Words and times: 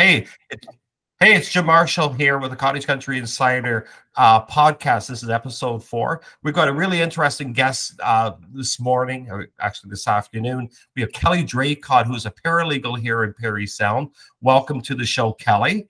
Hey, 0.00 0.26
it, 0.48 0.64
hey, 1.18 1.34
it's 1.34 1.52
Jim 1.52 1.66
Marshall 1.66 2.10
here 2.10 2.38
with 2.38 2.52
the 2.52 2.56
Cottage 2.56 2.86
Country 2.86 3.18
Insider 3.18 3.86
uh, 4.16 4.46
podcast. 4.46 5.08
This 5.08 5.22
is 5.22 5.28
episode 5.28 5.84
four. 5.84 6.22
We've 6.42 6.54
got 6.54 6.68
a 6.68 6.72
really 6.72 7.02
interesting 7.02 7.52
guest 7.52 8.00
uh, 8.02 8.32
this 8.50 8.80
morning, 8.80 9.30
or 9.30 9.48
actually 9.60 9.90
this 9.90 10.08
afternoon. 10.08 10.70
We 10.96 11.02
have 11.02 11.12
Kelly 11.12 11.44
Draycott, 11.44 12.06
who's 12.06 12.24
a 12.24 12.30
paralegal 12.30 12.98
here 12.98 13.24
in 13.24 13.34
Parry 13.34 13.66
Sound. 13.66 14.08
Welcome 14.40 14.80
to 14.80 14.94
the 14.94 15.04
show, 15.04 15.34
Kelly. 15.34 15.86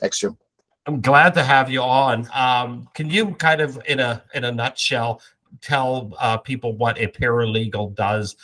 Thanks, 0.00 0.18
Jim. 0.18 0.36
I'm 0.84 1.00
glad 1.00 1.32
to 1.32 1.42
have 1.42 1.70
you 1.70 1.80
on. 1.80 2.28
Um, 2.34 2.90
can 2.92 3.08
you 3.08 3.34
kind 3.36 3.62
of, 3.62 3.80
in 3.88 4.00
a 4.00 4.22
in 4.34 4.44
a 4.44 4.52
nutshell, 4.52 5.22
tell 5.60 6.12
uh, 6.18 6.36
people 6.38 6.76
what 6.76 6.98
a 6.98 7.06
paralegal 7.06 7.94
does 7.94 8.36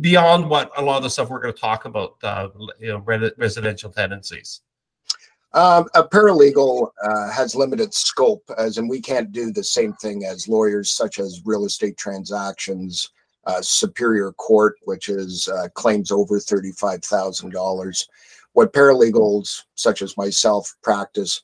beyond 0.00 0.48
what 0.48 0.70
a 0.76 0.82
lot 0.82 0.98
of 0.98 1.02
the 1.02 1.10
stuff 1.10 1.30
we're 1.30 1.40
going 1.40 1.54
to 1.54 1.60
talk 1.60 1.84
about, 1.84 2.16
uh, 2.22 2.48
you 2.78 2.88
know, 2.88 2.98
residential 3.36 3.90
tenancies? 3.90 4.60
Um, 5.52 5.86
a 5.94 6.02
paralegal 6.02 6.88
uh, 7.04 7.30
has 7.30 7.54
limited 7.54 7.94
scope, 7.94 8.42
as 8.58 8.76
in 8.76 8.88
we 8.88 9.00
can't 9.00 9.30
do 9.30 9.52
the 9.52 9.62
same 9.62 9.92
thing 9.94 10.24
as 10.24 10.48
lawyers, 10.48 10.92
such 10.92 11.20
as 11.20 11.42
real 11.44 11.64
estate 11.64 11.96
transactions, 11.96 13.10
uh, 13.46 13.62
superior 13.62 14.32
court, 14.32 14.74
which 14.82 15.08
is 15.08 15.48
uh, 15.48 15.68
claims 15.74 16.10
over 16.10 16.40
thirty-five 16.40 17.04
thousand 17.04 17.52
dollars. 17.52 18.08
What 18.54 18.72
paralegals, 18.72 19.62
such 19.76 20.02
as 20.02 20.16
myself, 20.16 20.74
practice 20.82 21.40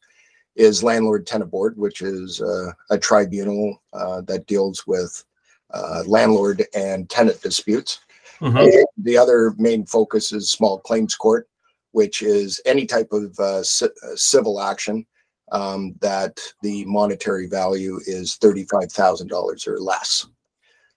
is 0.57 0.83
landlord 0.83 1.27
tenant 1.27 1.51
board, 1.51 1.77
which 1.77 2.03
is 2.03 2.41
uh, 2.41 2.73
a 2.91 2.99
tribunal 2.99 3.83
uh, 3.93 4.21
that 4.23 4.47
deals 4.47 4.87
with 4.87 5.25
uh, 5.73 6.03
landlord 6.07 6.65
and 6.75 7.09
tenant 7.09 7.41
disputes. 7.43 8.01
Mm-hmm. 8.41 8.57
And 8.57 8.87
the 8.99 9.17
other 9.17 9.55
main 9.59 9.87
focus 9.87 10.33
is 10.33 10.51
small 10.51 10.79
claims 10.81 11.15
court, 11.15 11.49
which 11.93 12.23
is 12.23 12.61
any 12.65 12.87
type 12.87 13.13
of 13.13 13.39
uh, 13.39 13.63
c- 13.63 13.87
uh, 13.87 14.17
civil 14.17 14.61
action 14.61 15.07
um, 15.53 15.95
that 16.01 16.41
the 16.63 16.85
monetary 16.87 17.47
value 17.47 17.99
is 18.07 18.39
$35,000 18.39 19.69
or 19.69 19.79
less. 19.79 20.27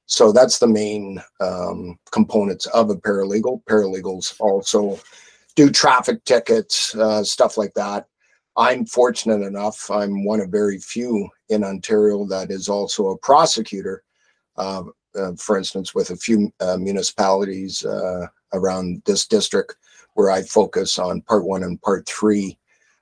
So 0.05 0.31
that's 0.31 0.59
the 0.59 0.67
main 0.67 1.21
um, 1.39 1.97
components 2.11 2.65
of 2.67 2.89
a 2.89 2.95
paralegal. 2.95 3.63
Paralegals 3.65 4.35
also 4.39 4.99
do 5.55 5.69
traffic 5.69 6.23
tickets, 6.25 6.95
uh, 6.95 7.23
stuff 7.23 7.57
like 7.57 7.73
that. 7.75 8.07
I'm 8.55 8.85
fortunate 8.85 9.45
enough, 9.45 9.89
I'm 9.89 10.25
one 10.25 10.39
of 10.39 10.49
very 10.49 10.77
few 10.77 11.27
in 11.49 11.63
Ontario 11.63 12.25
that 12.25 12.51
is 12.51 12.69
also 12.69 13.07
a 13.07 13.17
prosecutor. 13.17 14.03
Uh, 14.57 14.83
uh, 15.15 15.33
for 15.35 15.57
instance, 15.57 15.93
with 15.93 16.09
a 16.09 16.15
few 16.15 16.51
uh, 16.59 16.77
municipalities 16.77 17.85
uh, 17.85 18.27
around 18.53 19.01
this 19.05 19.27
district 19.27 19.75
where 20.13 20.29
I 20.29 20.43
focus 20.43 20.99
on 20.99 21.21
part 21.21 21.45
one 21.45 21.63
and 21.63 21.81
part 21.81 22.07
three 22.07 22.57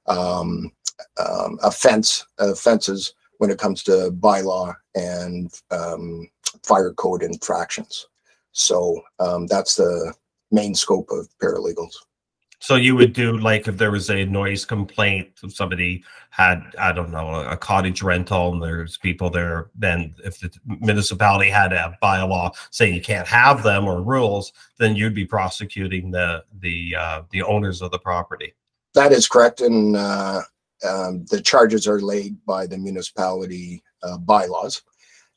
um, 0.07 0.71
um, 1.17 1.59
offense 1.63 2.25
offenses 2.37 3.13
when 3.37 3.49
it 3.49 3.59
comes 3.59 3.83
to 3.83 4.11
bylaw 4.19 4.73
and 4.95 5.51
um, 5.71 6.29
fire 6.63 6.93
code 6.93 7.23
infractions. 7.23 8.07
So 8.51 9.01
um, 9.19 9.47
that's 9.47 9.75
the 9.75 10.13
main 10.51 10.75
scope 10.75 11.09
of 11.11 11.27
paralegals. 11.41 11.95
So 12.61 12.75
you 12.75 12.95
would 12.95 13.13
do 13.13 13.39
like 13.39 13.67
if 13.67 13.77
there 13.77 13.89
was 13.89 14.11
a 14.11 14.23
noise 14.25 14.65
complaint, 14.65 15.29
if 15.43 15.55
somebody 15.55 16.03
had, 16.29 16.61
I 16.77 16.91
don't 16.91 17.09
know, 17.09 17.41
a 17.41 17.57
cottage 17.57 18.03
rental 18.03 18.53
and 18.53 18.61
there's 18.61 18.97
people 18.97 19.31
there, 19.31 19.71
then 19.73 20.13
if 20.23 20.39
the 20.39 20.51
municipality 20.67 21.49
had 21.49 21.73
a 21.73 21.97
bylaw 22.03 22.53
saying 22.69 22.93
you 22.93 23.01
can't 23.01 23.27
have 23.27 23.63
them 23.63 23.87
or 23.87 24.03
rules, 24.03 24.53
then 24.77 24.95
you'd 24.95 25.15
be 25.15 25.25
prosecuting 25.25 26.11
the 26.11 26.43
the 26.59 26.95
uh, 26.97 27.23
the 27.31 27.41
owners 27.41 27.81
of 27.81 27.89
the 27.89 27.97
property. 27.97 28.53
That 28.93 29.11
is 29.11 29.27
correct, 29.27 29.61
and 29.61 29.97
uh, 29.97 30.41
um, 30.87 31.25
the 31.31 31.41
charges 31.41 31.87
are 31.87 31.99
laid 31.99 32.37
by 32.45 32.67
the 32.67 32.77
municipality 32.77 33.81
uh, 34.03 34.19
bylaws. 34.19 34.83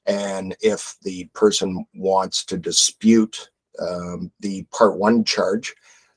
And 0.04 0.54
if 0.60 0.96
the 1.02 1.24
person 1.32 1.86
wants 1.94 2.44
to 2.44 2.58
dispute 2.58 3.48
um, 3.78 4.30
the 4.40 4.64
part 4.64 4.98
one 4.98 5.24
charge, 5.24 5.74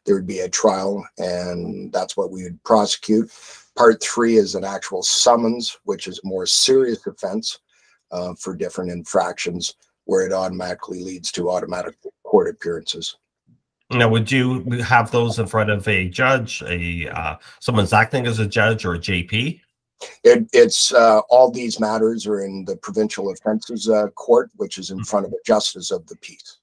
there 0.08 0.16
would 0.16 0.26
be 0.26 0.40
a 0.40 0.50
trial, 0.50 1.06
and 1.18 1.92
that's 1.92 2.16
what 2.16 2.32
we 2.32 2.44
would 2.44 2.64
prosecute. 2.64 3.30
Part 3.76 4.02
three 4.02 4.38
is 4.38 4.56
an 4.56 4.64
actual 4.64 5.04
summons, 5.04 5.78
which 5.84 6.08
is 6.08 6.20
a 6.24 6.28
more 6.28 6.46
serious 6.46 7.06
offense 7.06 7.60
uh, 8.12 8.34
for 8.40 8.56
different 8.56 8.90
infractions, 8.90 9.76
where 10.06 10.26
it 10.26 10.32
automatically 10.32 11.04
leads 11.04 11.32
to 11.34 11.52
automatic 11.52 11.98
court 12.24 12.50
appearances. 12.50 13.18
Now, 13.92 14.08
would 14.08 14.32
you 14.32 14.64
have 14.82 15.12
those 15.12 15.40
in 15.40 15.46
front 15.46 15.70
of 15.70 15.86
a 15.88 16.08
judge, 16.08 16.64
a 16.64 17.10
uh, 17.10 17.36
someone's 17.60 17.94
acting 17.94 18.28
as 18.28 18.40
a 18.40 18.48
judge, 18.48 18.86
or 18.86 18.96
a 18.96 19.00
JP? 19.00 19.60
It, 20.24 20.48
it's 20.54 20.94
uh, 20.94 21.20
all 21.30 21.52
these 21.52 21.80
matters 21.80 22.26
are 22.28 22.42
in 22.42 22.64
the 22.64 22.78
provincial 22.78 23.30
offences 23.30 23.90
uh, 23.90 24.08
court, 24.10 24.52
which 24.56 24.78
is 24.78 24.90
in 24.90 24.98
mm-hmm. 24.98 25.04
front 25.04 25.26
of 25.26 25.34
a 25.34 25.38
justice 25.46 25.92
of 25.92 26.08
the 26.08 26.16
peace 26.18 26.60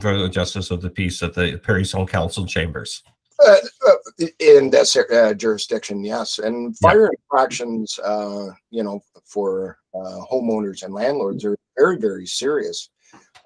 for 0.00 0.18
the 0.18 0.28
justice 0.28 0.70
of 0.70 0.82
the 0.82 0.90
peace 0.90 1.22
at 1.22 1.34
the 1.34 1.58
Parry 1.58 1.84
Sound 1.84 2.08
Council 2.08 2.46
chambers. 2.46 3.02
Uh, 3.46 3.56
uh, 3.88 4.26
in 4.38 4.68
this 4.68 4.96
uh, 4.96 5.32
jurisdiction, 5.34 6.04
yes, 6.04 6.38
and 6.38 6.76
fire 6.76 7.04
yeah. 7.04 7.18
infractions, 7.22 7.98
uh, 8.00 8.48
you 8.70 8.82
know, 8.82 9.00
for 9.24 9.78
uh, 9.94 10.18
homeowners 10.30 10.82
and 10.82 10.92
landlords 10.92 11.44
are 11.44 11.56
very, 11.78 11.96
very 11.96 12.26
serious. 12.26 12.90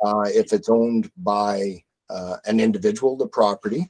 Uh, 0.05 0.25
if 0.27 0.53
it's 0.53 0.69
owned 0.69 1.11
by 1.19 1.81
an 2.47 2.59
individual, 2.59 3.17
the 3.17 3.27
property, 3.29 3.89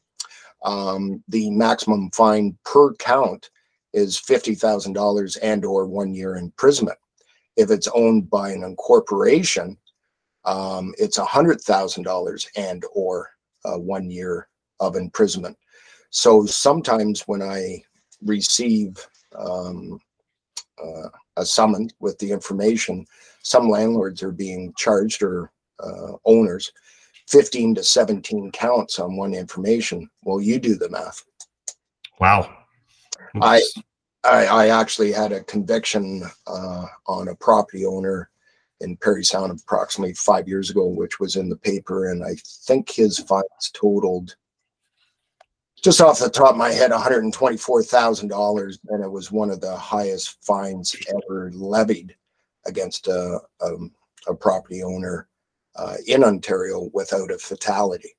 um, 0.65 1.23
the 1.29 1.51
maximum 1.51 2.11
fine 2.11 2.57
per 2.65 2.93
count 2.95 3.51
is 3.95 4.19
fifty 4.19 4.55
thousand 4.55 4.93
dollars 4.93 5.37
and/or 5.37 5.87
one 5.87 6.13
year 6.13 6.37
imprisonment. 6.37 6.99
If 7.57 7.71
it's 7.71 7.89
owned 7.95 8.29
by 8.29 8.51
an 8.51 8.63
incorporation, 8.63 9.79
um, 10.45 10.95
it's 10.99 11.19
a 11.19 11.25
hundred 11.25 11.61
thousand 11.61 12.03
dollars 12.03 12.49
and 12.57 12.85
or 12.93 13.31
uh, 13.65 13.79
one 13.79 14.11
year 14.11 14.49
of 14.81 14.97
imprisonment. 14.97 15.57
So 16.11 16.47
sometimes 16.47 17.23
when 17.23 17.43
I 17.43 17.83
receive 18.23 18.97
um, 19.37 19.99
uh, 20.83 21.09
a 21.37 21.45
summons 21.45 21.93
with 22.01 22.19
the 22.19 22.31
information, 22.31 23.07
some 23.43 23.69
landlords 23.69 24.23
are 24.23 24.33
being 24.33 24.73
charged 24.77 25.23
or 25.23 25.51
uh, 25.81 26.13
owners 26.25 26.73
15 27.29 27.77
to 27.77 27.83
17 27.83 28.53
counts 28.53 28.99
on 28.99 29.17
one 29.17 29.35
information. 29.35 30.09
Well, 30.25 30.41
you 30.41 30.59
do 30.59 30.77
the 30.77 30.91
math. 30.91 31.25
Wow. 32.21 32.55
I, 33.41 33.61
I, 34.23 34.47
I 34.47 34.69
actually 34.69 35.13
had 35.13 35.33
a 35.33 35.43
conviction 35.45 36.23
uh, 36.47 36.87
on 37.07 37.29
a 37.29 37.35
property 37.35 37.87
owner 37.87 38.31
in 38.85 38.97
Parry 38.97 39.25
Sound 39.25 39.59
approximately 39.59 40.15
five 40.15 40.47
years 40.47 40.71
ago, 40.71 40.87
which 40.87 41.19
was 41.19 41.37
in 41.37 41.49
the 41.49 41.57
paper. 41.57 42.11
And 42.11 42.25
I 42.25 42.37
think 42.67 42.91
his 42.91 43.19
fines 43.19 43.71
totaled 43.73 44.37
just 45.83 46.01
off 46.01 46.19
the 46.19 46.31
top 46.31 46.53
of 46.53 46.57
my 46.57 46.71
head, 46.71 46.91
$124,000. 46.91 48.79
And 48.89 49.05
it 49.05 49.11
was 49.11 49.33
one 49.33 49.51
of 49.51 49.61
the 49.61 49.77
highest 49.77 50.43
fines 50.45 50.97
ever 51.09 51.51
levied 51.53 52.15
against 52.67 53.09
a, 53.09 53.41
a, 53.61 53.71
a 54.29 54.35
property 54.35 54.83
owner 54.83 55.29
uh, 55.77 55.97
in 56.07 56.25
Ontario 56.25 56.91
without 56.95 57.31
a 57.31 57.39
fatality. 57.39 58.15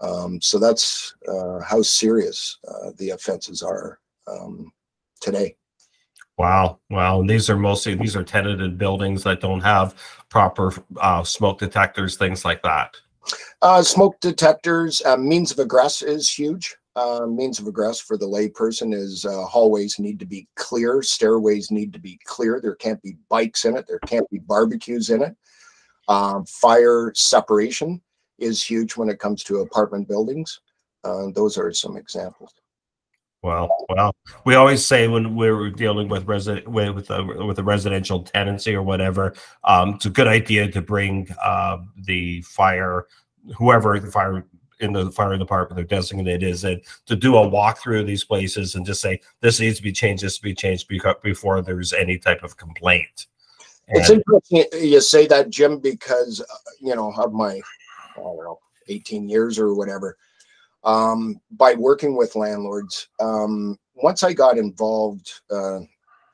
Um, 0.00 0.40
so 0.40 0.58
that's 0.58 1.14
uh, 1.28 1.60
how 1.60 1.82
serious 1.82 2.58
uh, 2.68 2.90
the 2.98 3.10
offenses 3.10 3.62
are 3.62 3.98
um, 4.26 4.72
today. 5.20 5.56
Wow, 6.38 6.80
wow! 6.90 7.20
And 7.20 7.30
these 7.30 7.48
are 7.48 7.56
mostly 7.56 7.94
these 7.94 8.14
are 8.14 8.22
tenanted 8.22 8.76
buildings 8.76 9.22
that 9.22 9.40
don't 9.40 9.62
have 9.62 9.94
proper 10.28 10.72
uh, 10.98 11.24
smoke 11.24 11.58
detectors, 11.58 12.16
things 12.16 12.44
like 12.44 12.62
that. 12.62 12.94
Uh, 13.62 13.82
smoke 13.82 14.20
detectors, 14.20 15.02
uh, 15.06 15.16
means 15.16 15.50
of 15.50 15.58
egress 15.58 16.02
is 16.02 16.28
huge. 16.28 16.76
Uh, 16.94 17.26
means 17.26 17.58
of 17.58 17.66
egress 17.66 18.00
for 18.00 18.16
the 18.16 18.26
layperson 18.26 18.94
is 18.94 19.26
uh, 19.26 19.44
hallways 19.44 19.98
need 19.98 20.18
to 20.18 20.26
be 20.26 20.46
clear, 20.56 21.02
stairways 21.02 21.70
need 21.70 21.92
to 21.92 21.98
be 21.98 22.18
clear. 22.24 22.60
There 22.60 22.74
can't 22.74 23.02
be 23.02 23.16
bikes 23.28 23.64
in 23.64 23.76
it. 23.76 23.86
There 23.86 23.98
can't 24.00 24.28
be 24.30 24.38
barbecues 24.38 25.10
in 25.10 25.22
it. 25.22 25.36
Um, 26.08 26.46
fire 26.46 27.12
separation 27.14 28.00
is 28.38 28.62
huge 28.62 28.96
when 28.96 29.08
it 29.08 29.18
comes 29.18 29.42
to 29.44 29.60
apartment 29.60 30.08
buildings. 30.08 30.60
Uh, 31.04 31.28
those 31.34 31.58
are 31.58 31.72
some 31.72 31.96
examples. 31.96 32.54
Well, 33.46 33.68
well, 33.88 34.12
we 34.44 34.56
always 34.56 34.84
say 34.84 35.06
when 35.06 35.36
we're 35.36 35.70
dealing 35.70 36.08
with 36.08 36.26
resident 36.26 36.66
with 36.66 36.92
with 36.96 37.10
a, 37.10 37.22
with 37.22 37.60
a 37.60 37.62
residential 37.62 38.24
tenancy 38.24 38.74
or 38.74 38.82
whatever, 38.82 39.34
um, 39.62 39.90
it's 39.90 40.06
a 40.06 40.10
good 40.10 40.26
idea 40.26 40.68
to 40.68 40.82
bring 40.82 41.28
uh, 41.40 41.78
the 41.96 42.42
fire, 42.42 43.06
whoever 43.56 44.00
the 44.00 44.10
fire 44.10 44.44
in 44.80 44.92
the 44.92 45.12
fire 45.12 45.38
department 45.38 45.76
they're 45.76 45.84
designated 45.84 46.42
is, 46.42 46.64
and 46.64 46.82
to 47.06 47.14
do 47.14 47.36
a 47.36 47.48
walkthrough 47.48 48.00
of 48.00 48.08
these 48.08 48.24
places 48.24 48.74
and 48.74 48.84
just 48.84 49.00
say 49.00 49.20
this 49.42 49.60
needs 49.60 49.76
to 49.76 49.82
be 49.84 49.92
changed, 49.92 50.24
this 50.24 50.38
to 50.38 50.42
be 50.42 50.52
changed 50.52 50.90
before 51.22 51.62
there's 51.62 51.92
any 51.92 52.18
type 52.18 52.42
of 52.42 52.56
complaint. 52.56 53.28
And 53.86 54.00
it's 54.00 54.10
interesting 54.10 54.64
you 54.72 55.00
say 55.00 55.28
that, 55.28 55.50
Jim, 55.50 55.78
because 55.78 56.40
uh, 56.40 56.70
you 56.80 56.96
know 56.96 57.12
of 57.12 57.32
my 57.32 57.60
I 58.16 58.20
don't 58.20 58.38
know 58.38 58.58
18 58.88 59.28
years 59.28 59.56
or 59.56 59.72
whatever 59.72 60.16
Um, 60.86 61.40
by 61.50 61.74
working 61.74 62.16
with 62.16 62.36
landlords, 62.36 63.08
um, 63.20 63.76
once 63.96 64.22
I 64.22 64.32
got 64.32 64.56
involved 64.56 65.32
uh, 65.50 65.80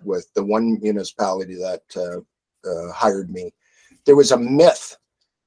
with 0.04 0.32
the 0.34 0.44
one 0.44 0.78
municipality 0.80 1.54
that 1.54 1.82
uh, 1.96 2.68
uh, 2.68 2.92
hired 2.92 3.30
me, 3.30 3.52
there 4.04 4.16
was 4.16 4.30
a 4.30 4.38
myth 4.38 4.96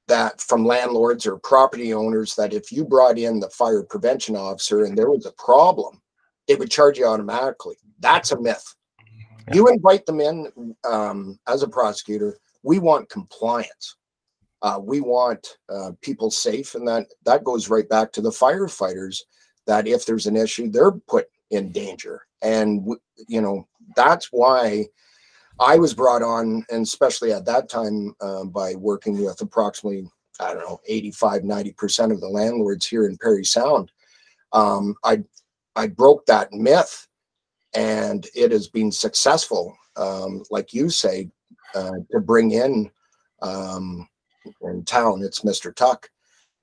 that 0.08 0.42
from 0.42 0.66
landlords 0.66 1.26
or 1.26 1.38
property 1.38 1.94
owners 1.94 2.36
that 2.36 2.54
if 2.54 2.72
you 2.72 2.84
brought 2.84 3.18
in 3.18 3.40
the 3.40 3.50
fire 3.50 3.84
prevention 3.84 4.36
officer 4.36 4.86
and 4.86 4.98
there 4.98 5.10
was 5.10 5.26
a 5.26 5.32
problem, 5.34 6.02
they 6.48 6.56
would 6.56 6.70
charge 6.70 6.98
you 6.98 7.06
automatically. 7.06 7.76
That's 8.00 8.32
a 8.32 8.40
myth. 8.40 8.76
You 9.54 9.68
invite 9.68 10.06
them 10.06 10.22
in 10.22 10.76
um, 10.84 11.40
as 11.48 11.62
a 11.64 11.68
prosecutor. 11.68 12.38
We 12.64 12.80
want 12.80 13.10
compliance. 13.10 13.98
Uh, 14.66 14.80
we 14.80 15.00
want 15.00 15.60
uh, 15.70 15.92
people 16.02 16.32
safe, 16.32 16.74
and 16.74 16.88
that 16.88 17.06
that 17.24 17.44
goes 17.44 17.70
right 17.70 17.88
back 17.88 18.12
to 18.12 18.20
the 18.20 18.32
firefighters. 18.32 19.22
That 19.68 19.88
if 19.88 20.08
there's 20.08 20.26
an 20.26 20.36
issue, 20.36 20.72
they're 20.72 20.92
put 20.92 21.28
in 21.52 21.72
danger, 21.72 22.24
and 22.42 22.84
you 23.28 23.42
know 23.42 23.68
that's 23.96 24.30
why 24.32 24.88
I 25.60 25.78
was 25.78 25.94
brought 25.94 26.24
on, 26.24 26.66
and 26.72 26.82
especially 26.82 27.32
at 27.32 27.46
that 27.46 27.70
time, 27.70 28.16
uh, 28.22 28.46
by 28.46 28.74
working 28.74 29.24
with 29.24 29.40
approximately, 29.40 30.10
I 30.40 30.54
don't 30.54 30.68
know, 30.68 30.80
85, 30.88 31.44
90% 31.44 32.12
of 32.12 32.20
the 32.20 32.28
landlords 32.28 32.88
here 32.88 33.06
in 33.06 33.18
Parry 33.18 33.46
Sound. 33.46 33.92
Um, 34.52 34.96
I, 35.04 35.24
I 35.76 35.88
broke 35.88 36.26
that 36.26 36.52
myth 36.52 37.08
and 37.74 38.28
it 38.36 38.52
has 38.52 38.68
been 38.68 38.92
successful, 38.92 39.78
um, 39.96 40.44
like 40.50 40.74
you 40.74 40.90
say, 40.90 41.30
uh, 41.74 41.92
to 42.12 42.20
bring 42.20 42.52
in 42.52 42.92
um, 43.42 44.08
in 44.62 44.84
town, 44.86 45.24
it's 45.24 45.42
Mr. 45.42 45.74
Tuck. 45.74 46.10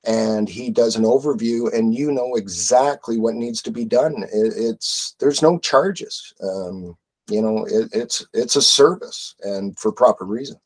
And 0.05 0.49
he 0.49 0.71
does 0.71 0.97
an 0.97 1.05
overview, 1.05 1.73
and 1.73 1.95
you 1.95 2.11
know 2.11 2.35
exactly 2.35 3.19
what 3.19 3.37
needs 3.37 3.63
to 3.63 3.71
be 3.71 3.85
done. 3.85 4.25
It, 4.33 4.53
it's 4.57 5.15
there's 5.21 5.43
no 5.43 5.61
charges. 5.61 6.35
Um, 6.43 6.97
you 7.29 7.43
know 7.43 7.65
it, 7.65 7.89
it's 7.93 8.27
it's 8.33 8.57
a 8.57 8.63
service 8.63 9.35
and 9.43 9.79
for 9.79 9.93
proper 9.93 10.25
reason 10.25 10.57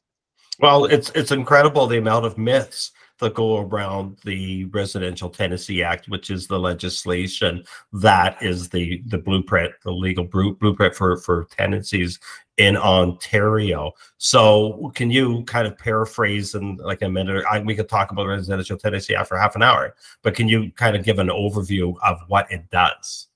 well 0.58 0.84
it's 0.86 1.10
it's 1.14 1.30
incredible 1.30 1.86
the 1.86 1.98
amount 1.98 2.24
of 2.24 2.38
myths 2.38 2.92
that 3.18 3.34
go 3.34 3.58
around 3.58 4.18
the 4.24 4.64
residential 4.66 5.28
tenancy 5.30 5.82
act 5.82 6.08
which 6.08 6.30
is 6.30 6.46
the 6.46 6.58
legislation 6.58 7.62
that 7.92 8.40
is 8.42 8.68
the 8.68 9.02
the 9.06 9.18
blueprint 9.18 9.72
the 9.84 9.90
legal 9.90 10.24
blueprint 10.24 10.94
for 10.94 11.16
for 11.16 11.44
tenancies 11.50 12.18
in 12.58 12.76
ontario 12.76 13.92
so 14.18 14.90
can 14.94 15.10
you 15.10 15.42
kind 15.44 15.66
of 15.66 15.76
paraphrase 15.78 16.54
in 16.54 16.76
like 16.76 17.02
a 17.02 17.08
minute 17.08 17.44
I, 17.50 17.60
we 17.60 17.74
could 17.74 17.88
talk 17.88 18.10
about 18.12 18.26
residential 18.26 18.78
tenancy 18.78 19.14
act 19.14 19.28
for 19.28 19.38
half 19.38 19.56
an 19.56 19.62
hour 19.62 19.94
but 20.22 20.34
can 20.34 20.48
you 20.48 20.70
kind 20.72 20.96
of 20.96 21.04
give 21.04 21.18
an 21.18 21.28
overview 21.28 21.94
of 22.02 22.18
what 22.28 22.50
it 22.50 22.68
does 22.70 23.28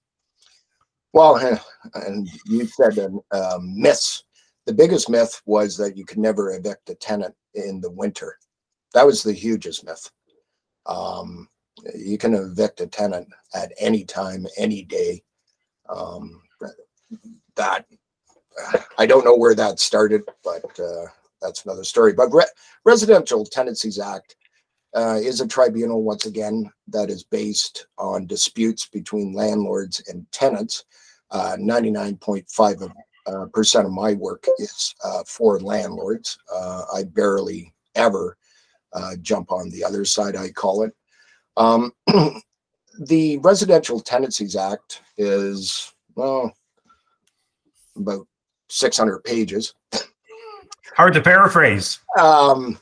well, 1.12 1.58
and 1.94 2.28
you 2.46 2.66
said 2.66 2.98
um, 3.32 3.80
myths. 3.80 4.24
The 4.66 4.72
biggest 4.72 5.08
myth 5.08 5.40
was 5.46 5.76
that 5.78 5.96
you 5.96 6.04
could 6.04 6.18
never 6.18 6.52
evict 6.52 6.90
a 6.90 6.94
tenant 6.94 7.34
in 7.54 7.80
the 7.80 7.90
winter. 7.90 8.38
That 8.94 9.06
was 9.06 9.22
the 9.22 9.32
hugest 9.32 9.84
myth. 9.84 10.10
Um, 10.86 11.48
you 11.94 12.18
can 12.18 12.34
evict 12.34 12.80
a 12.80 12.86
tenant 12.86 13.28
at 13.54 13.72
any 13.78 14.04
time, 14.04 14.46
any 14.56 14.82
day. 14.82 15.22
Um, 15.88 16.42
that 17.56 17.86
I 18.98 19.06
don't 19.06 19.24
know 19.24 19.36
where 19.36 19.54
that 19.54 19.80
started, 19.80 20.22
but 20.44 20.64
uh, 20.78 21.06
that's 21.40 21.64
another 21.64 21.84
story. 21.84 22.12
But 22.12 22.32
Re- 22.32 22.44
Residential 22.84 23.44
Tenancies 23.44 23.98
Act 23.98 24.36
uh, 24.94 25.18
is 25.22 25.40
a 25.40 25.48
tribunal 25.48 26.02
once 26.02 26.26
again 26.26 26.70
that 26.88 27.10
is 27.10 27.24
based 27.24 27.86
on 27.98 28.26
disputes 28.26 28.86
between 28.86 29.34
landlords 29.34 30.02
and 30.08 30.30
tenants. 30.32 30.84
99.5 31.32 32.82
uh, 32.82 32.88
uh, 33.30 33.46
percent 33.46 33.86
of 33.86 33.92
my 33.92 34.14
work 34.14 34.44
is 34.58 34.94
uh, 35.04 35.22
for 35.26 35.60
landlords. 35.60 36.38
Uh, 36.52 36.84
I 36.92 37.04
barely 37.04 37.72
ever 37.94 38.36
uh, 38.92 39.16
jump 39.22 39.52
on 39.52 39.70
the 39.70 39.84
other 39.84 40.04
side, 40.04 40.36
I 40.36 40.50
call 40.50 40.82
it. 40.82 40.92
Um, 41.56 41.92
the 43.00 43.38
Residential 43.38 44.00
Tenancies 44.00 44.56
Act 44.56 45.02
is, 45.16 45.92
well, 46.14 46.52
about 47.96 48.26
600 48.68 49.24
pages. 49.24 49.74
Hard 50.96 51.14
to 51.14 51.20
paraphrase. 51.20 52.00
Um, 52.18 52.78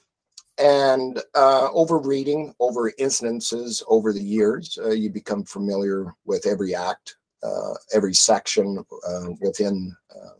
and 0.58 1.22
uh, 1.34 1.68
over 1.72 1.98
reading, 1.98 2.54
over 2.58 2.92
instances 2.98 3.82
over 3.86 4.12
the 4.12 4.22
years, 4.22 4.78
uh, 4.82 4.90
you 4.90 5.10
become 5.10 5.44
familiar 5.44 6.14
with 6.24 6.46
every 6.46 6.74
act 6.74 7.16
uh, 7.42 7.74
every 7.92 8.14
section 8.14 8.84
uh, 9.06 9.26
within 9.40 9.94
uh, 10.14 10.30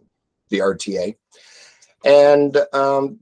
the 0.50 0.59
RTA. 0.59 1.17
And 2.05 2.56
um, 2.73 3.19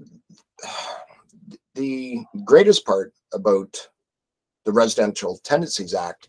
the 1.76 2.24
greatest 2.44 2.84
part 2.84 3.12
about 3.32 3.88
the 4.64 4.72
Residential 4.72 5.38
Tenancies 5.44 5.94
Act, 5.94 6.28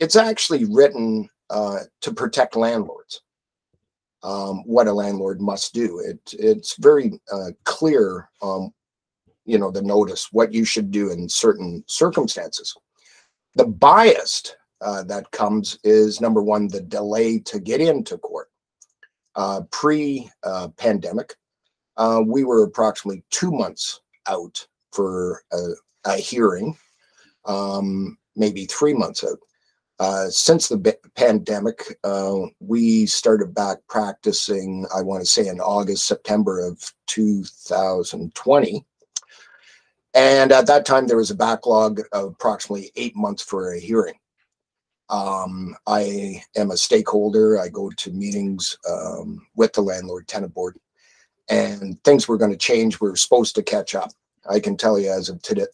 it's 0.00 0.16
actually 0.16 0.64
written 0.64 1.28
uh, 1.50 1.80
to 2.00 2.12
protect 2.12 2.56
landlords. 2.56 3.22
Um, 4.22 4.64
what 4.64 4.88
a 4.88 4.92
landlord 4.92 5.40
must 5.40 5.72
do. 5.72 6.00
It, 6.00 6.18
it's 6.32 6.76
very 6.78 7.20
uh, 7.32 7.50
clear, 7.64 8.28
um, 8.42 8.72
you 9.44 9.58
know, 9.58 9.70
the 9.70 9.82
notice 9.82 10.32
what 10.32 10.52
you 10.52 10.64
should 10.64 10.90
do 10.90 11.12
in 11.12 11.28
certain 11.28 11.84
circumstances. 11.86 12.74
The 13.54 13.66
biased 13.66 14.56
uh, 14.80 15.04
that 15.04 15.30
comes 15.30 15.78
is 15.84 16.20
number 16.20 16.42
one, 16.42 16.66
the 16.66 16.80
delay 16.80 17.38
to 17.40 17.60
get 17.60 17.80
into 17.80 18.18
court. 18.18 18.48
Uh, 19.36 19.60
Pre 19.70 20.28
pandemic, 20.76 21.34
uh, 21.98 22.22
we 22.26 22.42
were 22.42 22.64
approximately 22.64 23.22
two 23.30 23.52
months 23.52 24.00
out 24.26 24.66
for 24.92 25.42
a, 25.52 25.70
a 26.04 26.16
hearing, 26.16 26.76
um, 27.44 28.18
maybe 28.34 28.66
three 28.66 28.94
months 28.94 29.24
out. 29.24 29.38
Uh, 29.98 30.28
since 30.28 30.68
the 30.68 30.96
pandemic, 31.14 31.96
uh, 32.04 32.36
we 32.60 33.06
started 33.06 33.54
back 33.54 33.78
practicing, 33.88 34.86
I 34.94 35.00
want 35.00 35.22
to 35.22 35.26
say 35.26 35.46
in 35.48 35.58
August, 35.58 36.06
September 36.06 36.60
of 36.60 36.92
2020. 37.06 38.84
And 40.12 40.52
at 40.52 40.66
that 40.66 40.84
time, 40.84 41.06
there 41.06 41.16
was 41.16 41.30
a 41.30 41.34
backlog 41.34 42.00
of 42.12 42.32
approximately 42.32 42.90
eight 42.96 43.16
months 43.16 43.42
for 43.42 43.72
a 43.72 43.80
hearing. 43.80 44.16
Um, 45.08 45.76
I 45.86 46.42
am 46.56 46.70
a 46.70 46.76
stakeholder. 46.76 47.60
I 47.60 47.68
go 47.68 47.90
to 47.90 48.10
meetings 48.10 48.76
um, 48.88 49.46
with 49.54 49.72
the 49.72 49.82
landlord 49.82 50.26
tenant 50.26 50.52
board, 50.52 50.78
and 51.48 52.02
things 52.02 52.26
were 52.26 52.38
going 52.38 52.50
to 52.50 52.56
change. 52.56 53.00
We 53.00 53.08
are 53.08 53.16
supposed 53.16 53.54
to 53.54 53.62
catch 53.62 53.94
up. 53.94 54.10
I 54.48 54.60
can 54.60 54.76
tell 54.76 54.98
you 54.98 55.10
as 55.10 55.28
of 55.28 55.42
today, 55.42 55.66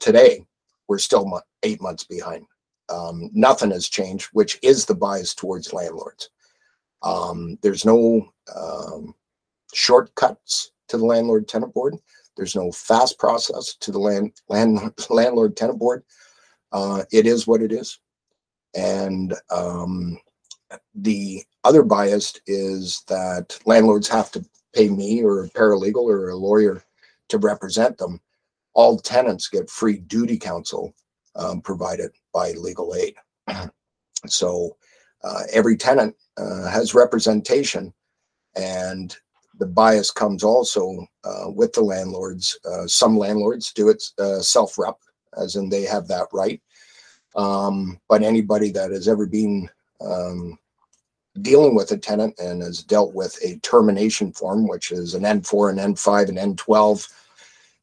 today 0.00 0.46
we're 0.88 0.98
still 0.98 1.40
eight 1.62 1.80
months 1.80 2.04
behind. 2.04 2.46
Um, 2.88 3.30
nothing 3.32 3.70
has 3.72 3.88
changed, 3.88 4.28
which 4.32 4.58
is 4.62 4.84
the 4.84 4.94
bias 4.94 5.34
towards 5.34 5.72
landlords. 5.72 6.30
Um, 7.02 7.58
there's 7.62 7.84
no 7.84 8.28
um, 8.54 9.14
shortcuts 9.72 10.72
to 10.88 10.96
the 10.96 11.04
landlord 11.04 11.48
tenant 11.48 11.74
board. 11.74 11.96
There's 12.36 12.54
no 12.54 12.70
fast 12.70 13.18
process 13.18 13.74
to 13.76 13.90
the 13.90 13.98
land, 13.98 14.32
land 14.48 14.78
landlord 15.10 15.56
tenant 15.56 15.78
board. 15.78 16.04
Uh, 16.72 17.04
it 17.12 17.26
is 17.26 17.46
what 17.46 17.62
it 17.62 17.72
is. 17.72 17.98
And 18.74 19.34
um, 19.50 20.18
the 20.94 21.42
other 21.64 21.82
bias 21.82 22.38
is 22.46 23.02
that 23.08 23.58
landlords 23.64 24.08
have 24.08 24.30
to 24.32 24.44
pay 24.74 24.88
me 24.88 25.22
or 25.22 25.44
a 25.44 25.48
paralegal 25.48 26.04
or 26.04 26.28
a 26.28 26.36
lawyer 26.36 26.82
to 27.28 27.38
represent 27.38 27.98
them. 27.98 28.20
All 28.74 28.98
tenants 28.98 29.48
get 29.48 29.70
free 29.70 29.98
duty 29.98 30.38
counsel 30.38 30.94
um, 31.34 31.60
provided 31.60 32.10
by 32.32 32.52
legal 32.52 32.94
aid. 32.94 33.14
so 34.26 34.76
uh, 35.24 35.42
every 35.52 35.76
tenant 35.76 36.14
uh, 36.38 36.68
has 36.68 36.94
representation, 36.94 37.92
and 38.56 39.16
the 39.58 39.66
bias 39.66 40.10
comes 40.10 40.44
also 40.44 41.06
uh, 41.24 41.50
with 41.50 41.72
the 41.72 41.80
landlords. 41.80 42.58
Uh, 42.64 42.86
some 42.86 43.16
landlords 43.16 43.72
do 43.72 43.88
it 43.88 44.02
uh, 44.18 44.40
self 44.40 44.78
rep, 44.78 44.96
as 45.38 45.56
in 45.56 45.68
they 45.68 45.82
have 45.82 46.06
that 46.08 46.28
right. 46.32 46.60
Um, 47.34 47.98
but 48.08 48.22
anybody 48.22 48.70
that 48.72 48.90
has 48.90 49.08
ever 49.08 49.26
been 49.26 49.68
um, 50.00 50.58
dealing 51.42 51.74
with 51.74 51.90
a 51.92 51.96
tenant 51.96 52.34
and 52.38 52.62
has 52.62 52.82
dealt 52.82 53.14
with 53.14 53.38
a 53.42 53.58
termination 53.58 54.32
form, 54.32 54.66
which 54.66 54.92
is 54.92 55.14
an 55.14 55.22
N4, 55.22 55.70
an 55.70 55.94
N5, 55.94 56.28
an 56.28 56.56
N12, 56.56 57.08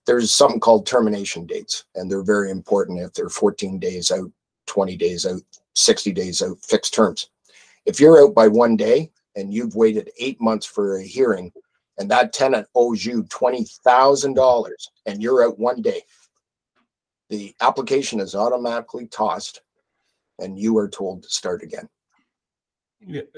there's 0.06 0.32
something 0.32 0.60
called 0.60 0.86
termination 0.86 1.46
dates, 1.46 1.86
and 1.96 2.10
they're 2.10 2.24
very 2.24 2.52
important 2.52 3.00
if 3.00 3.14
they're 3.14 3.30
14 3.30 3.80
days 3.80 4.12
out, 4.12 4.30
20 4.68 4.98
days 4.98 5.26
out, 5.26 5.42
60 5.76 6.12
days 6.12 6.42
out, 6.42 6.58
fixed 6.60 6.94
terms. 6.94 7.30
If 7.86 8.00
you're 8.00 8.22
out 8.22 8.36
by 8.36 8.48
one 8.48 8.76
day 8.76 9.12
and 9.36 9.54
you've 9.54 9.76
waited 9.76 10.12
eight 10.20 10.40
months 10.42 10.66
for 10.66 10.98
a 10.98 11.04
hearing, 11.04 11.52
and 11.98 12.10
that 12.10 12.34
tenant 12.34 12.68
owes 12.76 13.06
you 13.06 13.24
$20,000 13.24 14.70
and 15.06 15.22
you're 15.22 15.46
out 15.46 15.60
one 15.60 15.82
day, 15.82 16.02
the 17.30 17.56
application 17.62 18.20
is 18.20 18.36
automatically 18.36 19.08
tossed 19.08 19.62
and 20.40 20.58
you 20.58 20.78
are 20.78 20.90
told 20.90 21.24
to 21.24 21.30
start 21.30 21.64
again. 21.64 21.88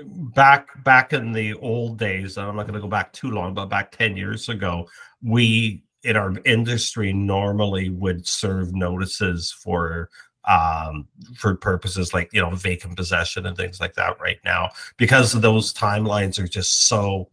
Back 0.05 0.83
back 0.83 1.13
in 1.13 1.31
the 1.31 1.53
old 1.55 1.97
days, 1.97 2.37
I'm 2.37 2.55
not 2.55 2.63
going 2.63 2.75
to 2.75 2.81
go 2.81 2.87
back 2.87 3.13
too 3.13 3.31
long, 3.31 3.53
but 3.53 3.65
back 3.65 3.91
10 3.91 4.15
years 4.17 4.49
ago, 4.49 4.87
we 5.23 5.83
in 6.03 6.15
our 6.15 6.33
industry 6.45 7.11
normally 7.11 7.89
would 7.89 8.27
serve 8.27 8.73
notices 8.73 9.51
for 9.51 10.09
um, 10.47 11.07
for 11.35 11.55
purposes 11.55 12.13
like 12.13 12.29
you 12.31 12.41
know 12.41 12.51
vacant 12.51 12.95
possession 12.95 13.47
and 13.47 13.57
things 13.57 13.79
like 13.79 13.95
that 13.95 14.19
right 14.21 14.37
now 14.45 14.69
because 14.97 15.33
those 15.33 15.73
timelines 15.73 16.37
are 16.39 16.47
just 16.47 16.87
so 16.87 17.27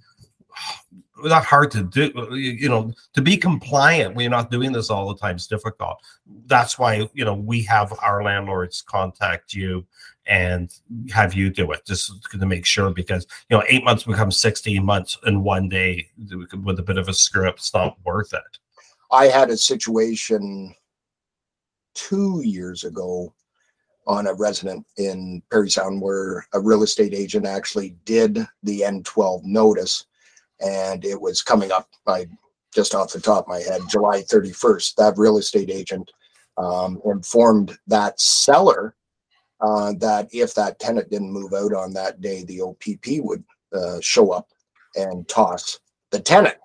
not 1.25 1.45
hard 1.45 1.71
to 1.71 1.85
do 1.85 2.11
you 2.35 2.69
know 2.69 2.91
to 3.12 3.23
be 3.23 3.37
compliant 3.37 4.17
we're 4.17 4.31
not 4.31 4.51
doing 4.51 4.73
this 4.73 4.91
all 4.91 5.09
the 5.09 5.21
time 5.21 5.37
is 5.37 5.47
difficult. 5.47 5.99
That's 6.47 6.79
why 6.79 7.09
you 7.12 7.25
know 7.25 7.35
we 7.35 7.62
have 7.65 7.93
our 8.03 8.25
landlords 8.25 8.83
contact 8.83 9.53
you 9.53 9.87
and 10.26 10.73
have 11.12 11.35
you 11.35 11.50
do 11.50 11.73
it 11.73 11.85
just 11.85 12.12
to 12.31 12.47
make 12.47 12.64
sure 12.64 12.91
because 12.91 13.26
you 13.49 13.57
know 13.57 13.64
eight 13.69 13.85
months 13.85 14.05
becomes 14.05 14.37
16 14.37 14.85
months 14.85 15.19
in 15.26 15.43
one 15.43 15.69
day 15.69 16.09
with 16.62 16.79
a 16.79 16.83
bit 16.83 16.97
of 16.97 17.09
a 17.09 17.14
script 17.14 17.59
it's 17.59 17.75
not 17.75 17.97
worth 18.05 18.33
it. 18.33 18.59
I 19.11 19.26
had 19.26 19.50
a 19.50 19.57
situation 19.57 20.75
two 21.95 22.41
years 22.45 22.85
ago 22.85 23.35
on 24.07 24.26
a 24.26 24.35
resident 24.35 24.87
in 24.97 25.43
Parry 25.50 25.71
Sound 25.71 26.00
where 26.00 26.45
a 26.55 26.61
real 26.61 26.83
estate 26.83 27.14
agent 27.14 27.47
actually 27.47 27.97
did 28.05 28.47
the 28.62 28.81
N12 28.81 29.45
notice 29.45 30.07
and 30.61 31.05
it 31.05 31.21
was 31.21 31.43
coming 31.43 31.71
up 31.71 31.88
by 32.05 32.26
just 32.75 32.95
off 32.95 33.12
the 33.12 33.21
top 33.21 33.45
of 33.45 33.49
my 33.49 33.61
head 33.61 33.81
July 33.91 34.23
31st 34.23 34.95
that 34.97 35.19
real 35.19 35.37
estate 35.38 35.71
agent 35.71 36.11
um, 36.57 37.00
informed 37.05 37.79
that 37.87 38.21
seller 38.21 38.95
uh, 39.62 39.92
that 39.99 40.28
if 40.33 40.54
that 40.54 40.78
tenant 40.78 41.11
didn't 41.11 41.33
move 41.33 41.52
out 41.54 41.73
on 41.73 41.92
that 41.92 42.21
day 42.21 42.45
the 42.45 42.61
OPP 42.61 43.25
would 43.25 43.45
uh, 43.73 44.00
show 44.00 44.31
up 44.31 44.49
and 44.97 45.26
toss 45.28 45.78
the 46.11 46.21
tenant 46.21 46.57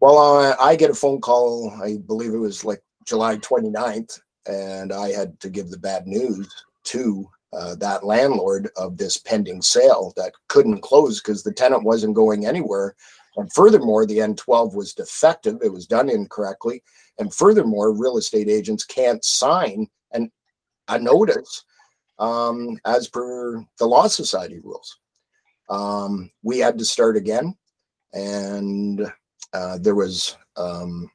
well 0.00 0.18
uh, 0.18 0.54
I 0.60 0.76
get 0.76 0.90
a 0.90 0.94
phone 0.94 1.20
call 1.20 1.72
I 1.82 1.96
believe 2.06 2.32
it 2.32 2.38
was 2.38 2.64
like 2.64 2.82
July 3.06 3.36
29th 3.38 4.20
and 4.46 4.92
I 4.92 5.10
had 5.10 5.38
to 5.40 5.50
give 5.50 5.70
the 5.70 5.78
bad 5.78 6.06
news 6.06 6.48
to 6.84 7.28
uh, 7.52 7.74
that 7.76 8.04
landlord 8.04 8.70
of 8.76 8.96
this 8.96 9.18
pending 9.18 9.62
sale 9.62 10.12
that 10.16 10.32
couldn't 10.48 10.82
close 10.82 11.20
because 11.20 11.42
the 11.42 11.52
tenant 11.52 11.82
wasn't 11.82 12.14
going 12.14 12.46
anywhere. 12.46 12.94
And 13.36 13.52
furthermore, 13.52 14.06
the 14.06 14.18
N12 14.18 14.74
was 14.74 14.94
defective, 14.94 15.58
it 15.62 15.72
was 15.72 15.86
done 15.86 16.08
incorrectly. 16.08 16.82
And 17.18 17.32
furthermore, 17.32 17.92
real 17.92 18.18
estate 18.18 18.48
agents 18.48 18.84
can't 18.84 19.24
sign 19.24 19.88
an, 20.12 20.30
a 20.88 20.98
notice 20.98 21.64
um, 22.20 22.78
as 22.84 23.08
per 23.08 23.64
the 23.78 23.86
Law 23.86 24.06
Society 24.06 24.60
rules. 24.62 24.98
Um, 25.68 26.30
we 26.42 26.58
had 26.58 26.78
to 26.78 26.84
start 26.84 27.16
again, 27.16 27.56
and 28.12 29.10
uh, 29.52 29.78
there 29.78 29.94
was 29.94 30.36
um, 30.56 31.10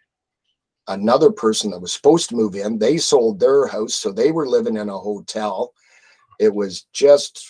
another 0.88 1.32
person 1.32 1.72
that 1.72 1.80
was 1.80 1.94
supposed 1.94 2.30
to 2.30 2.36
move 2.36 2.56
in. 2.56 2.78
They 2.78 2.98
sold 2.98 3.40
their 3.40 3.68
house, 3.68 3.94
so 3.96 4.12
they 4.12 4.32
were 4.32 4.48
living 4.48 4.78
in 4.78 4.90
a 4.90 4.98
hotel. 4.98 5.74
It 6.40 6.54
was 6.54 6.88
just, 6.92 7.46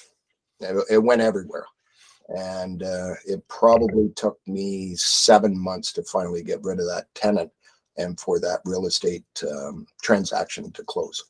it, 0.59 1.03
went 1.03 1.21
everywhere. 1.21 1.65
And 2.29 2.83
uh, 2.83 3.13
it 3.25 3.47
probably 3.47 4.09
took 4.15 4.39
me 4.47 4.95
seven 4.95 5.57
months 5.57 5.93
to 5.93 6.03
finally 6.03 6.43
get 6.43 6.63
rid 6.63 6.79
of 6.79 6.85
that 6.87 7.05
tenant 7.13 7.51
and 7.97 8.19
for 8.19 8.39
that 8.39 8.61
real 8.65 8.87
estate 8.87 9.25
um, 9.49 9.85
transaction 10.01 10.71
to 10.71 10.83
close. 10.83 11.23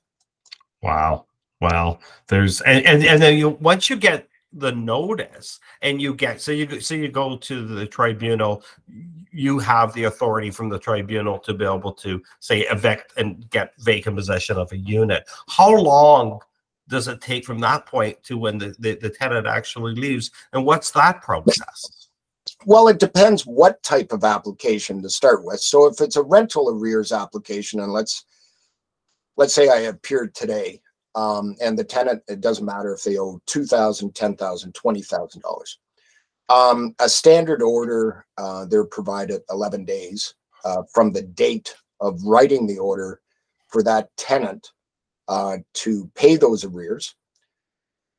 Wow. 0.81 1.25
Wow. 1.61 1.99
There's, 2.27 2.61
and, 2.61 2.85
and, 2.85 3.03
and 3.03 3.21
then 3.21 3.37
you, 3.37 3.49
once 3.49 3.89
you 3.89 3.95
get 3.95 4.27
the 4.55 4.71
notice 4.71 5.59
and 5.81 6.01
you 6.01 6.13
get 6.13 6.41
so 6.41 6.51
you 6.51 6.79
so 6.79 6.95
you 6.95 7.09
go 7.09 7.37
to 7.37 7.65
the 7.65 7.85
tribunal 7.85 8.63
you 9.31 9.59
have 9.59 9.93
the 9.93 10.05
authority 10.05 10.49
from 10.49 10.69
the 10.69 10.79
tribunal 10.79 11.37
to 11.37 11.53
be 11.53 11.65
able 11.65 11.91
to 11.91 12.21
say 12.39 12.61
evict 12.71 13.13
and 13.17 13.49
get 13.49 13.73
vacant 13.79 14.15
possession 14.15 14.57
of 14.57 14.71
a 14.71 14.77
unit 14.77 15.29
how 15.49 15.75
long 15.75 16.39
does 16.87 17.07
it 17.07 17.19
take 17.19 17.43
from 17.43 17.59
that 17.59 17.85
point 17.85 18.21
to 18.23 18.37
when 18.37 18.57
the, 18.57 18.73
the, 18.79 18.95
the 18.95 19.09
tenant 19.09 19.45
actually 19.45 19.93
leaves 19.93 20.31
and 20.53 20.65
what's 20.65 20.91
that 20.91 21.21
process 21.21 22.07
well 22.65 22.87
it 22.87 22.97
depends 22.97 23.45
what 23.45 23.83
type 23.83 24.13
of 24.13 24.23
application 24.23 25.01
to 25.01 25.09
start 25.09 25.43
with 25.43 25.59
so 25.59 25.85
if 25.85 25.99
it's 25.99 26.15
a 26.15 26.23
rental 26.23 26.69
arrears 26.69 27.11
application 27.11 27.81
and 27.81 27.91
let's 27.91 28.23
let's 29.35 29.53
say 29.53 29.67
i 29.67 29.81
appeared 29.81 30.33
today 30.33 30.79
um, 31.15 31.55
and 31.61 31.79
the 31.79 31.83
tenant, 31.83 32.21
it 32.27 32.41
doesn't 32.41 32.65
matter 32.65 32.93
if 32.93 33.03
they 33.03 33.17
owe 33.17 33.41
$2,000, 33.47 34.13
$10,000, 34.13 34.71
$20,000. 34.71 35.77
Um, 36.47 36.93
a 36.99 37.09
standard 37.09 37.61
order, 37.61 38.25
uh, 38.37 38.65
they're 38.65 38.85
provided 38.85 39.41
11 39.49 39.85
days 39.85 40.35
uh, 40.65 40.83
from 40.93 41.11
the 41.11 41.23
date 41.23 41.73
of 42.01 42.21
writing 42.23 42.67
the 42.67 42.77
order 42.77 43.21
for 43.67 43.81
that 43.83 44.09
tenant 44.17 44.71
uh, 45.27 45.57
to 45.73 46.11
pay 46.15 46.35
those 46.35 46.65
arrears. 46.65 47.15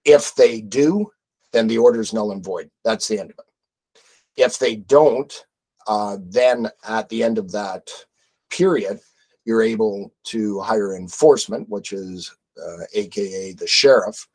If 0.04 0.34
they 0.34 0.60
do, 0.60 1.10
then 1.52 1.68
the 1.68 1.78
order 1.78 2.00
is 2.00 2.12
null 2.12 2.32
and 2.32 2.42
void. 2.42 2.70
That's 2.84 3.06
the 3.08 3.20
end 3.20 3.30
of 3.30 3.38
it. 3.38 4.02
If 4.42 4.58
they 4.58 4.76
don't, 4.76 5.32
uh, 5.86 6.16
then 6.20 6.68
at 6.88 7.08
the 7.08 7.22
end 7.22 7.38
of 7.38 7.52
that 7.52 7.88
period, 8.50 9.00
you're 9.44 9.62
able 9.62 10.12
to 10.24 10.60
hire 10.60 10.96
enforcement, 10.96 11.68
which 11.68 11.92
is 11.92 12.34
aka 12.94 13.52
the 13.52 13.66
sheriff, 13.66 14.26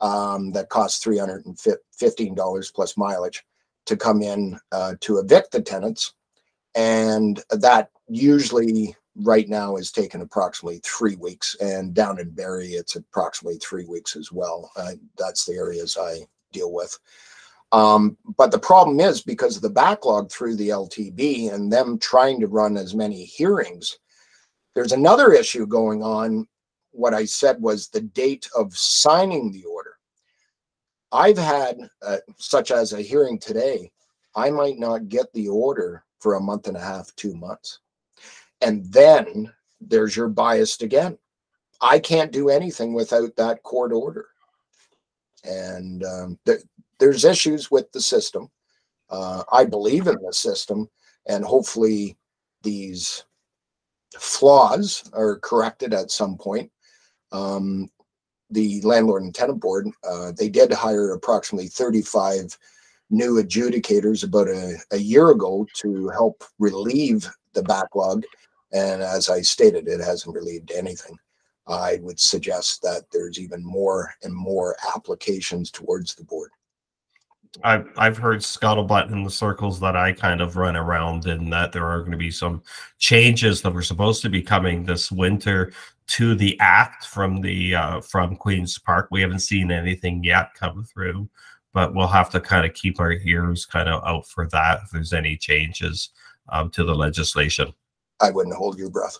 um, 0.00 0.52
that 0.52 0.68
costs 0.68 1.04
$315 1.04 2.74
plus 2.74 2.96
mileage 2.96 3.44
to 3.86 3.96
come 3.96 4.22
in 4.22 4.58
uh, 4.72 4.94
to 5.00 5.18
evict 5.18 5.52
the 5.52 5.60
tenants. 5.60 6.14
And 6.74 7.42
that 7.50 7.90
usually 8.08 8.94
right 9.16 9.48
now 9.48 9.76
is 9.76 9.90
taken 9.90 10.20
approximately 10.20 10.80
three 10.84 11.16
weeks. 11.16 11.56
And 11.60 11.94
down 11.94 12.20
in 12.20 12.30
Barrie, 12.30 12.68
it's 12.68 12.96
approximately 12.96 13.58
three 13.58 13.84
weeks 13.84 14.14
as 14.14 14.30
well. 14.30 14.70
Uh, 14.76 14.92
that's 15.16 15.44
the 15.44 15.54
areas 15.54 15.96
I 16.00 16.20
deal 16.52 16.72
with. 16.72 16.96
Um, 17.72 18.16
but 18.36 18.50
the 18.50 18.58
problem 18.58 19.00
is 19.00 19.20
because 19.20 19.56
of 19.56 19.62
the 19.62 19.70
backlog 19.70 20.30
through 20.30 20.56
the 20.56 20.70
LTB 20.70 21.52
and 21.52 21.70
them 21.70 21.98
trying 21.98 22.40
to 22.40 22.46
run 22.46 22.76
as 22.76 22.94
many 22.94 23.24
hearings, 23.24 23.98
there's 24.74 24.92
another 24.92 25.32
issue 25.32 25.66
going 25.66 26.02
on 26.02 26.46
what 26.92 27.14
I 27.14 27.24
said 27.24 27.60
was 27.60 27.88
the 27.88 28.00
date 28.00 28.48
of 28.56 28.76
signing 28.76 29.52
the 29.52 29.64
order. 29.64 29.94
I've 31.12 31.38
had, 31.38 31.78
uh, 32.02 32.18
such 32.36 32.70
as 32.70 32.92
a 32.92 33.00
hearing 33.00 33.38
today, 33.38 33.90
I 34.34 34.50
might 34.50 34.78
not 34.78 35.08
get 35.08 35.32
the 35.32 35.48
order 35.48 36.04
for 36.18 36.34
a 36.34 36.40
month 36.40 36.68
and 36.68 36.76
a 36.76 36.80
half, 36.80 37.14
two 37.16 37.34
months. 37.34 37.80
And 38.60 38.84
then 38.92 39.52
there's 39.80 40.16
your 40.16 40.28
biased 40.28 40.82
again. 40.82 41.16
I 41.80 41.98
can't 41.98 42.32
do 42.32 42.48
anything 42.48 42.92
without 42.92 43.36
that 43.36 43.62
court 43.62 43.92
order. 43.92 44.26
And 45.44 46.04
um, 46.04 46.38
th- 46.44 46.62
there's 46.98 47.24
issues 47.24 47.70
with 47.70 47.90
the 47.92 48.00
system. 48.00 48.50
Uh, 49.08 49.44
I 49.52 49.64
believe 49.64 50.06
in 50.06 50.16
the 50.20 50.32
system, 50.32 50.90
and 51.26 51.44
hopefully 51.44 52.18
these 52.62 53.24
flaws 54.18 55.08
are 55.14 55.38
corrected 55.38 55.94
at 55.94 56.10
some 56.10 56.36
point 56.36 56.70
um, 57.32 57.88
the 58.50 58.80
landlord 58.82 59.22
and 59.22 59.34
tenant 59.34 59.60
board, 59.60 59.88
uh, 60.08 60.32
they 60.32 60.48
did 60.48 60.72
hire 60.72 61.12
approximately 61.12 61.68
35 61.68 62.56
new 63.10 63.42
adjudicators 63.42 64.24
about 64.24 64.48
a, 64.48 64.76
a 64.92 64.98
year 64.98 65.30
ago 65.30 65.66
to 65.74 66.08
help 66.08 66.44
relieve 66.58 67.28
the 67.54 67.62
backlog. 67.62 68.24
And 68.72 69.02
as 69.02 69.30
I 69.30 69.40
stated, 69.40 69.88
it 69.88 70.00
hasn't 70.00 70.34
relieved 70.34 70.72
anything. 70.72 71.16
I 71.66 71.98
would 72.02 72.18
suggest 72.18 72.82
that 72.82 73.04
there's 73.12 73.38
even 73.38 73.62
more 73.62 74.14
and 74.22 74.34
more 74.34 74.76
applications 74.94 75.70
towards 75.70 76.14
the 76.14 76.24
board. 76.24 76.50
I've 77.64 77.88
I've 77.96 78.18
heard 78.18 78.40
scuttlebutt 78.40 79.10
in 79.10 79.24
the 79.24 79.30
circles 79.30 79.80
that 79.80 79.96
I 79.96 80.12
kind 80.12 80.40
of 80.40 80.56
run 80.56 80.76
around 80.76 81.26
in 81.26 81.50
that 81.50 81.72
there 81.72 81.86
are 81.86 82.00
going 82.00 82.12
to 82.12 82.18
be 82.18 82.30
some 82.30 82.62
changes 82.98 83.62
that 83.62 83.72
were 83.72 83.82
supposed 83.82 84.22
to 84.22 84.28
be 84.28 84.42
coming 84.42 84.84
this 84.84 85.10
winter 85.10 85.72
to 86.08 86.34
the 86.34 86.58
act 86.60 87.06
from 87.06 87.40
the 87.40 87.74
uh, 87.74 88.00
from 88.00 88.36
Queens 88.36 88.78
Park. 88.78 89.08
We 89.10 89.20
haven't 89.20 89.40
seen 89.40 89.70
anything 89.70 90.24
yet 90.24 90.54
come 90.54 90.84
through, 90.84 91.28
but 91.72 91.94
we'll 91.94 92.06
have 92.06 92.30
to 92.30 92.40
kind 92.40 92.66
of 92.66 92.74
keep 92.74 93.00
our 93.00 93.12
ears 93.12 93.66
kind 93.66 93.88
of 93.88 94.02
out 94.04 94.26
for 94.26 94.46
that 94.48 94.80
if 94.84 94.90
there's 94.90 95.12
any 95.12 95.36
changes 95.36 96.10
um, 96.48 96.70
to 96.70 96.84
the 96.84 96.94
legislation. 96.94 97.72
I 98.20 98.30
wouldn't 98.30 98.56
hold 98.56 98.78
your 98.78 98.90
breath. 98.90 99.18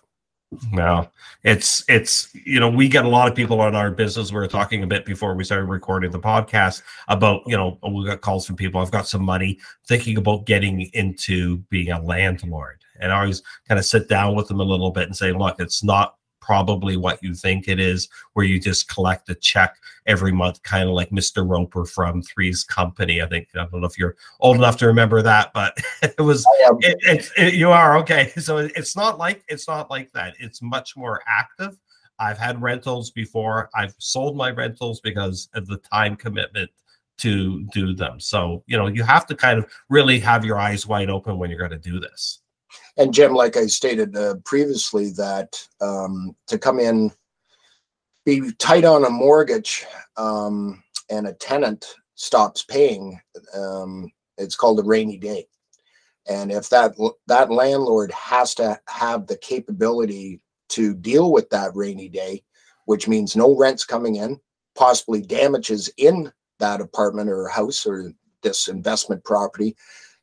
No, 0.72 1.10
it's 1.44 1.84
it's 1.88 2.30
you 2.32 2.58
know 2.58 2.70
we 2.70 2.88
get 2.88 3.04
a 3.04 3.08
lot 3.08 3.28
of 3.28 3.34
people 3.34 3.60
on 3.60 3.74
our 3.74 3.90
business. 3.90 4.32
We 4.32 4.38
were 4.38 4.46
talking 4.46 4.82
a 4.82 4.86
bit 4.86 5.04
before 5.04 5.34
we 5.34 5.44
started 5.44 5.66
recording 5.66 6.10
the 6.10 6.18
podcast 6.18 6.82
about 7.08 7.42
you 7.46 7.54
know 7.54 7.78
oh, 7.82 7.92
we 7.92 8.06
got 8.06 8.22
calls 8.22 8.46
from 8.46 8.56
people. 8.56 8.80
I've 8.80 8.90
got 8.90 9.06
some 9.06 9.22
money 9.22 9.58
thinking 9.86 10.16
about 10.16 10.46
getting 10.46 10.80
into 10.94 11.58
being 11.68 11.90
a 11.90 12.00
landlord, 12.00 12.80
and 12.98 13.12
I 13.12 13.20
always 13.20 13.42
kind 13.68 13.78
of 13.78 13.84
sit 13.84 14.08
down 14.08 14.34
with 14.34 14.48
them 14.48 14.60
a 14.60 14.64
little 14.64 14.90
bit 14.90 15.04
and 15.04 15.14
say, 15.14 15.32
look, 15.32 15.60
it's 15.60 15.84
not 15.84 16.16
probably 16.48 16.96
what 16.96 17.22
you 17.22 17.34
think 17.34 17.68
it 17.68 17.78
is, 17.78 18.08
where 18.32 18.46
you 18.46 18.58
just 18.58 18.88
collect 18.88 19.28
a 19.28 19.34
check 19.34 19.76
every 20.06 20.32
month, 20.32 20.62
kind 20.62 20.88
of 20.88 20.94
like 20.94 21.10
Mr. 21.10 21.46
Roper 21.46 21.84
from 21.84 22.22
Three's 22.22 22.64
Company. 22.64 23.20
I 23.20 23.26
think 23.26 23.48
I 23.54 23.66
don't 23.66 23.82
know 23.82 23.86
if 23.86 23.98
you're 23.98 24.16
old 24.40 24.56
enough 24.56 24.78
to 24.78 24.86
remember 24.86 25.20
that, 25.20 25.52
but 25.52 25.76
it 26.02 26.18
was. 26.18 26.46
It, 26.80 26.96
it, 27.02 27.30
it, 27.36 27.54
you 27.54 27.70
are 27.70 27.98
okay. 27.98 28.32
So 28.48 28.56
it's 28.56 28.96
not 28.96 29.18
like 29.18 29.44
it's 29.48 29.68
not 29.68 29.90
like 29.90 30.10
that. 30.12 30.34
It's 30.38 30.62
much 30.62 30.96
more 30.96 31.20
active. 31.28 31.76
I've 32.18 32.38
had 32.38 32.62
rentals 32.62 33.10
before. 33.10 33.68
I've 33.74 33.94
sold 33.98 34.34
my 34.34 34.50
rentals 34.50 35.00
because 35.02 35.50
of 35.52 35.66
the 35.66 35.76
time 35.76 36.16
commitment 36.16 36.70
to 37.18 37.64
do 37.74 37.94
them. 37.94 38.20
So, 38.20 38.62
you 38.66 38.78
know, 38.78 38.86
you 38.86 39.02
have 39.02 39.26
to 39.26 39.34
kind 39.34 39.58
of 39.58 39.66
really 39.90 40.18
have 40.20 40.46
your 40.46 40.58
eyes 40.58 40.86
wide 40.86 41.10
open 41.10 41.36
when 41.36 41.50
you're 41.50 41.58
going 41.58 41.78
to 41.78 41.90
do 41.90 42.00
this. 42.00 42.40
And 42.96 43.14
Jim, 43.14 43.32
like 43.34 43.56
I 43.56 43.66
stated 43.66 44.16
uh, 44.16 44.36
previously, 44.44 45.10
that 45.10 45.60
um, 45.80 46.34
to 46.48 46.58
come 46.58 46.80
in, 46.80 47.12
be 48.24 48.52
tight 48.58 48.84
on 48.84 49.04
a 49.04 49.10
mortgage, 49.10 49.86
um, 50.16 50.82
and 51.10 51.26
a 51.26 51.32
tenant 51.34 51.94
stops 52.14 52.62
paying, 52.64 53.20
um, 53.54 54.10
it's 54.36 54.56
called 54.56 54.80
a 54.80 54.82
rainy 54.82 55.16
day. 55.16 55.46
And 56.28 56.52
if 56.52 56.68
that 56.68 56.94
that 57.26 57.50
landlord 57.50 58.12
has 58.12 58.54
to 58.56 58.78
have 58.88 59.26
the 59.26 59.38
capability 59.38 60.40
to 60.70 60.94
deal 60.94 61.32
with 61.32 61.48
that 61.50 61.74
rainy 61.74 62.08
day, 62.08 62.42
which 62.84 63.08
means 63.08 63.34
no 63.34 63.56
rents 63.56 63.84
coming 63.84 64.16
in, 64.16 64.38
possibly 64.74 65.22
damages 65.22 65.90
in 65.96 66.30
that 66.58 66.80
apartment 66.80 67.30
or 67.30 67.48
house 67.48 67.86
or 67.86 68.12
this 68.42 68.68
investment 68.68 69.24
property, 69.24 69.74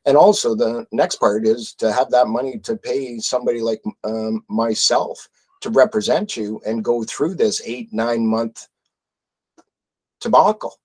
and 0.06 0.16
also 0.16 0.54
the 0.54 0.86
next 0.92 1.16
part 1.16 1.46
is 1.46 1.74
to 1.74 1.92
have 1.92 2.10
that 2.10 2.28
money 2.28 2.58
to 2.60 2.76
pay 2.76 3.18
somebody 3.18 3.60
like 3.60 3.82
um, 4.04 4.44
myself 4.48 5.28
to 5.60 5.70
represent 5.70 6.36
you 6.36 6.60
and 6.64 6.84
go 6.84 7.02
through 7.02 7.34
this 7.34 7.60
eight 7.66 7.92
nine 7.92 8.26
month 8.26 8.68
debacle. 10.20 10.78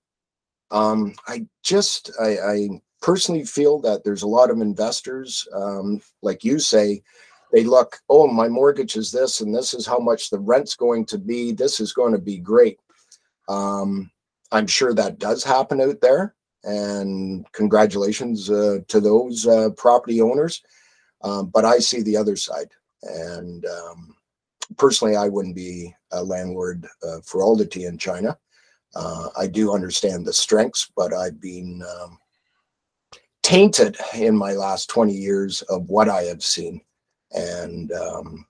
Um, 0.71 1.13
i 1.27 1.45
just 1.63 2.11
I, 2.19 2.37
I, 2.37 2.69
personally 3.01 3.43
feel 3.43 3.79
that 3.79 4.03
there's 4.03 4.21
a 4.21 4.27
lot 4.27 4.51
of 4.51 4.61
investors 4.61 5.47
um, 5.55 5.99
like 6.21 6.43
you 6.43 6.59
say 6.59 7.01
they 7.51 7.63
look 7.63 7.99
oh 8.09 8.27
my 8.27 8.47
mortgage 8.47 8.95
is 8.95 9.11
this 9.11 9.41
and 9.41 9.53
this 9.53 9.73
is 9.73 9.87
how 9.87 9.97
much 9.97 10.29
the 10.29 10.39
rent's 10.39 10.75
going 10.75 11.05
to 11.05 11.17
be. 11.17 11.51
This 11.51 11.79
is 11.79 11.93
going 11.93 12.13
to 12.13 12.19
be 12.19 12.37
great. 12.37 12.79
Um, 13.49 14.09
i'm 14.51 14.67
sure 14.67 14.93
that 14.93 15.19
does 15.19 15.43
happen 15.43 15.79
out 15.81 16.01
there 16.01 16.35
and 16.63 17.45
congratulations 17.51 18.49
uh, 18.49 18.79
to 18.87 18.99
those 18.99 19.47
uh, 19.47 19.69
property 19.77 20.21
owners. 20.21 20.61
Um, 21.23 21.47
but 21.47 21.65
I 21.65 21.79
see 21.79 22.01
the 22.01 22.17
other 22.17 22.35
side, 22.35 22.69
and 23.03 23.65
um, 23.65 24.15
personally, 24.77 25.15
I 25.15 25.27
wouldn't 25.27 25.55
be 25.55 25.93
a 26.11 26.23
landlord 26.23 26.87
uh, 27.03 27.19
for 27.23 27.41
Aldity 27.41 27.87
in 27.87 27.97
China. 27.97 28.37
Uh, 28.95 29.29
I 29.37 29.47
do 29.47 29.73
understand 29.73 30.25
the 30.25 30.33
strengths, 30.33 30.91
but 30.95 31.13
I've 31.13 31.39
been 31.39 31.81
um, 32.01 32.17
tainted 33.43 33.97
in 34.15 34.35
my 34.35 34.53
last 34.53 34.89
20 34.89 35.13
years 35.13 35.61
of 35.63 35.89
what 35.89 36.09
I 36.09 36.23
have 36.23 36.43
seen. 36.43 36.81
And 37.31 37.91
um, 37.93 38.45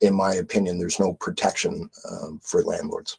in 0.00 0.14
my 0.14 0.34
opinion, 0.34 0.78
there's 0.78 1.00
no 1.00 1.14
protection 1.14 1.88
um, 2.10 2.40
for 2.42 2.62
landlords. 2.62 3.18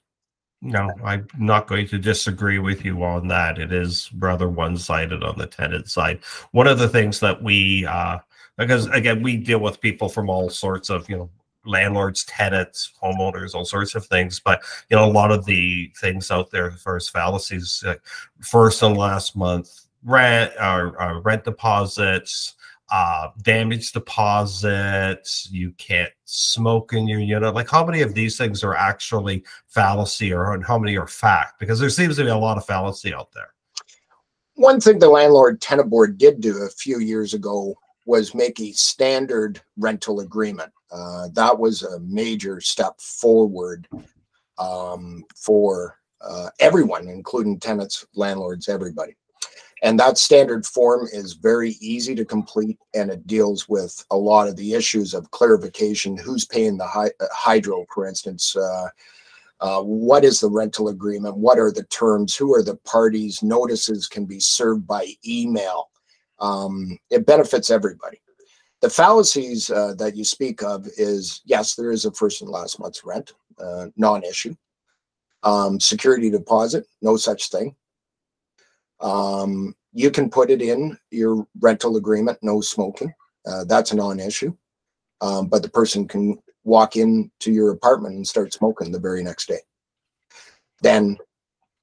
No, 0.66 0.90
I'm 1.04 1.28
not 1.38 1.68
going 1.68 1.88
to 1.90 2.00
disagree 2.00 2.58
with 2.58 2.84
you 2.84 3.04
on 3.04 3.28
that. 3.28 3.60
It 3.60 3.72
is 3.72 4.12
rather 4.18 4.50
one 4.50 4.78
sided 4.78 5.24
on 5.24 5.38
the 5.38 5.46
tenant 5.46 5.90
side. 5.90 6.24
One 6.54 6.66
of 6.66 6.80
the 6.80 6.90
things 6.90 7.20
that 7.20 7.44
we, 7.44 7.86
uh, 7.86 8.18
because 8.58 8.88
again, 8.88 9.22
we 9.22 9.38
deal 9.38 9.60
with 9.60 9.80
people 9.80 10.10
from 10.10 10.28
all 10.28 10.50
sorts 10.50 10.90
of, 10.90 11.08
you 11.08 11.18
know, 11.18 11.30
landlords, 11.66 12.26
tenants, 12.26 12.94
homeowners, 13.02 13.54
all 13.54 13.64
sorts 13.64 13.94
of 13.94 14.08
things. 14.08 14.40
But 14.40 14.64
you 14.90 14.98
know, 14.98 15.06
a 15.06 15.12
lot 15.12 15.32
of 15.32 15.46
the 15.46 15.92
things 15.98 16.32
out 16.32 16.50
there 16.50 16.74
as 16.96 17.10
fallacies, 17.10 17.84
uh, 17.86 17.96
first 18.42 18.82
and 18.82 18.98
last 18.98 19.36
month 19.36 19.86
rent 20.04 20.52
or 20.60 21.00
uh, 21.02 21.20
rent 21.20 21.44
deposits, 21.44 22.55
uh, 22.92 23.30
damage 23.42 23.92
deposits, 23.92 25.50
you 25.52 25.72
can't 25.78 26.12
smoke 26.26 26.94
in 26.94 27.08
your 27.08 27.20
unit. 27.20 27.54
Like, 27.54 27.70
how 27.70 27.86
many 27.86 28.02
of 28.02 28.14
these 28.14 28.38
things 28.38 28.64
are 28.64 28.76
actually 28.76 29.44
fallacy 29.68 30.32
or 30.32 30.62
how 30.62 30.78
many 30.78 30.98
are 30.98 31.08
fact? 31.08 31.60
Because 31.60 31.80
there 31.80 31.90
seems 31.90 32.18
to 32.18 32.24
be 32.24 32.30
a 32.30 32.38
lot 32.38 32.58
of 32.58 32.66
fallacy 32.66 33.14
out 33.14 33.32
there. 33.34 33.50
One 34.56 34.80
thing 34.80 35.00
the 35.00 35.10
landlord 35.10 35.62
tenant 35.62 35.90
board 35.90 36.18
did 36.18 36.40
do 36.40 36.64
a 36.64 36.70
few 36.70 37.00
years 37.00 37.34
ago 37.34 37.76
was 38.06 38.36
make 38.36 38.60
a 38.60 38.72
standard 38.72 39.60
rental 39.78 40.20
agreement. 40.20 40.72
Uh, 40.92 41.28
that 41.34 41.58
was 41.58 41.84
a 41.84 42.00
major 42.02 42.62
step 42.62 43.02
forward 43.02 43.88
um, 44.58 45.24
for 45.36 46.00
uh, 46.22 46.50
everyone, 46.60 47.10
including 47.10 47.60
tenants, 47.60 48.06
landlords, 48.16 48.70
everybody. 48.70 49.16
And 49.82 50.00
that 50.00 50.18
standard 50.18 50.66
form 50.66 51.08
is 51.12 51.34
very 51.34 51.72
easy 51.82 52.16
to 52.16 52.26
complete 52.26 52.80
and 52.94 53.12
it 53.12 53.28
deals 53.28 53.68
with 53.68 54.04
a 54.10 54.16
lot 54.16 54.48
of 54.48 54.56
the 54.56 54.74
issues 54.74 55.14
of 55.14 55.32
clarification 55.32 56.18
who's 56.18 56.46
paying 56.46 56.78
the 56.78 56.86
uh, 56.86 57.10
hydro, 57.34 57.86
for 57.94 58.08
instance. 58.08 58.56
Uh, 58.56 58.88
uh, 59.62 59.82
what 59.82 60.24
is 60.24 60.40
the 60.40 60.50
rental 60.50 60.90
agreement? 60.90 61.38
What 61.38 61.60
are 61.60 61.72
the 61.72 61.84
terms? 61.86 62.36
Who 62.36 62.54
are 62.54 62.64
the 62.64 62.76
parties? 62.78 63.44
Notices 63.44 64.08
can 64.08 64.26
be 64.26 64.40
served 64.40 64.86
by 64.88 65.08
email. 65.26 65.90
Um, 66.40 66.98
it 67.10 67.26
benefits 67.26 67.70
everybody. 67.70 68.22
The 68.82 68.90
fallacies 68.90 69.72
uh, 69.72 69.96
that 69.96 70.16
you 70.16 70.24
speak 70.24 70.62
of 70.62 70.86
is 70.98 71.42
yes, 71.46 71.76
there 71.76 71.92
is 71.92 72.06
a 72.06 72.12
first 72.12 72.42
and 72.42 72.52
last 72.52 72.80
month's 72.80 73.04
rent, 73.06 73.34
uh, 73.60 73.88
non 73.96 74.24
issue. 74.24 74.56
Um, 75.44 75.80
security 75.80 76.30
deposit, 76.30 76.86
no 77.02 77.18
such 77.18 77.50
thing. 77.50 77.76
Um, 79.00 79.76
you 79.94 80.12
can 80.12 80.30
put 80.30 80.50
it 80.50 80.62
in 80.62 80.98
your 81.12 81.48
rental 81.60 81.98
agreement, 81.98 82.38
no 82.42 82.62
smoking. 82.62 83.14
Uh, 83.48 83.64
that's 83.64 83.92
a 83.92 83.96
non-issue. 83.96 84.56
Um, 85.22 85.48
but 85.48 85.64
the 85.64 85.70
person 85.70 86.08
can 86.08 86.38
walk 86.64 86.98
into 86.98 87.52
your 87.52 87.72
apartment 87.72 88.16
and 88.16 88.28
start 88.28 88.54
smoking 88.54 88.92
the 88.92 89.00
very 89.00 89.24
next 89.24 89.48
day. 89.48 89.60
Then, 90.82 91.18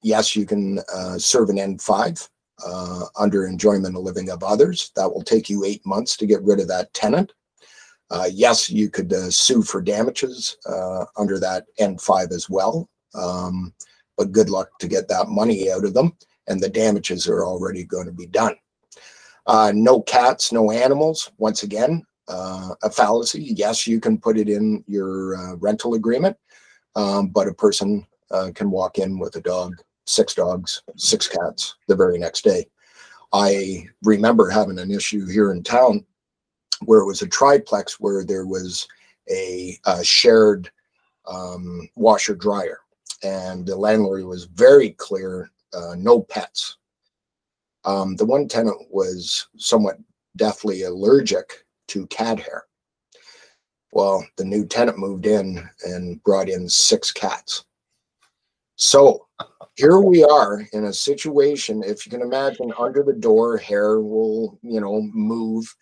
yes, 0.03 0.37
you 0.37 0.44
can 0.44 0.81
uh, 0.94 1.18
serve 1.18 1.48
an 1.48 1.57
N5 1.57 2.29
uh, 2.66 3.05
under 3.16 3.46
enjoyment 3.46 3.96
of 3.96 4.03
living 4.03 4.31
of 4.31 4.42
others. 4.42 4.92
That 4.96 5.12
will 5.12 5.22
take 5.22 5.48
you 5.48 5.64
eight 5.64 5.85
months 5.87 6.16
to 6.18 6.27
get 6.27 6.42
rid 6.42 6.61
of 6.61 6.68
that 6.68 6.92
tenant. 6.92 7.33
Uh, 8.11 8.29
yes, 8.31 8.68
you 8.68 8.90
could 8.90 9.12
uh, 9.12 9.31
sue 9.31 9.62
for 9.62 9.81
damages 9.81 10.59
uh, 10.66 11.07
under 11.16 11.38
that 11.40 11.64
N5 11.81 12.31
as 12.33 12.51
well. 12.51 12.90
Um, 13.14 13.72
but 14.18 14.33
good 14.33 14.51
luck 14.51 14.68
to 14.81 14.88
get 14.88 15.09
that 15.09 15.29
money 15.29 15.70
out 15.70 15.87
of 15.87 15.94
them 15.94 16.12
and 16.48 16.61
the 16.61 16.68
damages 16.68 17.28
are 17.28 17.44
already 17.44 17.85
going 17.85 18.07
to 18.07 18.12
be 18.12 18.26
done. 18.26 18.55
Uh, 19.46 19.72
no 19.74 20.00
cats, 20.00 20.52
no 20.52 20.70
animals. 20.70 21.31
Once 21.38 21.62
again, 21.62 22.05
uh, 22.28 22.70
a 22.83 22.90
fallacy. 22.90 23.55
Yes, 23.57 23.87
you 23.87 24.00
can 24.00 24.18
put 24.18 24.38
it 24.38 24.48
in 24.48 24.85
your 24.87 25.37
uh, 25.37 25.57
rental 25.57 25.94
agreement, 25.94 26.37
um, 26.94 27.28
but 27.28 27.48
a 27.48 27.55
person 27.55 28.07
uh, 28.31 28.50
can 28.55 28.70
walk 28.70 28.98
in 28.98 29.18
with 29.18 29.37
a 29.37 29.40
dog, 29.40 29.74
six 30.07 30.35
dogs, 30.35 30.83
six 30.96 31.28
cats 31.28 31.76
the 31.88 31.96
very 31.96 32.18
next 32.18 32.44
day. 32.44 32.66
I 33.33 33.87
remember 34.02 34.48
having 34.48 34.78
an 34.78 34.90
issue 34.90 35.26
here 35.26 35.52
in 35.52 35.62
town 35.62 36.05
where 36.85 37.00
it 37.00 37.07
was 37.07 37.22
a 37.22 37.28
triplex 37.28 37.98
where 37.98 38.24
there 38.24 38.46
was 38.46 38.87
a, 39.31 39.78
a 39.87 40.05
shared 40.05 40.70
um, 41.26 41.88
washer 41.96 42.35
dryer. 42.35 42.81
And 43.22 43.66
the 43.66 43.76
landlord 43.76 44.24
was 44.24 44.44
very 44.44 44.90
clear 44.90 45.50
uh, 45.75 45.95
no 45.97 46.21
pets. 46.21 46.77
Um, 47.85 48.17
the 48.17 48.25
one 48.25 48.49
tenant 48.49 48.79
was 48.91 49.49
somewhat 49.57 49.99
deathly 50.37 50.83
allergic 50.83 51.65
to 51.89 52.07
cat 52.07 52.39
hair. 52.39 52.65
Well, 53.93 54.25
the 54.37 54.45
new 54.45 54.65
tenant 54.65 54.99
moved 54.99 55.27
in 55.27 55.69
and 55.85 56.23
brought 56.23 56.49
in 56.49 56.69
six 56.69 57.13
cats. 57.13 57.65
So 58.77 59.27
here 59.75 60.01
we 60.01 60.25
are 60.25 60.67
in 60.73 60.85
a 60.85 60.93
situation, 60.93 61.83
if 61.85 62.07
you 62.07 62.11
can 62.11 62.23
imagine, 62.23 62.73
under 62.79 63.03
the 63.03 63.13
door, 63.13 63.59
hair 63.59 64.01
will, 64.01 64.59
you 64.63 64.81
know, 64.81 65.03
move. 65.13 65.75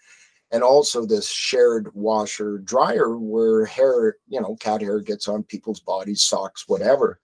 And 0.53 0.65
also 0.65 1.07
this 1.07 1.31
shared 1.31 1.89
washer 1.95 2.59
dryer 2.59 3.17
where 3.17 3.65
hair, 3.65 4.17
you 4.27 4.41
know, 4.41 4.57
cat 4.57 4.81
hair 4.81 5.01
gets 5.01 5.29
on 5.29 5.45
people's 5.45 5.81
bodies, 5.81 6.23
socks, 6.23 6.65
whatever 6.67 7.21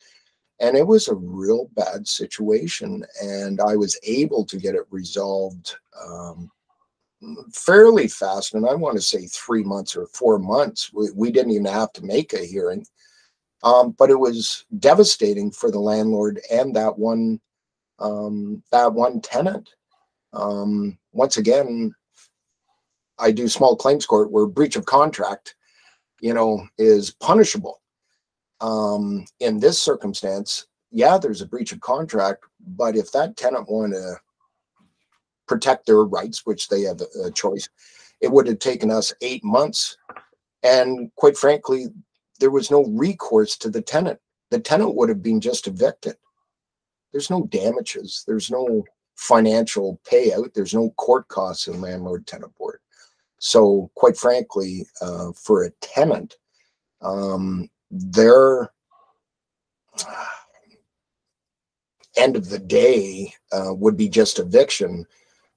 and 0.61 0.77
it 0.77 0.87
was 0.87 1.09
a 1.09 1.14
real 1.14 1.69
bad 1.75 2.07
situation 2.07 3.05
and 3.23 3.61
i 3.61 3.77
was 3.77 3.99
able 4.05 4.45
to 4.45 4.57
get 4.57 4.75
it 4.75 4.87
resolved 4.90 5.77
um, 6.07 6.51
fairly 7.53 8.09
fast 8.09 8.55
and 8.55 8.66
i 8.66 8.75
want 8.75 8.97
to 8.97 9.03
say 9.03 9.27
three 9.27 9.62
months 9.62 9.97
or 9.97 10.07
four 10.09 10.38
months. 10.38 10.92
We, 10.92 11.11
we 11.14 11.31
didn't 11.31 11.53
even 11.53 11.66
have 11.66 11.92
to 11.95 12.05
make 12.05 12.33
a 12.33 12.45
hearing 12.45 12.87
um, 13.62 13.92
but 13.99 14.11
it 14.11 14.19
was 14.19 14.64
devastating 14.79 15.51
for 15.51 15.71
the 15.71 15.81
landlord 15.81 16.40
and 16.51 16.75
that 16.77 16.99
one 16.99 17.40
um, 17.99 18.62
that 18.73 18.92
one 18.92 19.23
tenant. 19.23 19.71
Um, 20.33 20.99
once 21.12 21.37
again 21.38 21.95
i 23.19 23.31
do 23.31 23.49
small 23.49 23.77
claims 23.77 24.05
court 24.05 24.31
where 24.31 24.47
breach 24.47 24.77
of 24.77 24.85
contract 24.85 25.55
you 26.21 26.35
know 26.35 26.66
is 26.79 27.12
punishable 27.12 27.81
um, 28.61 29.25
in 29.40 29.61
this 29.61 29.81
circumstance, 29.81 30.66
yeah, 30.90 31.19
there's 31.19 31.42
a 31.42 31.47
breach 31.47 31.73
of 31.73 31.81
contract, 31.81 32.45
but 32.61 32.97
if 32.97 33.12
that 33.12 33.37
tenant 33.37 33.69
wanted 33.69 33.97
to 33.97 34.16
protect 35.47 35.87
their 35.87 36.05
rights, 36.05 36.45
which 36.45 36.69
they 36.69 36.83
have 36.83 37.01
a, 37.25 37.31
choice, 37.31 37.69
it 38.21 38.31
would 38.31 38.47
have 38.47 38.59
taken 38.59 38.90
us 38.90 39.12
eight 39.21 39.45
months. 39.45 39.97
And 40.62 41.11
quite 41.16 41.37
frankly, 41.37 41.88
there 42.40 42.51
was 42.51 42.71
no 42.71 42.85
recourse 42.87 43.57
to 43.59 43.71
the 43.71 43.83
tenant. 43.83 44.19
The 44.51 44.61
tenant 44.61 44.95
would 44.95 45.09
have 45.09 45.23
been 45.23 45.40
just 45.40 45.66
evicted. 45.66 46.16
There's 47.12 47.31
no 47.31 47.45
damages. 47.47 48.25
There's 48.27 48.51
no 48.51 48.85
financial 49.16 50.01
payout. 50.11 50.55
There's 50.55 50.75
no 50.75 50.90
court 50.90 51.29
costs 51.29 51.69
in 51.69 51.81
landlord 51.81 52.27
tenant 52.27 52.55
board. 52.57 52.81
So, 53.38 53.90
quite 53.95 54.16
frankly, 54.16 54.87
uh, 55.01 55.33
for 55.33 55.64
a 55.64 55.71
tenant, 55.81 56.37
um, 57.03 57.69
their 57.90 58.70
end 62.16 62.37
of 62.37 62.49
the 62.49 62.59
day 62.59 63.33
uh, 63.53 63.72
would 63.75 63.96
be 63.96 64.09
just 64.09 64.38
eviction, 64.38 65.07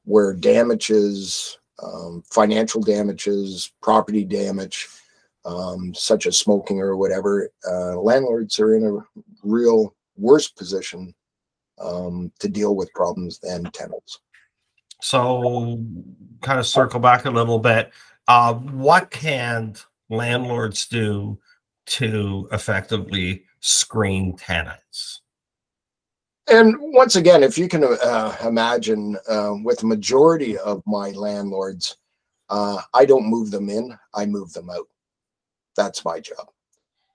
where 0.06 0.34
damages, 0.34 1.58
um, 1.82 2.24
financial 2.30 2.82
damages, 2.82 3.72
property 3.82 4.24
damage, 4.24 4.88
um, 5.46 5.94
such 5.94 6.26
as 6.26 6.38
smoking 6.38 6.80
or 6.80 6.98
whatever, 6.98 7.50
uh, 7.68 8.00
landlords 8.00 8.60
are 8.60 8.76
in 8.76 8.86
a 8.86 9.22
real 9.44 9.96
worse 10.18 10.50
position 10.50 11.14
um, 11.80 12.32
to 12.40 12.50
deal 12.50 12.76
with 12.76 12.94
problems 12.94 13.40
than 13.40 13.64
tenants. 13.72 14.20
So, 15.02 15.82
kind 16.42 16.60
of 16.60 16.68
circle 16.68 17.00
back 17.00 17.24
a 17.24 17.32
little 17.32 17.60
bit. 17.60 17.92
Uh, 18.28 18.54
what 18.54 19.12
can 19.12 19.76
landlords 20.10 20.88
do 20.88 21.40
to 21.90 22.48
effectively 22.52 23.44
screen 23.60 24.36
tenants? 24.38 25.22
And 26.48 26.76
once 26.80 27.16
again, 27.16 27.44
if 27.44 27.58
you 27.58 27.68
can 27.68 27.84
uh, 27.84 28.36
imagine, 28.44 29.18
uh, 29.28 29.54
with 29.64 29.80
the 29.80 29.86
majority 29.86 30.58
of 30.58 30.82
my 30.88 31.12
landlords, 31.12 31.98
uh, 32.50 32.82
I 32.94 33.06
don't 33.06 33.30
move 33.30 33.52
them 33.52 33.70
in, 33.70 33.96
I 34.16 34.26
move 34.26 34.52
them 34.54 34.70
out. 34.70 34.88
That's 35.76 36.04
my 36.04 36.20
job. 36.20 36.48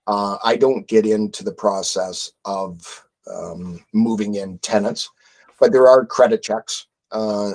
Uh, 0.07 0.37
I 0.43 0.55
don't 0.55 0.87
get 0.87 1.05
into 1.05 1.43
the 1.43 1.51
process 1.51 2.31
of 2.45 3.05
um, 3.29 3.83
moving 3.93 4.35
in 4.35 4.59
tenants, 4.59 5.09
but 5.59 5.71
there 5.71 5.87
are 5.87 6.05
credit 6.05 6.41
checks 6.41 6.87
uh, 7.11 7.51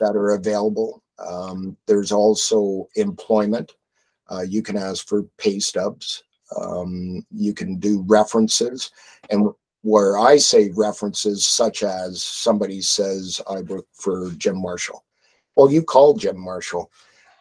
that 0.00 0.14
are 0.14 0.34
available. 0.34 1.02
Um, 1.18 1.76
there's 1.86 2.12
also 2.12 2.88
employment. 2.94 3.72
Uh, 4.30 4.42
you 4.42 4.62
can 4.62 4.76
ask 4.76 5.06
for 5.06 5.24
pay 5.38 5.58
stubs. 5.58 6.22
Um, 6.60 7.24
you 7.30 7.52
can 7.52 7.78
do 7.78 8.04
references. 8.06 8.90
And 9.30 9.50
where 9.82 10.18
I 10.18 10.36
say 10.36 10.70
references, 10.74 11.46
such 11.46 11.82
as 11.82 12.22
somebody 12.22 12.80
says, 12.80 13.40
I 13.48 13.60
work 13.62 13.86
for 13.92 14.30
Jim 14.36 14.60
Marshall. 14.60 15.04
Well, 15.54 15.70
you 15.70 15.82
call 15.82 16.14
Jim 16.14 16.38
Marshall. 16.38 16.90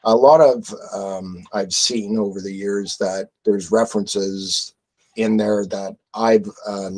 A 0.04 0.15
lot 0.15 0.39
of 0.39 0.71
um, 0.93 1.43
I've 1.54 1.74
seen 1.74 2.17
over 2.17 2.39
the 2.39 2.54
years 2.54 2.98
that 2.98 3.30
there's 3.43 3.71
references 3.71 4.76
in 5.15 5.38
there 5.38 5.65
that 5.65 5.95
I've 6.13 6.48
uh, 6.67 6.91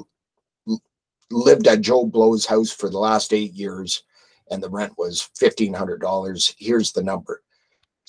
lived 1.32 1.68
at 1.68 1.82
Joe 1.82 2.06
Blow's 2.06 2.46
house 2.46 2.72
for 2.72 2.90
the 2.90 3.00
last 3.00 3.34
eight 3.34 3.54
years, 3.54 4.04
and 4.52 4.62
the 4.62 4.70
rent 4.70 4.94
was 4.98 5.30
fifteen 5.36 5.74
hundred 5.74 6.02
dollars. 6.02 6.54
Here's 6.58 6.92
the 6.92 7.04
number. 7.04 7.42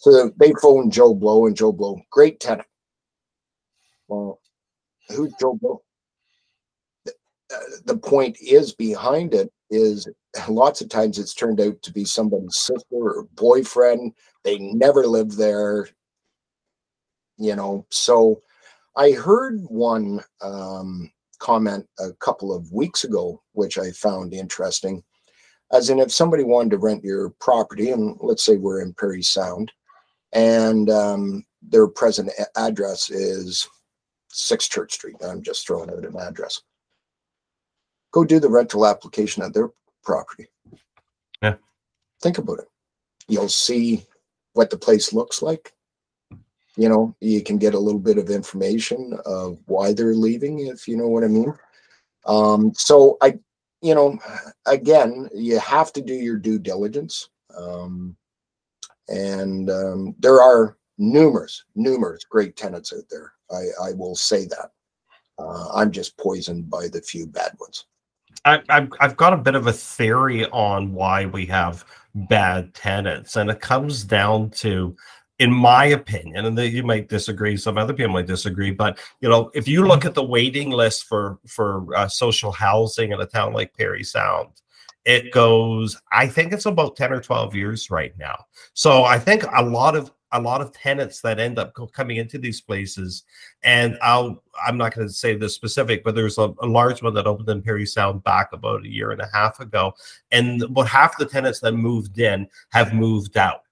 So 0.00 0.30
they 0.36 0.52
phoned 0.62 0.92
Joe 0.92 1.12
Blow, 1.12 1.46
and 1.46 1.56
Joe 1.56 1.72
Blow, 1.72 2.00
great 2.10 2.38
tenant. 2.38 2.68
Well, 4.06 4.40
who's 5.08 5.32
Joe 5.40 5.58
Blow? 5.60 5.82
the 7.84 7.96
point 7.96 8.36
is 8.40 8.74
behind 8.74 9.34
it 9.34 9.50
is 9.70 10.08
lots 10.48 10.80
of 10.80 10.88
times 10.88 11.18
it's 11.18 11.34
turned 11.34 11.60
out 11.60 11.80
to 11.82 11.92
be 11.92 12.04
somebody's 12.04 12.56
sister 12.56 12.84
or 12.90 13.28
boyfriend. 13.34 14.12
They 14.44 14.58
never 14.58 15.06
lived 15.06 15.38
there, 15.38 15.88
you 17.36 17.56
know. 17.56 17.86
So 17.90 18.42
I 18.96 19.12
heard 19.12 19.60
one 19.68 20.22
um, 20.42 21.10
comment 21.38 21.86
a 21.98 22.12
couple 22.14 22.54
of 22.54 22.70
weeks 22.72 23.04
ago, 23.04 23.42
which 23.52 23.78
I 23.78 23.90
found 23.92 24.34
interesting. 24.34 25.02
As 25.72 25.90
in, 25.90 25.98
if 25.98 26.12
somebody 26.12 26.44
wanted 26.44 26.70
to 26.70 26.78
rent 26.78 27.04
your 27.04 27.30
property, 27.40 27.90
and 27.90 28.16
let's 28.20 28.42
say 28.42 28.56
we're 28.56 28.80
in 28.80 28.94
Parry 28.94 29.22
Sound, 29.22 29.70
and 30.32 30.90
um, 30.90 31.44
their 31.62 31.86
present 31.86 32.30
address 32.56 33.10
is 33.10 33.68
Six 34.28 34.68
Church 34.68 34.92
Street. 34.92 35.16
I'm 35.24 35.42
just 35.42 35.66
throwing 35.66 35.90
out 35.90 36.04
an 36.04 36.16
address 36.16 36.62
go 38.10 38.24
do 38.24 38.40
the 38.40 38.48
rental 38.48 38.86
application 38.86 39.42
at 39.42 39.54
their 39.54 39.70
property. 40.02 40.46
Yeah. 41.42 41.56
Think 42.20 42.38
about 42.38 42.60
it. 42.60 42.68
You'll 43.28 43.48
see 43.48 44.04
what 44.54 44.70
the 44.70 44.78
place 44.78 45.12
looks 45.12 45.42
like. 45.42 45.72
You 46.76 46.88
know, 46.88 47.14
you 47.20 47.42
can 47.42 47.58
get 47.58 47.74
a 47.74 47.78
little 47.78 48.00
bit 48.00 48.18
of 48.18 48.30
information 48.30 49.18
of 49.26 49.58
why 49.66 49.92
they're 49.92 50.14
leaving, 50.14 50.66
if 50.66 50.86
you 50.86 50.96
know 50.96 51.08
what 51.08 51.24
I 51.24 51.28
mean. 51.28 51.52
Um, 52.24 52.72
so 52.74 53.16
I, 53.20 53.38
you 53.82 53.94
know, 53.94 54.18
again, 54.66 55.28
you 55.34 55.58
have 55.58 55.92
to 55.94 56.00
do 56.00 56.14
your 56.14 56.36
due 56.36 56.58
diligence. 56.58 57.30
Um, 57.56 58.16
and 59.08 59.70
um, 59.70 60.14
there 60.18 60.40
are 60.40 60.76
numerous, 60.98 61.64
numerous 61.74 62.24
great 62.24 62.56
tenants 62.56 62.92
out 62.92 63.04
there. 63.10 63.32
I, 63.50 63.88
I 63.88 63.92
will 63.92 64.16
say 64.16 64.46
that. 64.46 64.72
Uh, 65.38 65.68
I'm 65.72 65.92
just 65.92 66.16
poisoned 66.18 66.68
by 66.68 66.88
the 66.88 67.00
few 67.00 67.26
bad 67.26 67.52
ones. 67.60 67.86
I, 68.44 68.60
I've, 68.68 68.90
I've 69.00 69.16
got 69.16 69.32
a 69.32 69.38
bit 69.38 69.54
of 69.54 69.66
a 69.66 69.72
theory 69.72 70.46
on 70.46 70.92
why 70.92 71.26
we 71.26 71.46
have 71.46 71.84
bad 72.14 72.74
tenants, 72.74 73.36
and 73.36 73.50
it 73.50 73.60
comes 73.60 74.04
down 74.04 74.50
to, 74.50 74.96
in 75.38 75.52
my 75.52 75.86
opinion, 75.86 76.46
and 76.46 76.58
you 76.58 76.82
might 76.82 77.08
disagree, 77.08 77.56
some 77.56 77.78
other 77.78 77.94
people 77.94 78.12
might 78.12 78.26
disagree, 78.26 78.70
but 78.70 78.98
you 79.20 79.28
know, 79.28 79.50
if 79.54 79.68
you 79.68 79.86
look 79.86 80.04
at 80.04 80.14
the 80.14 80.22
waiting 80.24 80.70
list 80.70 81.04
for 81.04 81.38
for 81.46 81.86
uh, 81.96 82.08
social 82.08 82.52
housing 82.52 83.12
in 83.12 83.20
a 83.20 83.26
town 83.26 83.52
like 83.52 83.76
Parry 83.76 84.04
Sound, 84.04 84.48
it 85.08 85.32
goes, 85.32 85.98
I 86.12 86.26
think 86.28 86.52
it's 86.52 86.66
about 86.66 86.94
ten 86.94 87.14
or 87.14 87.20
twelve 87.20 87.54
years 87.54 87.90
right 87.90 88.12
now. 88.18 88.44
So 88.74 89.04
I 89.04 89.18
think 89.18 89.42
a 89.56 89.62
lot 89.62 89.96
of 89.96 90.12
a 90.32 90.40
lot 90.40 90.60
of 90.60 90.70
tenants 90.72 91.22
that 91.22 91.40
end 91.40 91.58
up 91.58 91.72
coming 91.94 92.18
into 92.18 92.36
these 92.36 92.60
places 92.60 93.24
and 93.62 93.96
i'll 94.02 94.42
i'm 94.66 94.76
not 94.76 94.94
going 94.94 95.06
to 95.06 95.12
say 95.12 95.34
the 95.34 95.48
specific 95.48 96.04
but 96.04 96.14
there's 96.14 96.36
a, 96.36 96.52
a, 96.60 96.66
large 96.66 97.02
one 97.02 97.14
that 97.14 97.26
opened 97.26 97.48
in 97.48 97.62
Parry 97.62 97.86
Sound 97.86 98.22
back 98.24 98.50
about 98.52 98.84
a 98.84 98.88
year 98.90 99.10
and 99.12 99.22
a 99.22 99.28
half 99.32 99.58
ago 99.58 99.94
and 100.30 100.62
about 100.62 100.86
half 100.86 101.16
the 101.16 101.24
tenants 101.24 101.60
that 101.60 101.72
moved 101.72 102.18
in 102.18 102.46
have 102.72 102.92
moved 102.92 103.38
out 103.38 103.62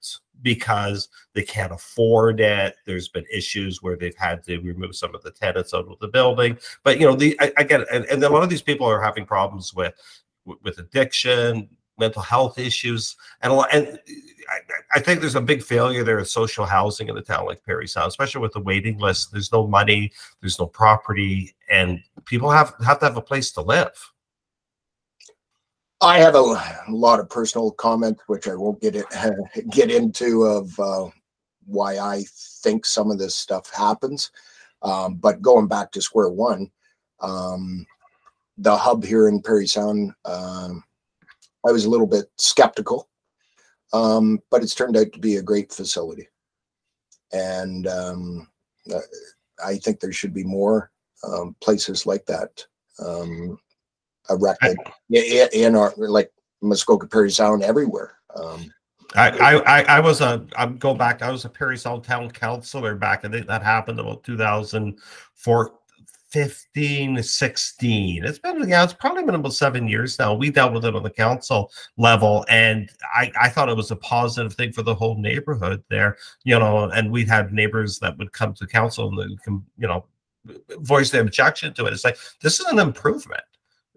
because 0.40 1.09
they 1.35 1.42
can't 1.42 1.72
afford 1.72 2.40
it 2.40 2.77
there's 2.87 3.09
been 3.09 3.27
issues 3.31 3.83
where 3.83 3.96
they've 3.96 4.16
had 4.16 4.42
to 4.42 4.57
remove 4.61 4.96
some 4.96 5.14
of 5.14 5.22
the 5.22 5.31
tenants 5.31 5.75
out 5.75 5.87
of 5.87 5.99
the 5.99 6.09
building 6.09 6.57
but 6.85 6.99
you 6.99 7.07
know 7.07 7.14
the 7.14 7.38
i, 7.40 7.53
it 7.59 7.87
and, 7.92 8.07
and 8.07 8.25
a 8.25 8.31
lot 8.31 8.42
of 8.42 8.49
these 8.49 8.62
people 8.62 8.87
are 8.87 9.03
having 9.03 9.27
problems 9.27 9.75
with 9.75 9.92
with 10.62 10.78
addiction 10.78 11.68
mental 11.98 12.22
health 12.22 12.59
issues, 12.59 13.16
and 13.42 13.52
a 13.52 13.56
lot. 13.56 13.68
And 13.72 13.98
I, 14.48 14.59
I, 14.96 15.00
think 15.00 15.20
there's 15.20 15.35
a 15.35 15.40
big 15.40 15.62
failure 15.62 16.04
there 16.04 16.18
in 16.18 16.24
social 16.24 16.66
housing 16.66 17.09
in 17.09 17.16
a 17.16 17.22
town 17.22 17.46
like 17.46 17.64
Parry 17.64 17.88
Sound, 17.88 18.09
especially 18.09 18.40
with 18.40 18.52
the 18.52 18.61
waiting 18.61 18.98
list. 18.98 19.32
There's 19.32 19.52
no 19.52 19.66
money, 19.66 20.12
there's 20.40 20.59
no 20.59 20.66
property, 20.66 21.54
and 21.70 22.00
people 22.24 22.50
have 22.50 22.74
have 22.85 22.98
to 23.00 23.06
have 23.06 23.16
a 23.16 23.22
place 23.22 23.50
to 23.52 23.62
live. 23.62 24.12
I 26.02 26.18
have 26.18 26.35
a 26.35 26.82
lot 26.90 27.20
of 27.20 27.30
personal 27.30 27.70
comments, 27.70 28.22
which 28.26 28.48
I 28.48 28.54
won't 28.54 28.80
get 28.82 28.96
it, 28.96 29.06
get 29.70 29.90
into 29.90 30.42
of 30.42 30.78
uh, 30.78 31.09
why 31.64 31.98
I 31.98 32.24
think 32.62 32.85
some 32.85 33.11
of 33.11 33.18
this 33.18 33.35
stuff 33.35 33.72
happens. 33.72 34.30
Um, 34.82 35.14
but 35.14 35.40
going 35.40 35.68
back 35.68 35.90
to 35.92 36.02
square 36.02 36.28
one, 36.28 36.70
um, 37.20 37.87
the 38.59 38.77
hub 38.77 39.05
here 39.05 39.29
in 39.29 39.42
Parry 39.42 39.66
Sound 39.66 40.12
um, 40.25 40.83
I 41.66 41.73
was 41.73 41.85
a 41.85 41.90
little 41.90 42.07
bit 42.07 42.27
skeptical, 42.37 43.09
um, 43.92 44.38
but 44.51 44.62
it's 44.62 44.75
turned 44.75 44.97
out 44.97 45.12
to 45.12 45.19
be 45.19 45.37
a 45.37 45.42
great 45.42 45.73
facility. 45.73 46.29
And 47.33 47.87
um, 47.88 48.49
uh, 48.95 49.01
I 49.64 49.77
think 49.79 49.99
there 49.99 50.12
should 50.12 50.33
be 50.33 50.45
more 50.45 50.92
um, 51.27 51.57
places 51.61 52.07
like 52.07 52.25
that 52.27 52.64
um, 53.05 53.59
erected 54.31 54.77
in, 55.11 55.49
in 55.53 55.77
our, 55.77 55.92
like 55.97 56.31
Muskoka 56.62 57.09
Parry 57.09 57.31
Sound 57.31 57.62
everywhere. 57.62 58.19
Um, 58.37 58.73
I, 59.14 59.31
I, 59.61 59.83
I 59.83 60.01
was 60.01 60.21
a 60.21 60.45
I'm 60.57 60.79
go 60.79 60.92
back. 60.92 61.23
I 61.23 61.31
was 61.31 61.45
a 61.45 61.49
Parry 61.49 61.79
Sound 61.79 62.05
town 62.05 62.31
councilor 62.31 62.95
back. 62.95 63.25
I 63.25 63.29
think 63.29 63.47
that 63.47 63.62
happened 63.62 63.99
about 63.99 64.25
2004, 64.25 65.73
15, 66.31 67.23
16. 67.23 68.25
It's 68.25 68.39
been, 68.39 68.69
yeah, 68.69 68.83
it's 68.83 68.93
probably 68.93 69.25
been 69.25 69.37
about 69.37 69.53
seven 69.53 69.87
years 69.87 70.19
now. 70.19 70.35
We 70.35 70.51
dealt 70.51 70.73
with 70.73 70.85
it 70.85 70.97
on 70.97 71.03
the 71.03 71.11
council 71.11 71.71
level, 71.97 72.45
and 72.49 72.91
I, 73.15 73.31
I 73.41 73.49
thought 73.49 73.69
it 73.69 73.77
was 73.77 73.91
a 73.91 73.97
positive 73.97 74.55
thing 74.55 74.73
for 74.73 74.83
the 74.83 74.95
whole 74.95 75.17
neighborhood 75.17 75.83
there, 75.89 76.17
you 76.45 76.59
know. 76.59 76.91
And 76.91 77.12
we 77.12 77.25
had 77.25 77.53
neighbors 77.53 77.99
that 78.01 78.19
would 78.19 78.33
come 78.33 78.55
to 78.55 78.67
council 78.67 79.09
and 79.09 79.31
they 79.31 79.37
can, 79.45 79.65
you 79.79 79.87
know, 79.87 80.05
voice 80.81 81.11
their 81.11 81.23
objection 81.23 81.75
to 81.75 81.87
it. 81.87 81.93
It's 81.93 82.05
like 82.05 82.19
this 82.43 82.61
is 82.61 82.67
an 82.67 82.79
improvement. 82.79 83.43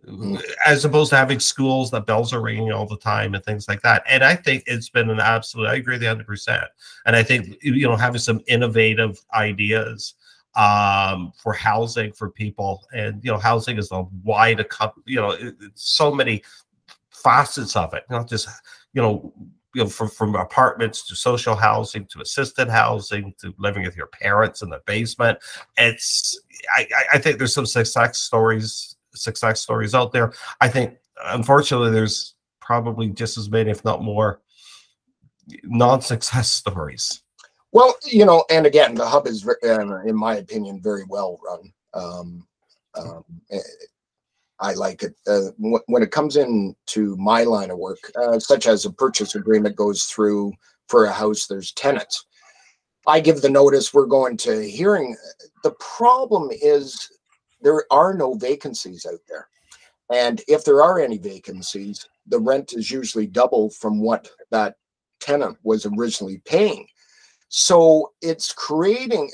Mm. 0.08 0.42
As 0.66 0.86
opposed 0.86 1.10
to 1.10 1.18
having 1.18 1.42
schools 1.42 1.92
that 1.92 2.06
bells 2.06 2.32
are 2.32 2.42
ringing 2.42 2.72
all 2.72 2.88
the 2.88 2.98
time 2.98 3.36
and 3.36 3.44
things 3.44 3.68
like 3.68 3.82
that, 3.82 4.04
and 4.08 4.24
I 4.24 4.36
think 4.36 4.64
it's 4.66 4.90
been 4.90 5.10
an 5.10 5.20
absolute. 5.20 5.68
I 5.68 5.76
agree, 5.76 5.98
the 5.98 6.06
hundred 6.06 6.26
percent. 6.26 6.64
And 7.06 7.16
I 7.16 7.24
think 7.24 7.58
you 7.62 7.88
know 7.88 7.98
having 7.98 8.22
some 8.22 8.42
innovative 8.48 9.20
ideas 9.34 10.14
um, 10.56 11.32
for 11.42 11.54
housing 11.54 12.12
for 12.14 12.30
people. 12.30 12.86
And 12.94 13.24
you 13.24 13.32
know, 13.32 13.38
housing 13.38 13.78
is 13.78 13.92
a 13.92 14.04
wide, 14.24 14.66
you 15.06 15.20
know, 15.20 15.32
it, 15.32 15.56
so 15.76 16.14
many 16.14 16.44
facets 17.12 17.76
of 17.76 17.94
it. 17.94 18.04
Not 18.10 18.28
just 18.28 18.48
you 18.94 19.02
know, 19.02 19.34
you 19.76 19.84
know, 19.84 19.90
from 19.90 20.10
from 20.10 20.36
apartments 20.36 21.08
to 21.08 21.16
social 21.16 21.56
housing 21.56 22.06
to 22.08 22.22
assisted 22.22 22.70
housing 22.70 23.34
to 23.40 23.54
living 23.58 23.84
with 23.84 23.96
your 23.96 24.08
parents 24.08 24.62
in 24.62 24.70
the 24.70 24.82
basement. 24.86 25.40
It's 25.78 26.40
I, 26.76 26.88
I 27.14 27.18
think 27.20 27.38
there's 27.38 27.54
some 27.54 27.66
success 27.66 28.18
stories 28.18 28.96
success 29.14 29.62
stories 29.62 29.96
out 29.96 30.12
there. 30.12 30.34
I 30.62 30.68
think 30.68 30.98
unfortunately 31.26 31.92
there's 31.92 32.36
probably 32.60 33.10
just 33.10 33.38
as 33.38 33.50
many, 33.50 33.72
if 33.72 33.84
not 33.84 34.04
more, 34.04 34.42
non-success 35.64 36.50
stories. 36.50 37.22
Well, 37.72 37.96
you 38.06 38.26
know, 38.26 38.44
and 38.50 38.66
again, 38.66 38.96
the 38.96 39.06
hub 39.08 39.28
is, 39.28 39.48
in 39.64 40.16
my 40.16 40.38
opinion, 40.38 40.82
very 40.82 41.04
well 41.08 41.40
run. 41.46 41.74
Um, 41.94 42.48
um, 42.96 43.24
eh, 43.52 43.60
I 44.60 44.74
like 44.74 45.04
it. 45.04 45.16
Uh, 45.28 45.52
when 45.58 46.04
it 46.04 46.12
comes 46.12 46.36
in 46.36 46.76
to 46.88 47.16
my 47.18 47.44
line 47.44 47.70
of 47.70 47.78
work, 47.78 48.00
uh, 48.16 48.40
such 48.40 48.68
as 48.68 48.86
a 48.86 48.92
purchase 48.92 49.36
agreement 49.36 49.76
goes 49.76 50.04
through 50.06 50.54
for 50.88 51.06
a 51.06 51.12
house, 51.12 51.48
there's 51.48 51.72
tenants. 51.74 52.26
I 53.08 53.20
give 53.20 53.42
the 53.42 53.50
notice, 53.50 53.94
we're 53.94 54.06
going 54.06 54.38
to 54.38 54.68
hearing. 54.68 55.16
The 55.64 55.72
problem 55.72 56.50
is 56.52 57.10
there 57.62 57.86
are 57.92 58.14
no 58.14 58.34
vacancies 58.34 59.06
out 59.06 59.20
there. 59.28 59.48
And 60.12 60.42
if 60.48 60.66
there 60.66 60.82
are 60.82 61.00
any 61.00 61.18
vacancies, 61.18 62.08
the 62.28 62.40
rent 62.40 62.74
is 62.74 62.92
usually 62.92 63.28
double 63.28 63.70
from 63.70 64.00
what 64.00 64.30
that 64.52 64.76
tenant 65.20 65.58
was 65.64 65.86
originally 65.86 66.42
paying. 66.46 66.88
So 67.50 68.14
it's 68.22 68.54
creating, 68.54 69.30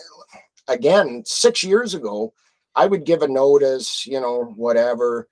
again, 0.68 1.24
six 1.26 1.64
years 1.64 1.94
ago, 1.94 2.34
I 2.76 2.88
would 2.88 3.06
give 3.06 3.22
a 3.22 3.28
notice, 3.28 4.06
you 4.08 4.20
know, 4.20 4.54
whatever. 4.56 5.28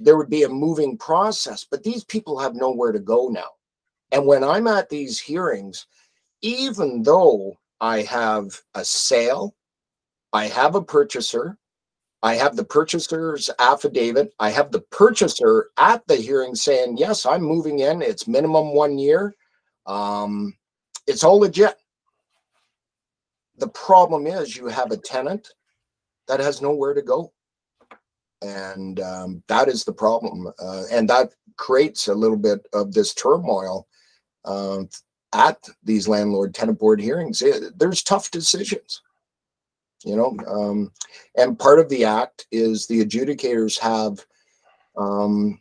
There 0.00 0.16
would 0.16 0.30
be 0.30 0.42
a 0.42 0.48
moving 0.48 0.98
process, 0.98 1.64
but 1.70 1.82
these 1.82 2.04
people 2.04 2.38
have 2.38 2.54
nowhere 2.54 2.92
to 2.92 2.98
go 2.98 3.28
now. 3.28 3.50
And 4.10 4.26
when 4.26 4.42
I'm 4.42 4.66
at 4.66 4.88
these 4.88 5.18
hearings, 5.20 5.86
even 6.42 7.02
though 7.02 7.54
I 7.80 8.02
have 8.02 8.58
a 8.74 8.84
sale, 8.84 9.54
I 10.32 10.46
have 10.46 10.74
a 10.74 10.82
purchaser, 10.82 11.58
I 12.22 12.34
have 12.36 12.56
the 12.56 12.64
purchaser's 12.64 13.50
affidavit, 13.58 14.32
I 14.40 14.50
have 14.50 14.72
the 14.72 14.80
purchaser 14.80 15.68
at 15.78 16.06
the 16.06 16.16
hearing 16.16 16.54
saying, 16.54 16.96
yes, 16.96 17.26
I'm 17.26 17.42
moving 17.42 17.80
in, 17.80 18.02
it's 18.02 18.26
minimum 18.26 18.74
one 18.74 18.98
year. 18.98 19.34
Um, 19.86 20.56
it's 21.06 21.22
all 21.22 21.40
legit. 21.40 21.76
The 23.58 23.68
problem 23.68 24.26
is 24.26 24.56
you 24.56 24.66
have 24.66 24.90
a 24.90 24.96
tenant 24.96 25.48
that 26.28 26.40
has 26.40 26.60
nowhere 26.60 26.94
to 26.94 27.02
go. 27.02 27.32
And 28.42 29.00
um, 29.00 29.42
that 29.48 29.68
is 29.68 29.84
the 29.84 29.92
problem. 29.92 30.52
Uh, 30.58 30.84
and 30.90 31.08
that 31.08 31.32
creates 31.56 32.08
a 32.08 32.14
little 32.14 32.36
bit 32.36 32.66
of 32.72 32.92
this 32.92 33.14
turmoil 33.14 33.86
uh, 34.44 34.82
at 35.32 35.58
these 35.82 36.08
landlord 36.08 36.54
tenant 36.54 36.78
board 36.78 37.00
hearings. 37.00 37.42
It, 37.42 37.78
there's 37.78 38.02
tough 38.02 38.30
decisions, 38.30 39.00
you 40.04 40.16
know. 40.16 40.36
Um, 40.46 40.92
and 41.36 41.58
part 41.58 41.78
of 41.78 41.88
the 41.88 42.04
act 42.04 42.46
is 42.50 42.86
the 42.86 43.04
adjudicators 43.04 43.78
have 43.78 44.24
um, 44.96 45.60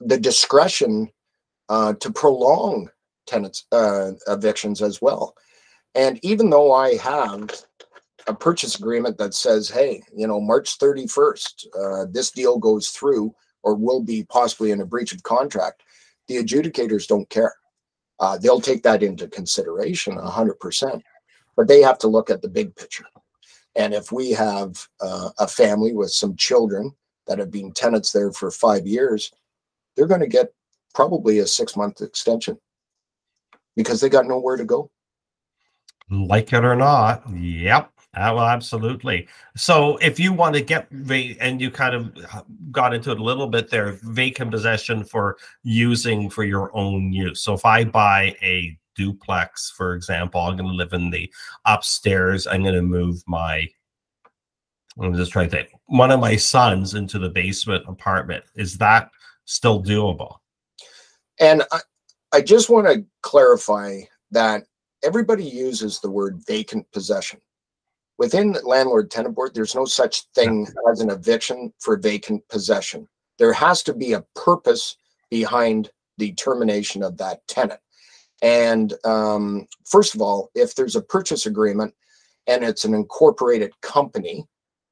the 0.00 0.18
discretion 0.18 1.10
uh, 1.68 1.94
to 1.94 2.12
prolong 2.12 2.88
tenants 3.26 3.66
uh, 3.72 4.12
evictions 4.28 4.82
as 4.82 5.00
well. 5.00 5.34
And 5.94 6.18
even 6.22 6.50
though 6.50 6.72
I 6.72 6.96
have 6.96 7.50
a 8.26 8.34
purchase 8.34 8.78
agreement 8.78 9.18
that 9.18 9.34
says, 9.34 9.68
hey, 9.68 10.02
you 10.14 10.26
know, 10.26 10.40
March 10.40 10.78
31st, 10.78 11.66
uh, 11.78 12.06
this 12.10 12.30
deal 12.30 12.58
goes 12.58 12.88
through 12.90 13.34
or 13.62 13.74
will 13.74 14.02
be 14.02 14.24
possibly 14.24 14.70
in 14.70 14.80
a 14.80 14.86
breach 14.86 15.12
of 15.12 15.22
contract, 15.22 15.82
the 16.28 16.36
adjudicators 16.36 17.06
don't 17.06 17.28
care. 17.30 17.54
Uh, 18.20 18.38
they'll 18.38 18.60
take 18.60 18.82
that 18.82 19.02
into 19.02 19.28
consideration 19.28 20.16
100%, 20.16 21.02
but 21.56 21.68
they 21.68 21.80
have 21.80 21.98
to 21.98 22.08
look 22.08 22.30
at 22.30 22.42
the 22.42 22.48
big 22.48 22.74
picture. 22.76 23.06
And 23.76 23.92
if 23.92 24.12
we 24.12 24.30
have 24.30 24.86
uh, 25.00 25.30
a 25.38 25.48
family 25.48 25.92
with 25.92 26.10
some 26.10 26.36
children 26.36 26.92
that 27.26 27.38
have 27.38 27.50
been 27.50 27.72
tenants 27.72 28.12
there 28.12 28.32
for 28.32 28.50
five 28.50 28.86
years, 28.86 29.32
they're 29.96 30.06
going 30.06 30.20
to 30.20 30.26
get 30.26 30.52
probably 30.94 31.40
a 31.40 31.46
six 31.46 31.76
month 31.76 32.00
extension 32.00 32.58
because 33.76 34.00
they 34.00 34.08
got 34.08 34.26
nowhere 34.26 34.56
to 34.56 34.64
go 34.64 34.90
like 36.10 36.52
it 36.52 36.64
or 36.64 36.76
not. 36.76 37.22
Yep. 37.32 37.90
Uh, 38.16 38.32
well, 38.34 38.46
absolutely. 38.46 39.26
So, 39.56 39.96
if 39.96 40.20
you 40.20 40.32
want 40.32 40.54
to 40.54 40.60
get 40.60 40.88
and 40.90 41.60
you 41.60 41.70
kind 41.70 41.94
of 41.94 42.16
got 42.70 42.94
into 42.94 43.10
it 43.10 43.18
a 43.18 43.22
little 43.22 43.48
bit 43.48 43.70
there, 43.70 43.98
vacant 44.02 44.52
possession 44.52 45.02
for 45.02 45.36
using 45.64 46.30
for 46.30 46.44
your 46.44 46.74
own 46.76 47.12
use. 47.12 47.40
So, 47.40 47.54
if 47.54 47.64
I 47.64 47.82
buy 47.82 48.36
a 48.40 48.78
duplex, 48.94 49.72
for 49.76 49.94
example, 49.94 50.40
I'm 50.40 50.56
going 50.56 50.68
to 50.68 50.76
live 50.76 50.92
in 50.92 51.10
the 51.10 51.32
upstairs. 51.64 52.46
I'm 52.46 52.62
going 52.62 52.74
to 52.74 52.82
move 52.82 53.20
my. 53.26 53.68
I'm 55.00 55.14
just 55.14 55.32
trying 55.32 55.50
to 55.50 55.56
think. 55.56 55.70
One 55.86 56.12
of 56.12 56.20
my 56.20 56.36
sons 56.36 56.94
into 56.94 57.18
the 57.18 57.30
basement 57.30 57.84
apartment. 57.88 58.44
Is 58.54 58.78
that 58.78 59.10
still 59.44 59.82
doable? 59.82 60.36
And 61.40 61.64
I, 61.72 61.80
I 62.32 62.40
just 62.42 62.70
want 62.70 62.86
to 62.86 63.04
clarify 63.22 64.02
that 64.30 64.64
everybody 65.04 65.44
uses 65.44 66.00
the 66.00 66.10
word 66.10 66.42
vacant 66.46 66.90
possession. 66.92 67.40
Within 68.18 68.52
the 68.52 68.66
landlord 68.66 69.10
tenant 69.10 69.34
board, 69.34 69.52
there's 69.54 69.74
no 69.74 69.84
such 69.84 70.22
thing 70.34 70.66
as 70.90 71.00
an 71.00 71.10
eviction 71.10 71.72
for 71.80 71.96
vacant 71.96 72.46
possession. 72.48 73.08
There 73.38 73.52
has 73.52 73.82
to 73.84 73.92
be 73.92 74.12
a 74.12 74.24
purpose 74.34 74.96
behind 75.30 75.90
the 76.18 76.32
termination 76.32 77.02
of 77.02 77.16
that 77.18 77.46
tenant. 77.48 77.80
And 78.40 78.94
um, 79.04 79.66
first 79.84 80.14
of 80.14 80.22
all, 80.22 80.50
if 80.54 80.74
there's 80.74 80.96
a 80.96 81.02
purchase 81.02 81.46
agreement 81.46 81.94
and 82.46 82.62
it's 82.62 82.84
an 82.84 82.94
incorporated 82.94 83.72
company 83.80 84.44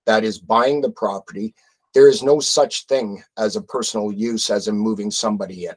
that 0.07 0.25
is 0.25 0.39
buying 0.39 0.81
the 0.81 0.91
property, 0.91 1.55
there 1.95 2.09
is 2.09 2.23
no 2.23 2.41
such 2.41 2.87
thing 2.87 3.23
as 3.37 3.55
a 3.55 3.63
personal 3.63 4.11
use 4.11 4.51
as 4.51 4.67
in 4.67 4.77
moving 4.77 5.11
somebody 5.11 5.67
in. 5.67 5.75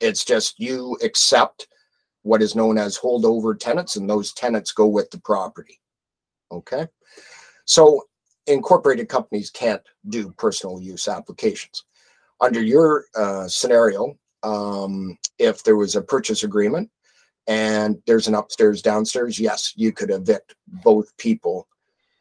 It's 0.00 0.24
just 0.24 0.58
you 0.58 0.96
accept 1.02 1.68
what 2.22 2.42
is 2.42 2.54
known 2.54 2.78
as 2.78 2.98
holdover 2.98 3.58
tenants, 3.58 3.96
and 3.96 4.08
those 4.08 4.32
tenants 4.32 4.72
go 4.72 4.86
with 4.86 5.10
the 5.10 5.20
property. 5.20 5.80
Okay. 6.52 6.86
So 7.64 8.04
incorporated 8.46 9.08
companies 9.08 9.50
can't 9.50 9.82
do 10.08 10.32
personal 10.32 10.80
use 10.80 11.08
applications. 11.08 11.84
Under 12.40 12.60
your 12.60 13.06
uh, 13.14 13.46
scenario, 13.48 14.16
um, 14.42 15.16
if 15.38 15.62
there 15.62 15.76
was 15.76 15.96
a 15.96 16.02
purchase 16.02 16.42
agreement 16.42 16.90
and 17.46 18.00
there's 18.06 18.28
an 18.28 18.34
upstairs 18.34 18.82
downstairs, 18.82 19.38
yes, 19.38 19.72
you 19.76 19.92
could 19.92 20.10
evict 20.10 20.54
both 20.66 21.16
people 21.16 21.68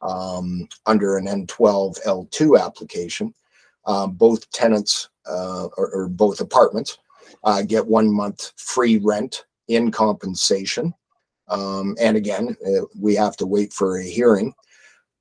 um, 0.01 0.67
under 0.85 1.17
an 1.17 1.25
N12 1.25 2.03
L2 2.05 2.59
application. 2.59 3.33
Um, 3.85 4.12
both 4.12 4.49
tenants 4.51 5.09
uh, 5.25 5.67
or, 5.77 5.89
or, 5.91 6.07
both 6.09 6.41
apartments 6.41 6.97
uh, 7.43 7.62
get 7.62 7.88
one 7.88 8.12
month 8.12 8.51
free 8.57 8.97
rent 8.97 9.45
in 9.69 9.91
compensation. 9.91 10.93
Um, 11.47 11.95
and 11.99 12.17
again, 12.17 12.55
uh, 12.65 12.86
we 12.99 13.15
have 13.15 13.38
to 13.38 13.45
wait 13.45 13.71
for 13.71 13.97
a 13.97 14.03
hearing. 14.03 14.53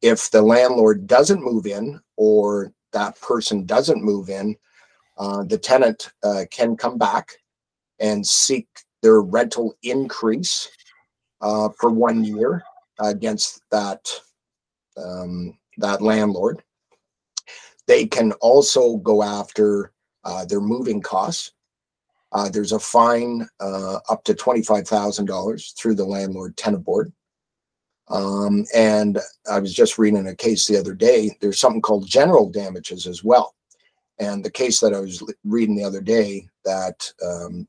If 0.02 0.30
the 0.30 0.42
landlord 0.42 1.06
doesn't 1.06 1.44
move 1.44 1.66
in 1.66 2.00
or 2.16 2.72
that 2.92 3.20
person 3.20 3.64
doesn't 3.64 4.02
move 4.02 4.28
in, 4.28 4.56
uh, 5.16 5.44
the 5.44 5.58
tenant 5.58 6.10
uh, 6.22 6.44
can 6.50 6.76
come 6.76 6.98
back 6.98 7.32
and 8.00 8.26
seek 8.26 8.68
their 9.02 9.20
rental 9.20 9.74
increase 9.82 10.68
uh, 11.40 11.68
for 11.78 11.90
one 11.90 12.24
year 12.24 12.62
against 13.00 13.62
that 13.70 14.00
um, 14.96 15.56
that 15.78 16.02
landlord. 16.02 16.62
They 17.86 18.06
can 18.06 18.32
also 18.32 18.96
go 18.98 19.22
after 19.22 19.92
uh, 20.24 20.44
their 20.44 20.60
moving 20.60 21.00
costs. 21.00 21.52
Uh, 22.32 22.48
there's 22.48 22.72
a 22.72 22.78
fine 22.78 23.48
uh, 23.60 23.98
up 24.08 24.24
to 24.24 24.34
$25,000 24.34 25.76
through 25.76 25.94
the 25.94 26.04
landlord 26.04 26.56
tenant 26.56 26.84
board. 26.84 27.12
Um, 28.08 28.64
and 28.74 29.18
I 29.50 29.58
was 29.58 29.74
just 29.74 29.98
reading 29.98 30.26
a 30.28 30.34
case 30.34 30.66
the 30.66 30.78
other 30.78 30.94
day. 30.94 31.36
There's 31.40 31.60
something 31.60 31.82
called 31.82 32.06
general 32.06 32.50
damages 32.50 33.06
as 33.06 33.22
well. 33.22 33.54
And 34.18 34.44
the 34.44 34.50
case 34.50 34.80
that 34.80 34.94
I 34.94 35.00
was 35.00 35.22
reading 35.44 35.76
the 35.76 35.84
other 35.84 36.00
day 36.00 36.48
that 36.64 37.10
um, 37.24 37.68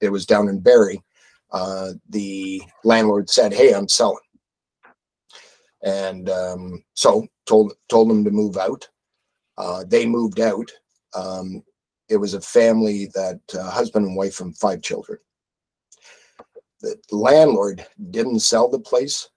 it 0.00 0.10
was 0.10 0.26
down 0.26 0.48
in 0.48 0.60
Barrie, 0.60 1.02
uh, 1.52 1.92
the 2.08 2.62
landlord 2.84 3.30
said, 3.30 3.52
Hey, 3.52 3.72
I'm 3.72 3.88
selling. 3.88 4.18
And 5.82 6.28
um, 6.28 6.84
so 6.94 7.26
told 7.46 7.72
told 7.88 8.10
them 8.10 8.24
to 8.24 8.30
move 8.30 8.56
out. 8.56 8.88
Uh, 9.58 9.84
they 9.86 10.06
moved 10.06 10.40
out. 10.40 10.70
Um, 11.14 11.62
it 12.12 12.20
was 12.20 12.34
a 12.34 12.40
family 12.40 13.06
that 13.14 13.40
uh, 13.58 13.70
husband 13.70 14.06
and 14.06 14.16
wife 14.16 14.40
and 14.40 14.56
five 14.58 14.82
children. 14.82 15.18
The 16.82 16.96
landlord 17.10 17.86
didn't 18.10 18.40
sell 18.40 18.68
the 18.68 18.78
place, 18.78 19.30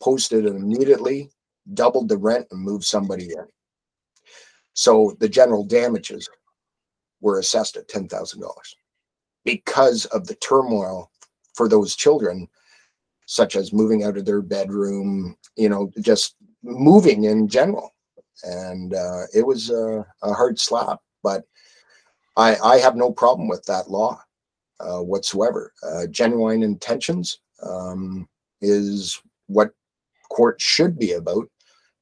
posted 0.00 0.46
it 0.46 0.48
immediately, 0.48 1.30
doubled 1.74 2.08
the 2.08 2.16
rent, 2.16 2.48
and 2.50 2.60
moved 2.60 2.84
somebody 2.84 3.26
in. 3.26 3.46
So 4.74 5.16
the 5.20 5.28
general 5.28 5.64
damages 5.64 6.28
were 7.20 7.38
assessed 7.38 7.76
at 7.76 7.86
ten 7.86 8.08
thousand 8.08 8.40
dollars 8.40 8.74
because 9.44 10.06
of 10.06 10.26
the 10.26 10.34
turmoil 10.36 11.08
for 11.54 11.68
those 11.68 11.94
children, 11.94 12.48
such 13.26 13.54
as 13.54 13.72
moving 13.72 14.02
out 14.02 14.16
of 14.16 14.24
their 14.24 14.42
bedroom, 14.42 15.36
you 15.54 15.68
know, 15.68 15.90
just 16.00 16.34
moving 16.64 17.24
in 17.24 17.46
general. 17.46 17.94
And 18.42 18.94
uh, 18.94 19.24
it 19.32 19.46
was 19.46 19.70
a, 19.70 20.04
a, 20.22 20.32
hard 20.32 20.58
slap, 20.58 20.98
but 21.22 21.44
I, 22.36 22.56
I 22.56 22.78
have 22.78 22.96
no 22.96 23.12
problem 23.12 23.48
with 23.48 23.64
that 23.64 23.90
law 23.90 24.22
uh, 24.80 25.00
whatsoever. 25.00 25.72
Uh, 25.82 26.06
genuine 26.06 26.62
intentions 26.62 27.40
um, 27.62 28.28
is 28.60 29.20
what 29.46 29.70
court 30.30 30.60
should 30.60 30.98
be 30.98 31.12
about. 31.12 31.48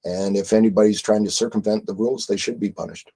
And 0.04 0.36
if 0.36 0.52
anybody's 0.52 1.02
trying 1.02 1.24
to 1.24 1.30
circumvent 1.30 1.86
the 1.86 1.94
rules, 1.94 2.26
they 2.26 2.36
should 2.36 2.58
be 2.58 2.70
punished. 2.70 3.10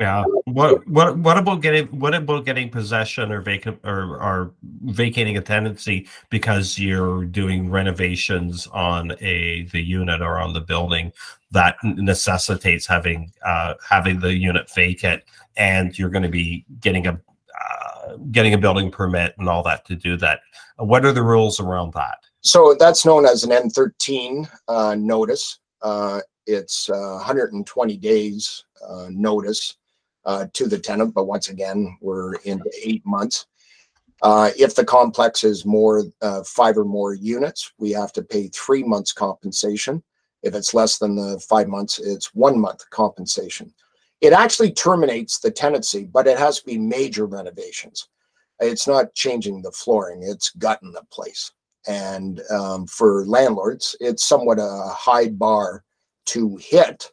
Yeah. 0.00 0.24
What 0.46 0.86
what 0.88 1.18
what 1.18 1.36
about 1.36 1.60
getting 1.60 1.86
what 1.88 2.14
about 2.14 2.46
getting 2.46 2.70
possession 2.70 3.30
or 3.30 3.42
vacant 3.42 3.78
or 3.84 4.16
or 4.22 4.52
vacating 4.84 5.36
a 5.36 5.40
tenancy 5.42 6.08
because 6.30 6.78
you're 6.78 7.24
doing 7.26 7.70
renovations 7.70 8.66
on 8.68 9.12
a 9.20 9.64
the 9.70 9.82
unit 9.82 10.22
or 10.22 10.38
on 10.38 10.54
the 10.54 10.60
building 10.60 11.12
that 11.50 11.76
necessitates 11.84 12.86
having 12.86 13.30
uh 13.44 13.74
having 13.86 14.18
the 14.18 14.34
unit 14.34 14.68
vacant 14.74 15.22
and 15.56 15.98
you're 15.98 16.10
going 16.10 16.22
to 16.22 16.30
be 16.30 16.64
getting 16.80 17.06
a 17.06 17.12
uh, 17.12 18.16
getting 18.30 18.54
a 18.54 18.58
building 18.58 18.90
permit 18.90 19.34
and 19.38 19.48
all 19.48 19.62
that 19.62 19.84
to 19.84 19.94
do 19.94 20.16
that. 20.16 20.40
What 20.78 21.04
are 21.04 21.12
the 21.12 21.22
rules 21.22 21.60
around 21.60 21.92
that? 21.92 22.18
So 22.40 22.74
that's 22.78 23.04
known 23.04 23.26
as 23.26 23.44
an 23.44 23.50
N13 23.50 24.48
uh, 24.68 24.96
notice. 24.98 25.58
Uh, 25.82 26.20
it's 26.46 26.88
uh, 26.88 27.18
120 27.18 27.96
days 27.98 28.64
uh, 28.88 29.06
notice 29.10 29.76
uh, 30.24 30.46
to 30.52 30.66
the 30.66 30.78
tenant, 30.78 31.14
but 31.14 31.24
once 31.24 31.48
again, 31.48 31.96
we're 32.00 32.34
into 32.44 32.70
eight 32.82 33.04
months. 33.04 33.46
Uh, 34.22 34.50
if 34.56 34.74
the 34.74 34.84
complex 34.84 35.42
is 35.42 35.66
more 35.66 36.04
uh, 36.20 36.42
five 36.44 36.78
or 36.78 36.84
more 36.84 37.14
units, 37.14 37.72
we 37.78 37.90
have 37.90 38.12
to 38.12 38.22
pay 38.22 38.48
three 38.48 38.84
months 38.84 39.12
compensation. 39.12 40.02
If 40.42 40.54
it's 40.54 40.74
less 40.74 40.98
than 40.98 41.16
the 41.16 41.40
five 41.40 41.68
months, 41.68 41.98
it's 41.98 42.34
one 42.34 42.60
month 42.60 42.88
compensation. 42.90 43.72
It 44.20 44.32
actually 44.32 44.70
terminates 44.70 45.40
the 45.40 45.50
tenancy, 45.50 46.04
but 46.04 46.28
it 46.28 46.38
has 46.38 46.60
to 46.60 46.66
be 46.66 46.78
major 46.78 47.26
renovations. 47.26 48.08
It's 48.60 48.86
not 48.86 49.14
changing 49.14 49.62
the 49.62 49.72
flooring, 49.72 50.22
it's 50.22 50.50
gutting 50.50 50.92
the 50.92 51.02
place. 51.10 51.50
And 51.88 52.40
um, 52.50 52.86
for 52.86 53.26
landlords, 53.26 53.96
it's 53.98 54.24
somewhat 54.24 54.60
a 54.60 54.88
high 54.90 55.28
bar 55.28 55.82
to 56.26 56.56
hit 56.58 57.10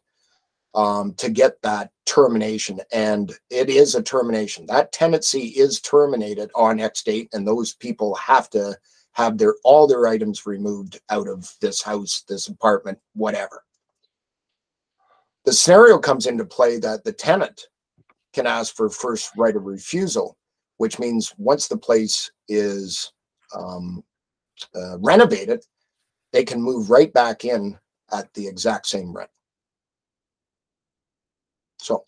um, 0.76 1.14
to 1.16 1.30
get 1.30 1.62
that 1.62 1.92
termination. 2.06 2.80
And 2.92 3.32
it 3.50 3.70
is 3.70 3.96
a 3.96 4.04
termination. 4.04 4.66
That 4.68 4.92
tenancy 4.92 5.48
is 5.48 5.80
terminated 5.82 6.52
on 6.56 6.80
X 6.80 7.04
date, 7.04 7.30
and 7.34 7.48
those 7.48 7.74
people 7.74 8.16
have 8.16 8.50
to 8.52 8.78
have 9.14 9.38
their 9.38 9.56
all 9.64 9.88
their 9.88 10.08
items 10.08 10.46
removed 10.46 11.00
out 11.10 11.28
of 11.28 11.52
this 11.62 11.82
house, 11.82 12.24
this 12.28 12.48
apartment, 12.48 13.00
whatever. 13.14 13.64
The 15.46 15.54
scenario 15.54 15.98
comes 15.98 16.28
into 16.28 16.46
play 16.46 16.78
that 16.80 17.04
the 17.04 17.14
tenant 17.14 17.68
can 18.34 18.46
ask 18.46 18.76
for 18.76 18.90
first 18.90 19.32
right 19.36 19.56
of 19.56 19.66
refusal, 19.66 20.38
which 20.78 21.00
means 21.00 21.34
once 21.38 21.68
the 21.68 21.78
place 21.78 22.32
is 22.48 23.12
um, 23.56 24.04
uh, 24.76 25.00
renovated, 25.00 25.66
they 26.32 26.44
can 26.44 26.62
move 26.62 26.90
right 26.90 27.12
back 27.14 27.46
in 27.46 27.78
at 28.12 28.32
the 28.34 28.48
exact 28.48 28.88
same 28.88 29.12
rent. 29.12 29.30
So, 31.80 32.04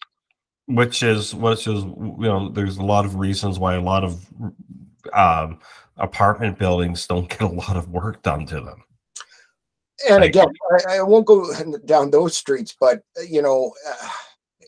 which 0.67 1.03
is 1.03 1.34
which 1.34 1.67
is 1.67 1.84
you 1.84 2.15
know, 2.19 2.49
there's 2.49 2.77
a 2.77 2.84
lot 2.84 3.05
of 3.05 3.15
reasons 3.15 3.57
why 3.57 3.75
a 3.75 3.81
lot 3.81 4.03
of 4.03 4.25
um, 5.13 5.60
apartment 5.97 6.57
buildings 6.57 7.07
don't 7.07 7.29
get 7.29 7.41
a 7.41 7.47
lot 7.47 7.77
of 7.77 7.89
work 7.89 8.21
done 8.21 8.45
to 8.47 8.62
them. 8.62 8.84
And 10.10 10.23
again, 10.23 10.47
I, 10.88 10.97
I, 10.97 11.01
won't 11.03 11.27
go 11.27 11.53
down 11.86 12.10
those 12.10 12.36
streets, 12.36 12.75
but 12.79 13.03
you 13.29 13.41
know, 13.41 13.71
uh, 13.88 14.10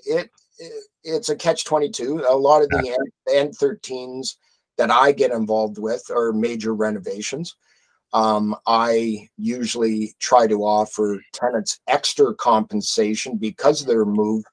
it, 0.06 0.30
it, 0.60 0.74
it's 1.04 1.30
a 1.30 1.36
catch 1.36 1.66
twenty 1.66 1.90
two. 1.90 2.24
A 2.28 2.36
lot 2.36 2.62
of 2.62 2.70
the 2.70 2.98
N 3.34 3.52
thirteens 3.52 4.36
that 4.78 4.92
I 4.92 5.12
get 5.12 5.32
involved 5.32 5.78
with 5.78 6.04
are 6.12 6.34
major 6.34 6.74
renovations. 6.74 7.56
Um, 8.14 8.56
I 8.68 9.28
usually 9.38 10.14
try 10.20 10.46
to 10.46 10.64
offer 10.64 11.20
tenants 11.34 11.80
extra 11.88 12.34
compensation 12.36 13.38
because 13.38 13.82
of 13.82 13.88
their 13.88 14.06
move 14.06 14.44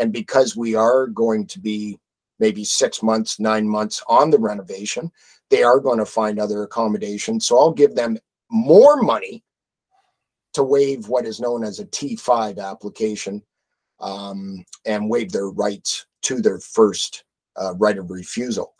and 0.00 0.12
because 0.12 0.56
we 0.56 0.74
are 0.74 1.06
going 1.06 1.46
to 1.46 1.60
be 1.60 1.98
maybe 2.38 2.64
six 2.64 3.02
months, 3.02 3.38
nine 3.38 3.68
months 3.68 4.02
on 4.08 4.30
the 4.30 4.38
renovation, 4.38 5.12
they 5.50 5.62
are 5.62 5.78
going 5.78 5.98
to 5.98 6.06
find 6.06 6.40
other 6.40 6.62
accommodations. 6.62 7.46
So 7.46 7.58
I'll 7.58 7.72
give 7.72 7.94
them 7.94 8.18
more 8.50 9.02
money 9.02 9.44
to 10.54 10.62
waive 10.62 11.08
what 11.08 11.26
is 11.26 11.38
known 11.38 11.62
as 11.62 11.78
a 11.78 11.86
T5 11.86 12.58
application 12.58 13.42
um, 14.00 14.64
and 14.86 15.10
waive 15.10 15.32
their 15.32 15.50
rights 15.50 16.06
to 16.22 16.40
their 16.40 16.58
first 16.58 17.24
uh, 17.56 17.74
right 17.74 17.98
of 17.98 18.10
refusal, 18.10 18.74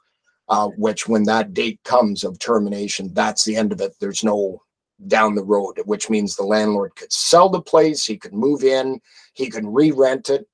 uh, 0.48 0.68
which 0.78 1.06
when 1.06 1.24
that 1.24 1.52
date 1.52 1.80
comes 1.84 2.24
of 2.24 2.38
termination, 2.38 3.12
that's 3.12 3.44
the 3.44 3.56
end 3.56 3.72
of 3.72 3.82
it. 3.82 3.92
There's 4.00 4.24
no 4.24 4.62
down 5.06 5.34
the 5.34 5.44
road, 5.44 5.80
which 5.84 6.10
means 6.10 6.34
the 6.34 6.42
landlord 6.42 6.94
could 6.96 7.12
sell 7.12 7.48
the 7.48 7.62
place, 7.62 8.04
he 8.04 8.16
could 8.16 8.34
move 8.34 8.64
in, 8.64 9.00
he 9.34 9.48
could 9.48 9.64
re-rent 9.66 10.30
it, 10.30 10.46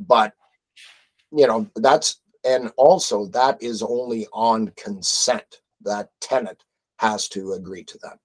but 0.00 0.32
you 1.32 1.46
know 1.46 1.68
that's 1.76 2.20
and 2.44 2.70
also 2.76 3.26
that 3.26 3.60
is 3.62 3.82
only 3.82 4.26
on 4.32 4.72
consent. 4.76 5.60
That 5.82 6.10
tenant 6.20 6.64
has 6.98 7.28
to 7.28 7.52
agree 7.52 7.84
to 7.84 7.98
that. 8.02 8.18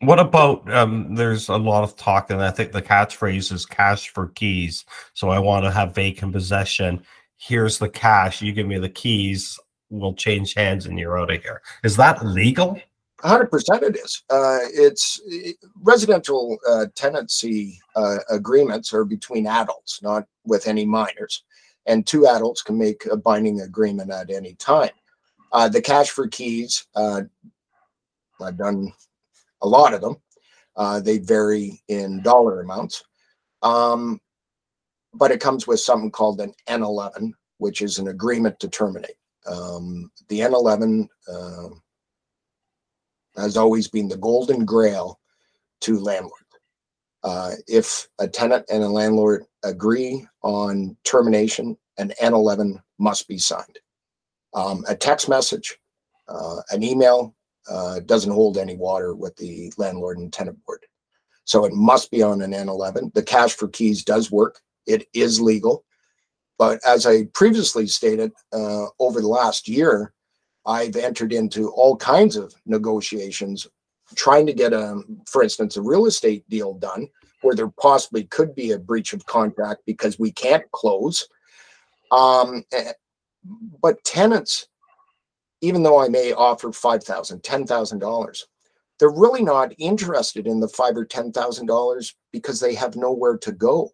What 0.00 0.20
about 0.20 0.72
um 0.72 1.14
there's 1.14 1.48
a 1.48 1.56
lot 1.56 1.82
of 1.82 1.96
talk 1.96 2.30
and 2.30 2.42
i 2.42 2.50
think 2.50 2.70
the 2.70 2.82
catchphrase 2.82 3.52
is 3.52 3.66
cash 3.66 4.10
for 4.10 4.28
keys. 4.28 4.84
So 5.14 5.30
i 5.30 5.38
want 5.38 5.64
to 5.64 5.70
have 5.70 5.94
vacant 5.94 6.32
possession. 6.32 7.02
Here's 7.36 7.78
the 7.78 7.88
cash. 7.88 8.42
You 8.42 8.52
give 8.52 8.66
me 8.66 8.78
the 8.78 8.88
keys. 8.88 9.58
We'll 9.90 10.14
change 10.14 10.54
hands 10.54 10.86
and 10.86 10.98
you're 10.98 11.18
out 11.18 11.32
of 11.32 11.42
here. 11.42 11.62
Is 11.82 11.96
that 11.96 12.24
legal? 12.24 12.80
100% 13.22 13.82
it 13.82 13.96
is. 13.96 14.22
Uh, 14.30 14.58
it's 14.62 15.20
it, 15.26 15.56
residential 15.82 16.56
uh, 16.68 16.86
tenancy 16.94 17.80
uh, 17.96 18.18
agreements 18.30 18.92
are 18.92 19.04
between 19.04 19.46
adults, 19.46 20.00
not 20.02 20.24
with 20.48 20.66
any 20.66 20.84
minors. 20.84 21.44
And 21.86 22.06
two 22.06 22.26
adults 22.26 22.62
can 22.62 22.76
make 22.76 23.06
a 23.06 23.16
binding 23.16 23.60
agreement 23.60 24.10
at 24.10 24.30
any 24.30 24.54
time. 24.54 24.90
Uh, 25.52 25.68
the 25.68 25.80
cash 25.80 26.10
for 26.10 26.28
keys, 26.28 26.86
uh, 26.94 27.22
I've 28.40 28.58
done 28.58 28.92
a 29.62 29.68
lot 29.68 29.94
of 29.94 30.00
them. 30.00 30.16
Uh, 30.76 31.00
they 31.00 31.18
vary 31.18 31.82
in 31.88 32.22
dollar 32.22 32.60
amounts. 32.60 33.02
Um, 33.62 34.20
but 35.14 35.30
it 35.30 35.40
comes 35.40 35.66
with 35.66 35.80
something 35.80 36.10
called 36.10 36.40
an 36.40 36.52
N11, 36.68 37.32
which 37.56 37.80
is 37.80 37.98
an 37.98 38.08
agreement 38.08 38.60
to 38.60 38.68
terminate. 38.68 39.16
Um, 39.46 40.10
the 40.28 40.40
N11 40.40 41.08
has 43.36 43.56
always 43.56 43.88
been 43.88 44.08
the 44.08 44.16
golden 44.16 44.64
grail 44.64 45.18
to 45.80 45.98
landlords. 45.98 46.47
Uh, 47.28 47.50
if 47.66 48.08
a 48.20 48.26
tenant 48.26 48.64
and 48.72 48.82
a 48.82 48.88
landlord 48.88 49.44
agree 49.62 50.26
on 50.42 50.96
termination, 51.04 51.76
an 51.98 52.10
N11 52.22 52.80
must 52.98 53.28
be 53.28 53.36
signed. 53.36 53.78
Um, 54.54 54.82
a 54.88 54.96
text 54.96 55.28
message, 55.28 55.76
uh, 56.26 56.62
an 56.70 56.82
email 56.82 57.34
uh, 57.70 58.00
doesn't 58.00 58.32
hold 58.32 58.56
any 58.56 58.76
water 58.76 59.14
with 59.14 59.36
the 59.36 59.70
landlord 59.76 60.16
and 60.16 60.32
tenant 60.32 60.56
board. 60.64 60.86
So 61.44 61.66
it 61.66 61.74
must 61.74 62.10
be 62.10 62.22
on 62.22 62.40
an 62.40 62.52
N11. 62.52 63.12
The 63.12 63.22
cash 63.22 63.52
for 63.52 63.68
keys 63.68 64.02
does 64.02 64.30
work. 64.30 64.60
It 64.86 65.06
is 65.12 65.38
legal. 65.38 65.84
But 66.56 66.80
as 66.86 67.04
I 67.04 67.24
previously 67.34 67.88
stated, 67.88 68.32
uh, 68.54 68.86
over 68.98 69.20
the 69.20 69.28
last 69.28 69.68
year, 69.68 70.14
I've 70.64 70.96
entered 70.96 71.34
into 71.34 71.68
all 71.72 71.94
kinds 71.94 72.36
of 72.36 72.54
negotiations 72.64 73.66
trying 74.14 74.46
to 74.46 74.52
get 74.52 74.72
a, 74.72 75.02
for 75.26 75.42
instance, 75.42 75.76
a 75.76 75.82
real 75.82 76.06
estate 76.06 76.48
deal 76.48 76.74
done 76.74 77.08
where 77.42 77.54
there 77.54 77.72
possibly 77.80 78.24
could 78.24 78.54
be 78.54 78.72
a 78.72 78.78
breach 78.78 79.12
of 79.12 79.24
contract 79.26 79.82
because 79.86 80.18
we 80.18 80.32
can't 80.32 80.68
close. 80.72 81.28
Um, 82.10 82.64
eh, 82.72 82.92
but 83.80 84.02
tenants, 84.04 84.66
even 85.60 85.82
though 85.82 86.00
I 86.00 86.08
may 86.08 86.32
offer 86.32 86.68
$5,000, 86.68 87.40
$10,000, 87.42 88.44
they're 88.98 89.10
really 89.10 89.42
not 89.42 89.72
interested 89.78 90.46
in 90.46 90.60
the 90.60 90.68
five 90.68 90.96
or 90.96 91.04
ten 91.04 91.32
thousand 91.32 91.66
dollars 91.66 92.16
because 92.32 92.60
they 92.60 92.74
have 92.74 92.96
nowhere 92.96 93.38
to 93.38 93.52
go. 93.52 93.92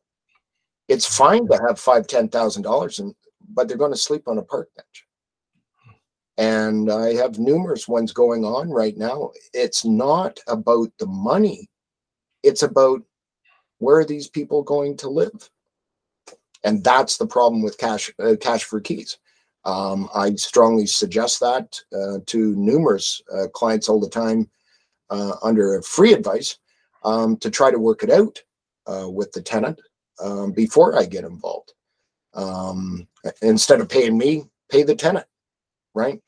It's 0.89 1.17
fine 1.17 1.47
to 1.49 1.61
have 1.69 1.79
five, 1.79 2.07
ten 2.07 2.29
thousand 2.29 2.63
dollars, 2.63 2.99
and 2.99 3.15
but 3.51 3.69
they're 3.69 3.77
going 3.77 3.93
to 3.93 3.99
sleep 3.99 4.27
on 4.27 4.39
a 4.39 4.43
park 4.43 4.71
bench. 4.77 5.07
And 6.37 6.91
I 6.91 7.15
have 7.15 7.39
numerous 7.39 7.87
ones 7.87 8.13
going 8.13 8.45
on 8.45 8.71
right 8.71 8.97
now. 8.97 9.31
It's 9.53 9.85
not 9.85 10.41
about 10.49 10.91
the 10.99 11.07
money; 11.07 11.69
it's 12.43 12.63
about 12.63 13.03
where 13.79 13.99
are 13.99 14.05
these 14.05 14.29
people 14.29 14.63
going 14.63 14.97
to 14.99 15.09
live, 15.09 15.51
and 16.65 16.83
that's 16.83 17.19
the 17.19 17.27
problem 17.27 17.63
with 17.63 17.79
cash 17.79 18.13
uh, 18.19 18.35
cash 18.41 18.65
for 18.65 18.81
keys. 18.81 19.19
Um, 19.65 20.09
I 20.15 20.35
strongly 20.35 20.87
suggest 20.87 21.41
that 21.41 21.81
uh, 21.97 22.19
to 22.27 22.55
numerous 22.57 23.23
uh, 23.33 23.49
clients 23.49 23.89
all 23.89 24.01
the 24.01 24.11
time 24.11 24.51
uh, 25.11 25.37
under 25.43 25.81
free 25.83 26.13
advice 26.13 26.59
um, 27.05 27.37
to 27.39 27.51
try 27.51 27.71
to 27.71 27.79
work 27.79 28.03
it 28.03 28.11
out 28.11 28.43
uh, 28.87 29.09
with 29.09 29.33
the 29.33 29.43
tenant 29.43 29.81
um, 30.23 30.53
before 30.53 30.99
I 30.99 31.07
get 31.07 31.25
involved. 31.25 31.73
Um, 32.35 33.07
instead 33.43 33.81
of 33.81 33.89
paying 33.89 34.19
me, 34.19 34.45
pay 34.71 34.83
the 34.83 34.95
tenant, 34.95 35.27
right? 35.95 36.21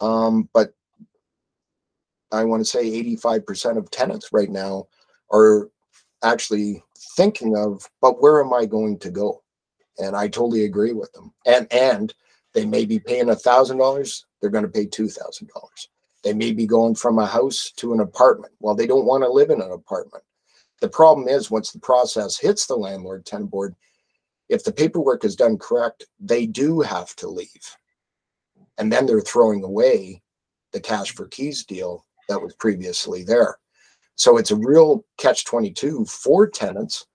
Um, 0.00 0.48
but 0.52 0.72
I 2.32 2.44
want 2.44 2.60
to 2.60 2.64
say 2.64 3.02
85% 3.16 3.76
of 3.76 3.90
tenants 3.90 4.30
right 4.32 4.50
now 4.50 4.86
are 5.30 5.70
actually 6.22 6.82
thinking 7.16 7.56
of, 7.56 7.88
but 8.00 8.22
where 8.22 8.42
am 8.42 8.52
I 8.52 8.64
going 8.64 8.98
to 9.00 9.10
go? 9.10 9.42
And 9.98 10.16
I 10.16 10.28
totally 10.28 10.64
agree 10.64 10.92
with 10.92 11.12
them. 11.12 11.32
And 11.46 11.70
and 11.72 12.14
they 12.54 12.64
may 12.64 12.84
be 12.84 12.98
paying 12.98 13.30
a 13.30 13.36
thousand 13.36 13.78
dollars, 13.78 14.26
they're 14.40 14.50
going 14.50 14.64
to 14.64 14.70
pay 14.70 14.86
two 14.86 15.08
thousand 15.08 15.48
dollars. 15.54 15.88
They 16.24 16.32
may 16.32 16.52
be 16.52 16.66
going 16.66 16.94
from 16.94 17.18
a 17.18 17.26
house 17.26 17.72
to 17.76 17.92
an 17.92 18.00
apartment. 18.00 18.54
Well, 18.60 18.74
they 18.74 18.86
don't 18.86 19.04
want 19.04 19.24
to 19.24 19.30
live 19.30 19.50
in 19.50 19.60
an 19.60 19.72
apartment. 19.72 20.24
The 20.80 20.88
problem 20.88 21.28
is 21.28 21.50
once 21.50 21.70
the 21.70 21.80
process 21.80 22.38
hits 22.38 22.66
the 22.66 22.76
landlord 22.76 23.26
tenant 23.26 23.50
board, 23.50 23.74
if 24.48 24.64
the 24.64 24.72
paperwork 24.72 25.24
is 25.24 25.36
done 25.36 25.58
correct, 25.58 26.06
they 26.20 26.46
do 26.46 26.80
have 26.80 27.14
to 27.16 27.28
leave. 27.28 27.76
And 28.78 28.92
then 28.92 29.06
they're 29.06 29.20
throwing 29.20 29.64
away 29.64 30.22
the 30.72 30.80
cash 30.80 31.14
for 31.14 31.26
keys 31.28 31.64
deal 31.64 32.06
that 32.28 32.40
was 32.40 32.54
previously 32.54 33.24
there. 33.24 33.58
So 34.16 34.36
it's 34.36 34.50
a 34.50 34.56
real 34.56 35.04
catch 35.18 35.44
22 35.44 36.04
for 36.06 36.46
tenants. 36.46 37.06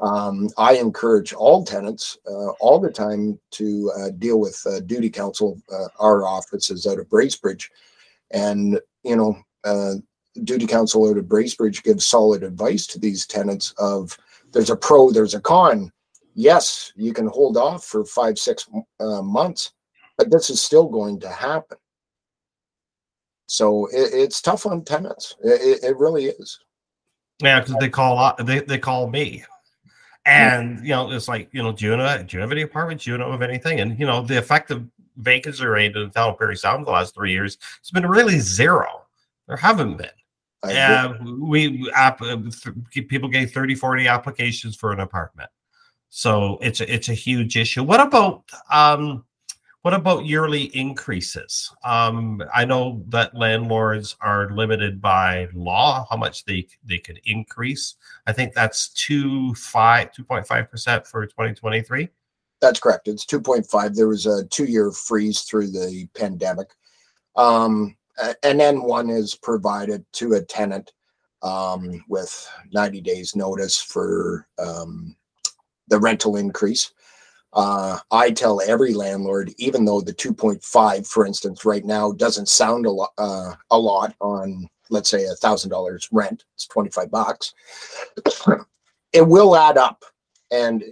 Um, 0.00 0.50
I 0.58 0.74
encourage 0.74 1.32
all 1.32 1.64
tenants 1.64 2.18
uh, 2.28 2.50
all 2.60 2.78
the 2.78 2.90
time 2.90 3.38
to 3.52 3.92
uh, 3.96 4.10
deal 4.10 4.38
with 4.38 4.60
uh, 4.66 4.80
duty 4.80 5.08
counsel. 5.08 5.60
Uh, 5.72 5.88
our 5.98 6.26
office 6.26 6.70
is 6.70 6.86
out 6.86 6.98
of 6.98 7.08
Bracebridge, 7.08 7.68
and 8.30 8.78
you 9.04 9.16
know, 9.16 9.38
uh, 9.64 9.94
duty 10.44 10.66
counsel 10.66 11.08
out 11.08 11.16
of 11.16 11.24
Bracebridge 11.24 11.82
gives 11.82 12.06
solid 12.06 12.42
advice 12.42 12.86
to 12.88 12.98
these 12.98 13.26
tenants 13.26 13.72
of 13.78 14.18
there's 14.52 14.70
a 14.70 14.76
pro, 14.76 15.10
there's 15.10 15.34
a 15.34 15.40
con. 15.40 15.90
Yes, 16.34 16.92
you 16.94 17.14
can 17.14 17.28
hold 17.28 17.56
off 17.56 17.84
for 17.84 18.04
five, 18.04 18.38
six 18.38 18.68
uh, 19.00 19.22
months, 19.22 19.72
but 20.18 20.30
this 20.30 20.50
is 20.50 20.62
still 20.62 20.88
going 20.88 21.20
to 21.20 21.28
happen. 21.28 21.78
So 23.46 23.86
it, 23.86 24.10
it's 24.12 24.40
tough 24.40 24.66
on 24.66 24.84
tenants. 24.84 25.36
It, 25.42 25.84
it 25.84 25.96
really 25.96 26.26
is. 26.26 26.58
Yeah, 27.42 27.60
because 27.60 27.76
they 27.76 27.88
call 27.88 28.34
they 28.42 28.60
they 28.60 28.78
call 28.78 29.08
me, 29.08 29.44
and 30.24 30.80
you 30.82 30.90
know 30.90 31.10
it's 31.10 31.28
like 31.28 31.48
you 31.52 31.62
know 31.62 31.72
do 31.72 31.84
you 31.84 31.96
know 31.96 32.22
do 32.22 32.36
you 32.36 32.40
have 32.40 32.50
any 32.50 32.62
apartments? 32.62 33.04
Do 33.04 33.10
you 33.10 33.18
know 33.18 33.30
of 33.30 33.42
anything? 33.42 33.80
And 33.80 33.98
you 34.00 34.06
know 34.06 34.22
the 34.22 34.38
effective 34.38 34.84
vacancy 35.18 35.66
rate 35.66 35.94
in 35.94 36.04
the 36.04 36.08
town 36.08 36.30
of 36.30 36.38
Parry 36.38 36.56
Sound 36.56 36.86
the 36.86 36.90
last 36.90 37.14
three 37.14 37.32
years 37.32 37.58
has 37.82 37.90
been 37.90 38.06
really 38.06 38.38
zero. 38.38 39.02
There 39.46 39.56
haven't 39.56 39.98
been. 39.98 40.08
Yeah, 40.66 41.14
we 41.22 41.90
app, 41.94 42.20
uh, 42.22 42.38
people 42.90 43.28
get 43.28 43.52
30, 43.52 43.76
40 43.76 44.08
applications 44.08 44.74
for 44.74 44.92
an 44.92 44.98
apartment. 44.98 45.48
So 46.08 46.58
it's 46.60 46.80
a, 46.80 46.92
it's 46.92 47.08
a 47.08 47.14
huge 47.14 47.56
issue. 47.56 47.84
What 47.84 48.00
about 48.00 48.42
um, 48.72 49.24
what 49.86 49.94
about 49.94 50.26
yearly 50.26 50.64
increases? 50.76 51.72
Um, 51.84 52.42
I 52.52 52.64
know 52.64 53.04
that 53.06 53.36
landlords 53.36 54.16
are 54.20 54.50
limited 54.50 55.00
by 55.00 55.46
law 55.54 56.04
how 56.10 56.16
much 56.16 56.44
they 56.44 56.66
they 56.82 56.98
can 56.98 57.16
increase. 57.24 57.94
I 58.26 58.32
think 58.32 58.52
that's 58.52 58.88
two 58.88 59.54
five 59.54 60.10
two 60.10 60.24
point 60.24 60.44
five 60.44 60.68
percent 60.68 61.06
for 61.06 61.24
twenty 61.28 61.54
twenty 61.54 61.82
three. 61.82 62.08
That's 62.60 62.80
correct. 62.80 63.06
It's 63.06 63.24
2.5. 63.24 63.94
There 63.94 64.08
was 64.08 64.26
a 64.26 64.44
two 64.46 64.64
year 64.64 64.90
freeze 64.90 65.42
through 65.42 65.68
the 65.68 66.08
pandemic. 66.14 66.70
Um, 67.36 67.96
and 68.42 68.58
then 68.58 68.82
one 68.82 69.08
is 69.08 69.36
provided 69.36 70.04
to 70.14 70.32
a 70.32 70.42
tenant 70.42 70.94
um, 71.42 72.04
with 72.08 72.50
90 72.72 73.02
days 73.02 73.36
notice 73.36 73.80
for 73.80 74.48
um, 74.58 75.14
the 75.86 76.00
rental 76.00 76.34
increase. 76.34 76.90
Uh, 77.56 77.98
I 78.10 78.30
tell 78.30 78.60
every 78.60 78.92
landlord, 78.92 79.52
even 79.56 79.84
though 79.84 80.02
the 80.02 80.12
2.5, 80.12 81.06
for 81.06 81.26
instance, 81.26 81.64
right 81.64 81.84
now 81.84 82.12
doesn't 82.12 82.50
sound 82.50 82.84
a 82.84 82.90
lot, 82.90 83.12
uh, 83.16 83.54
a 83.70 83.78
lot 83.78 84.14
on, 84.20 84.68
let's 84.90 85.08
say, 85.08 85.24
a 85.24 85.34
thousand 85.36 85.70
dollars 85.70 86.06
rent. 86.12 86.44
It's 86.54 86.66
25 86.66 87.10
bucks. 87.10 87.54
it 89.14 89.26
will 89.26 89.56
add 89.56 89.78
up 89.78 90.04
and 90.50 90.84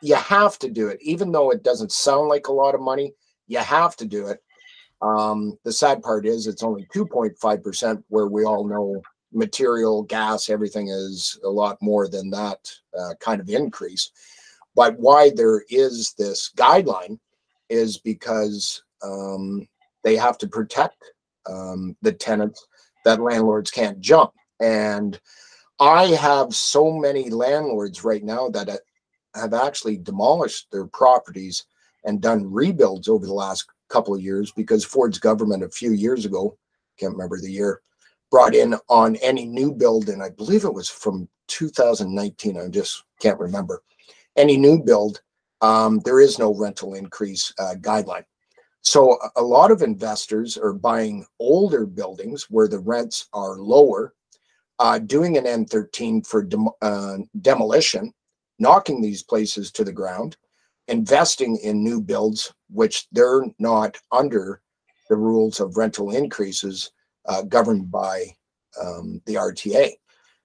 you 0.00 0.14
have 0.14 0.58
to 0.58 0.70
do 0.70 0.88
it 0.88 0.98
even 1.02 1.32
though 1.32 1.50
it 1.50 1.62
doesn't 1.62 1.92
sound 1.92 2.28
like 2.28 2.48
a 2.48 2.52
lot 2.52 2.74
of 2.74 2.80
money 2.80 3.12
you 3.46 3.58
have 3.58 3.96
to 3.96 4.06
do 4.06 4.28
it 4.28 4.42
um, 5.02 5.58
the 5.64 5.72
sad 5.72 6.02
part 6.02 6.24
is 6.24 6.46
it's 6.46 6.62
only 6.62 6.86
2.5% 6.94 8.02
where 8.08 8.28
we 8.28 8.44
all 8.44 8.64
know 8.66 9.02
material 9.32 10.02
gas 10.04 10.48
everything 10.48 10.88
is 10.88 11.38
a 11.44 11.48
lot 11.48 11.76
more 11.82 12.08
than 12.08 12.30
that 12.30 12.58
uh, 12.98 13.14
kind 13.20 13.40
of 13.40 13.50
increase 13.50 14.10
but 14.74 14.98
why 14.98 15.30
there 15.34 15.64
is 15.68 16.14
this 16.18 16.50
guideline 16.56 17.18
is 17.68 17.98
because 17.98 18.82
um, 19.02 19.66
they 20.04 20.16
have 20.16 20.38
to 20.38 20.48
protect 20.48 21.02
um, 21.46 21.96
the 22.02 22.12
tenants 22.12 22.66
that 23.04 23.20
landlords 23.20 23.70
can't 23.70 24.00
jump 24.00 24.32
and 24.60 25.20
I 25.80 26.06
have 26.14 26.54
so 26.54 26.92
many 26.92 27.28
landlords 27.28 28.04
right 28.04 28.22
now 28.22 28.48
that 28.50 28.68
uh, 28.68 28.76
have 29.34 29.52
actually 29.52 29.96
demolished 29.96 30.68
their 30.70 30.86
properties 30.86 31.64
and 32.04 32.20
done 32.20 32.52
rebuilds 32.52 33.08
over 33.08 33.26
the 33.26 33.34
last 33.34 33.66
couple 33.88 34.14
of 34.14 34.22
years 34.22 34.52
because 34.52 34.84
Ford's 34.84 35.18
government 35.18 35.64
a 35.64 35.68
few 35.68 35.92
years 35.92 36.24
ago, 36.24 36.56
can't 36.98 37.14
remember 37.14 37.40
the 37.40 37.50
year, 37.50 37.80
brought 38.30 38.54
in 38.54 38.76
on 38.88 39.16
any 39.16 39.44
new 39.44 39.72
build, 39.72 40.08
and 40.08 40.22
I 40.22 40.30
believe 40.30 40.64
it 40.64 40.72
was 40.72 40.88
from 40.88 41.28
2019. 41.48 42.56
I 42.56 42.68
just 42.68 43.02
can't 43.20 43.40
remember. 43.40 43.82
Any 44.36 44.56
new 44.56 44.82
build, 44.82 45.20
um, 45.60 46.00
there 46.04 46.20
is 46.20 46.38
no 46.38 46.54
rental 46.54 46.94
increase 46.94 47.52
uh, 47.58 47.74
guideline. 47.80 48.24
So 48.82 49.16
a 49.36 49.42
lot 49.42 49.70
of 49.70 49.82
investors 49.82 50.58
are 50.58 50.72
buying 50.72 51.24
older 51.38 51.86
buildings 51.86 52.46
where 52.50 52.66
the 52.66 52.80
rents 52.80 53.28
are 53.32 53.56
lower, 53.56 54.14
uh, 54.80 54.98
doing 54.98 55.36
an 55.36 55.44
N13 55.44 56.26
for 56.26 56.42
dem- 56.42 56.68
uh, 56.80 57.18
demolition, 57.40 58.12
knocking 58.58 59.00
these 59.00 59.22
places 59.22 59.70
to 59.72 59.84
the 59.84 59.92
ground, 59.92 60.36
investing 60.88 61.56
in 61.58 61.84
new 61.84 62.00
builds, 62.00 62.52
which 62.70 63.06
they're 63.12 63.44
not 63.60 63.96
under 64.10 64.60
the 65.08 65.16
rules 65.16 65.60
of 65.60 65.76
rental 65.76 66.10
increases 66.14 66.90
uh, 67.26 67.42
governed 67.42 67.90
by 67.90 68.26
um, 68.80 69.20
the 69.26 69.34
RTA. 69.34 69.92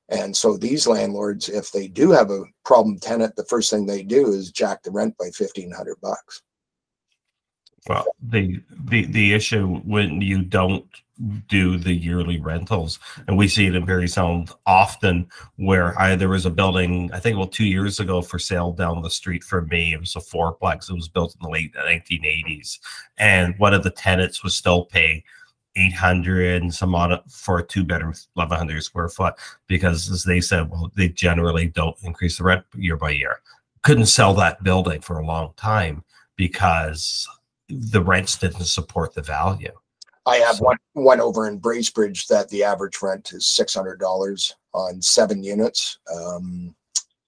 And 0.09 0.35
so 0.35 0.55
these 0.55 0.87
landlords, 0.87 1.49
if 1.49 1.71
they 1.71 1.87
do 1.87 2.11
have 2.11 2.31
a 2.31 2.43
problem 2.63 2.97
tenant, 2.99 3.35
the 3.35 3.45
first 3.45 3.69
thing 3.69 3.85
they 3.85 4.03
do 4.03 4.27
is 4.27 4.51
jack 4.51 4.83
the 4.83 4.91
rent 4.91 5.17
by 5.17 5.29
fifteen 5.31 5.71
hundred 5.71 5.97
bucks. 6.01 6.41
Well, 7.87 8.05
the 8.21 8.61
the 8.85 9.05
the 9.05 9.33
issue 9.33 9.77
when 9.79 10.21
you 10.21 10.43
don't 10.43 10.85
do 11.47 11.77
the 11.77 11.93
yearly 11.93 12.39
rentals, 12.39 12.99
and 13.27 13.37
we 13.37 13.47
see 13.47 13.65
it 13.65 13.75
in 13.75 13.85
Parry 13.85 14.07
Sound 14.07 14.51
often, 14.65 15.27
where 15.55 15.99
I 15.99 16.15
there 16.15 16.29
was 16.29 16.45
a 16.45 16.51
building 16.51 17.09
I 17.13 17.19
think 17.19 17.37
well 17.37 17.47
two 17.47 17.65
years 17.65 17.99
ago 17.99 18.21
for 18.21 18.39
sale 18.39 18.71
down 18.71 19.01
the 19.01 19.09
street 19.09 19.43
from 19.43 19.67
me. 19.67 19.93
It 19.93 19.99
was 19.99 20.15
a 20.15 20.19
fourplex. 20.19 20.89
It 20.89 20.95
was 20.95 21.09
built 21.09 21.35
in 21.35 21.43
the 21.43 21.49
late 21.49 21.73
1980s, 21.73 22.79
and 23.17 23.57
one 23.57 23.73
of 23.73 23.83
the 23.83 23.91
tenants 23.91 24.43
was 24.43 24.55
still 24.55 24.85
paying 24.85 25.23
800 25.77 26.61
and 26.61 26.73
some 26.73 26.95
odd 26.95 27.21
for 27.29 27.59
a 27.59 27.63
two 27.63 27.83
bedroom 27.83 28.13
1100 28.33 28.81
square 28.83 29.09
foot 29.09 29.35
because 29.67 30.09
as 30.09 30.23
they 30.23 30.41
said 30.41 30.69
well 30.69 30.91
they 30.95 31.09
generally 31.09 31.67
don't 31.67 31.95
increase 32.03 32.37
the 32.37 32.43
rent 32.43 32.65
year 32.75 32.97
by 32.97 33.11
year 33.11 33.39
couldn't 33.83 34.07
sell 34.07 34.33
that 34.33 34.63
building 34.63 34.99
for 34.99 35.19
a 35.19 35.25
long 35.25 35.53
time 35.55 36.03
because 36.35 37.27
the 37.69 38.01
rents 38.01 38.37
didn't 38.37 38.65
support 38.65 39.13
the 39.13 39.21
value. 39.21 39.71
I 40.25 40.37
have 40.37 40.57
so. 40.57 40.65
one 40.65 40.77
one 40.93 41.21
over 41.21 41.47
in 41.47 41.59
Bracebridge 41.59 42.27
that 42.27 42.49
the 42.49 42.63
average 42.63 43.01
rent 43.01 43.31
is 43.31 43.47
six 43.47 43.73
hundred 43.73 43.99
dollars 43.99 44.55
on 44.73 45.01
seven 45.01 45.41
units. 45.41 45.99
Um, 46.13 46.75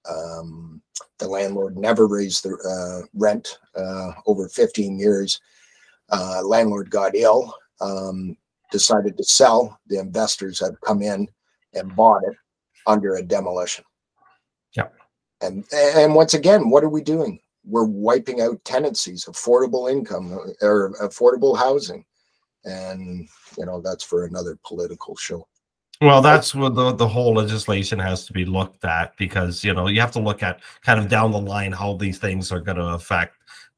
um, 0.09 0.81
the 1.17 1.27
landlord 1.27 1.77
never 1.77 2.07
raised 2.07 2.43
the 2.43 2.57
uh, 2.67 3.07
rent 3.13 3.59
uh, 3.75 4.11
over 4.25 4.49
15 4.49 4.99
years. 4.99 5.39
Uh, 6.09 6.41
landlord 6.43 6.89
got 6.89 7.15
ill. 7.15 7.53
Um, 7.81 8.35
decided 8.71 9.17
to 9.17 9.23
sell. 9.23 9.79
The 9.87 9.99
investors 9.99 10.59
have 10.59 10.79
come 10.81 11.01
in 11.01 11.27
and 11.73 11.95
bought 11.95 12.23
it 12.23 12.35
under 12.87 13.15
a 13.15 13.23
demolition. 13.23 13.83
Yeah. 14.75 14.87
And 15.41 15.63
and 15.73 16.15
once 16.15 16.33
again, 16.33 16.69
what 16.69 16.83
are 16.83 16.89
we 16.89 17.01
doing? 17.01 17.39
We're 17.65 17.85
wiping 17.85 18.41
out 18.41 18.63
tenancies, 18.65 19.25
affordable 19.25 19.91
income 19.91 20.37
or 20.61 20.93
affordable 21.01 21.57
housing. 21.57 22.05
And 22.65 23.27
you 23.57 23.65
know, 23.65 23.81
that's 23.81 24.03
for 24.03 24.25
another 24.25 24.57
political 24.65 25.15
show. 25.15 25.47
Well, 26.01 26.21
that's 26.21 26.55
what 26.55 26.75
the, 26.75 26.93
the 26.93 27.07
whole 27.07 27.33
legislation 27.33 27.99
has 27.99 28.25
to 28.25 28.33
be 28.33 28.45
looked 28.45 28.85
at 28.85 29.17
because 29.17 29.63
you 29.63 29.73
know 29.73 29.87
you 29.87 29.99
have 29.99 30.11
to 30.11 30.21
look 30.21 30.43
at 30.43 30.61
kind 30.81 30.99
of 30.99 31.09
down 31.09 31.31
the 31.31 31.41
line 31.41 31.71
how 31.71 31.93
these 31.93 32.17
things 32.17 32.51
are 32.51 32.61
going 32.61 32.77
to 32.77 32.87
affect 32.87 33.35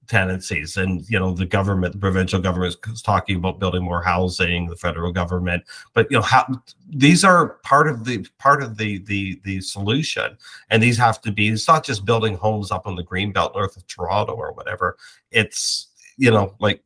tenancies 0.07 0.77
and 0.77 1.07
you 1.09 1.17
know 1.17 1.33
the 1.33 1.45
government 1.45 1.93
the 1.93 1.99
provincial 1.99 2.41
government 2.41 2.75
is 2.91 3.01
talking 3.01 3.37
about 3.37 3.59
building 3.59 3.83
more 3.83 4.01
housing 4.01 4.67
the 4.67 4.75
federal 4.75 5.11
government. 5.11 5.63
But 5.93 6.09
you 6.11 6.17
know 6.17 6.23
how 6.23 6.47
these 6.89 7.23
are 7.23 7.59
part 7.63 7.87
of 7.87 8.05
the 8.05 8.25
part 8.37 8.63
of 8.63 8.77
the 8.77 8.99
the 8.99 9.39
the 9.43 9.61
solution. 9.61 10.37
And 10.69 10.81
these 10.81 10.97
have 10.97 11.21
to 11.21 11.31
be 11.31 11.49
it's 11.49 11.67
not 11.67 11.83
just 11.83 12.05
building 12.05 12.35
homes 12.35 12.71
up 12.71 12.87
on 12.87 12.95
the 12.95 13.03
green 13.03 13.31
belt 13.31 13.55
north 13.55 13.77
of 13.77 13.87
toronto 13.87 14.33
or 14.33 14.53
whatever. 14.53 14.97
It's 15.31 15.87
you 16.17 16.31
know 16.31 16.55
like 16.59 16.81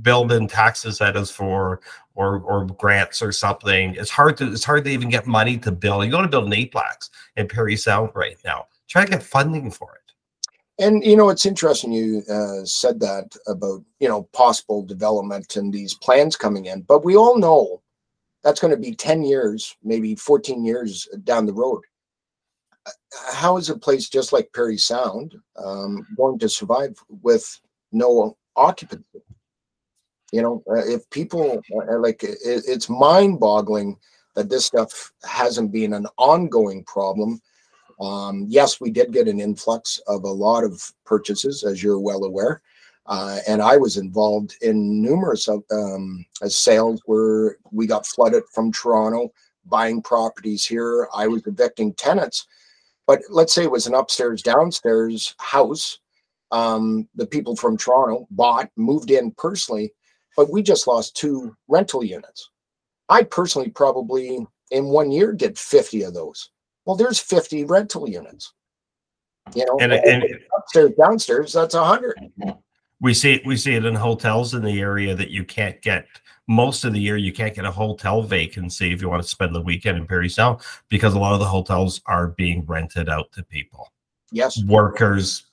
building 0.00 0.48
tax 0.48 0.84
incentives 0.84 1.30
for 1.30 1.80
or 2.14 2.40
or 2.40 2.66
grants 2.66 3.22
or 3.22 3.32
something. 3.32 3.94
It's 3.94 4.10
hard 4.10 4.36
to 4.38 4.52
it's 4.52 4.64
hard 4.64 4.84
to 4.84 4.90
even 4.90 5.10
get 5.10 5.26
money 5.26 5.58
to 5.58 5.70
build. 5.70 6.06
You 6.06 6.12
want 6.12 6.24
to 6.24 6.28
build 6.28 6.46
an 6.46 6.58
eightplex 6.58 7.10
in 7.36 7.46
parry 7.46 7.76
sound 7.76 8.10
right 8.14 8.38
now. 8.44 8.66
Try 8.88 9.04
to 9.04 9.10
get 9.10 9.22
funding 9.22 9.70
for 9.70 9.94
it 9.94 10.01
and 10.82 11.04
you 11.04 11.16
know, 11.16 11.30
it's 11.30 11.46
interesting 11.46 11.92
you 11.92 12.22
uh, 12.28 12.64
said 12.64 12.98
that 13.00 13.36
about 13.46 13.82
you 14.00 14.08
know 14.08 14.24
possible 14.32 14.82
development 14.82 15.56
and 15.56 15.72
these 15.72 15.94
plans 15.94 16.36
coming 16.36 16.66
in, 16.66 16.82
but 16.82 17.04
we 17.04 17.16
all 17.16 17.38
know 17.38 17.82
that's 18.42 18.60
going 18.60 18.72
to 18.72 18.80
be 18.88 18.94
ten 18.94 19.22
years, 19.22 19.76
maybe 19.82 20.16
fourteen 20.16 20.64
years 20.64 21.08
down 21.24 21.46
the 21.46 21.52
road. 21.52 21.82
Uh, 22.86 22.90
how 23.32 23.56
is 23.56 23.70
a 23.70 23.78
place 23.78 24.08
just 24.08 24.32
like 24.32 24.52
Parry 24.54 24.76
Sound 24.76 25.36
um, 25.56 26.04
going 26.16 26.38
to 26.40 26.48
survive 26.48 26.98
with 27.22 27.60
no 27.92 28.36
occupancy? 28.56 29.22
You 30.32 30.42
know, 30.42 30.62
uh, 30.68 30.84
if 30.86 31.08
people 31.10 31.62
uh, 31.74 31.98
like, 31.98 32.20
it's 32.24 32.88
mind-boggling 32.88 33.98
that 34.34 34.48
this 34.48 34.64
stuff 34.64 35.12
hasn't 35.24 35.70
been 35.70 35.92
an 35.92 36.06
ongoing 36.16 36.84
problem 36.84 37.40
um, 38.02 38.46
yes, 38.48 38.80
we 38.80 38.90
did 38.90 39.12
get 39.12 39.28
an 39.28 39.40
influx 39.40 39.98
of 40.06 40.24
a 40.24 40.30
lot 40.30 40.64
of 40.64 40.82
purchases, 41.04 41.62
as 41.62 41.82
you're 41.82 42.00
well 42.00 42.24
aware. 42.24 42.62
Uh, 43.06 43.38
and 43.48 43.62
I 43.62 43.76
was 43.76 43.96
involved 43.96 44.56
in 44.60 45.02
numerous 45.02 45.48
um, 45.48 46.24
sales 46.46 47.00
where 47.06 47.56
we 47.70 47.86
got 47.86 48.06
flooded 48.06 48.44
from 48.52 48.72
Toronto, 48.72 49.32
buying 49.66 50.02
properties 50.02 50.64
here. 50.64 51.08
I 51.14 51.26
was 51.26 51.46
evicting 51.46 51.94
tenants. 51.94 52.46
But 53.06 53.20
let's 53.28 53.52
say 53.52 53.64
it 53.64 53.70
was 53.70 53.86
an 53.86 53.94
upstairs, 53.94 54.42
downstairs 54.42 55.34
house. 55.38 55.98
Um, 56.50 57.08
the 57.14 57.26
people 57.26 57.56
from 57.56 57.76
Toronto 57.76 58.26
bought, 58.30 58.70
moved 58.76 59.10
in 59.10 59.32
personally, 59.32 59.92
but 60.36 60.50
we 60.50 60.62
just 60.62 60.86
lost 60.86 61.16
two 61.16 61.56
rental 61.68 62.04
units. 62.04 62.50
I 63.08 63.24
personally 63.24 63.70
probably 63.70 64.46
in 64.70 64.86
one 64.86 65.10
year 65.10 65.32
did 65.32 65.58
50 65.58 66.02
of 66.04 66.14
those. 66.14 66.50
Well, 66.84 66.96
there's 66.96 67.18
50 67.18 67.64
rental 67.64 68.08
units. 68.08 68.52
You 69.54 69.66
know, 69.66 69.78
and, 69.80 69.92
and 69.92 70.24
upstairs, 70.56 70.92
downstairs, 70.98 71.52
that's 71.52 71.74
a 71.74 71.84
hundred. 71.84 72.14
We 73.00 73.12
see 73.12 73.34
it, 73.34 73.46
we 73.46 73.56
see 73.56 73.74
it 73.74 73.84
in 73.84 73.94
hotels 73.94 74.54
in 74.54 74.62
the 74.62 74.80
area 74.80 75.14
that 75.14 75.30
you 75.30 75.44
can't 75.44 75.80
get 75.82 76.06
most 76.48 76.84
of 76.84 76.92
the 76.92 77.00
year 77.00 77.16
you 77.16 77.32
can't 77.32 77.54
get 77.54 77.64
a 77.64 77.70
hotel 77.70 78.22
vacancy 78.22 78.92
if 78.92 79.00
you 79.00 79.08
want 79.08 79.22
to 79.22 79.28
spend 79.28 79.54
the 79.54 79.60
weekend 79.60 79.96
in 79.96 80.06
Parry 80.06 80.28
Sound 80.28 80.60
because 80.88 81.14
a 81.14 81.18
lot 81.18 81.32
of 81.32 81.38
the 81.38 81.46
hotels 81.46 82.00
are 82.06 82.28
being 82.28 82.64
rented 82.66 83.08
out 83.08 83.30
to 83.32 83.42
people. 83.44 83.92
Yes. 84.32 84.62
Workers, 84.64 85.46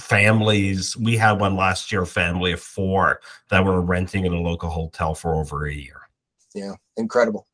families. 0.00 0.96
We 0.96 1.16
had 1.16 1.32
one 1.32 1.56
last 1.56 1.92
year, 1.92 2.04
family 2.06 2.52
of 2.52 2.60
four 2.60 3.20
that 3.50 3.64
were 3.64 3.80
renting 3.80 4.24
in 4.24 4.32
a 4.32 4.40
local 4.40 4.70
hotel 4.70 5.14
for 5.14 5.34
over 5.34 5.66
a 5.66 5.74
year. 5.74 6.00
Yeah, 6.54 6.74
incredible 6.96 7.46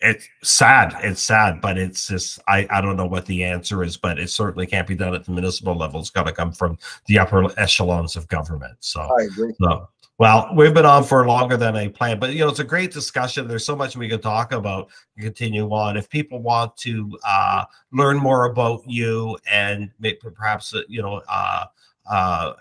it's 0.00 0.28
sad 0.42 0.94
it's 1.02 1.22
sad 1.22 1.60
but 1.60 1.76
it's 1.76 2.06
just 2.06 2.38
i 2.48 2.66
i 2.70 2.80
don't 2.80 2.96
know 2.96 3.06
what 3.06 3.26
the 3.26 3.42
answer 3.42 3.82
is 3.82 3.96
but 3.96 4.18
it 4.18 4.30
certainly 4.30 4.66
can't 4.66 4.86
be 4.86 4.94
done 4.94 5.14
at 5.14 5.24
the 5.24 5.30
municipal 5.30 5.74
level. 5.74 6.00
It's 6.00 6.10
got 6.10 6.24
to 6.24 6.32
come 6.32 6.52
from 6.52 6.78
the 7.06 7.18
upper 7.18 7.48
echelons 7.58 8.16
of 8.16 8.28
government 8.28 8.76
so. 8.80 9.00
I 9.00 9.24
agree. 9.24 9.54
So, 9.60 9.88
well 10.18 10.50
we've 10.54 10.74
been 10.74 10.86
on 10.86 11.04
for 11.04 11.26
longer 11.26 11.56
than 11.56 11.76
i 11.76 11.88
planned 11.88 12.20
but 12.20 12.32
you 12.32 12.40
know 12.40 12.48
it's 12.48 12.60
a 12.60 12.64
great 12.64 12.92
discussion. 12.92 13.48
There's 13.48 13.64
so 13.64 13.76
much 13.76 13.96
we 13.96 14.08
could 14.08 14.22
talk 14.22 14.52
about. 14.52 14.88
Continue 15.18 15.68
on. 15.70 15.96
If 15.96 16.08
people 16.08 16.40
want 16.40 16.76
to 16.78 17.18
uh, 17.26 17.64
learn 17.92 18.18
more 18.18 18.46
about 18.46 18.82
you 18.86 19.36
and 19.50 19.90
maybe 19.98 20.18
perhaps 20.22 20.74
uh, 20.74 20.82
you 20.88 21.02
know 21.02 21.22
uh, 21.28 21.64
uh, 22.08 22.52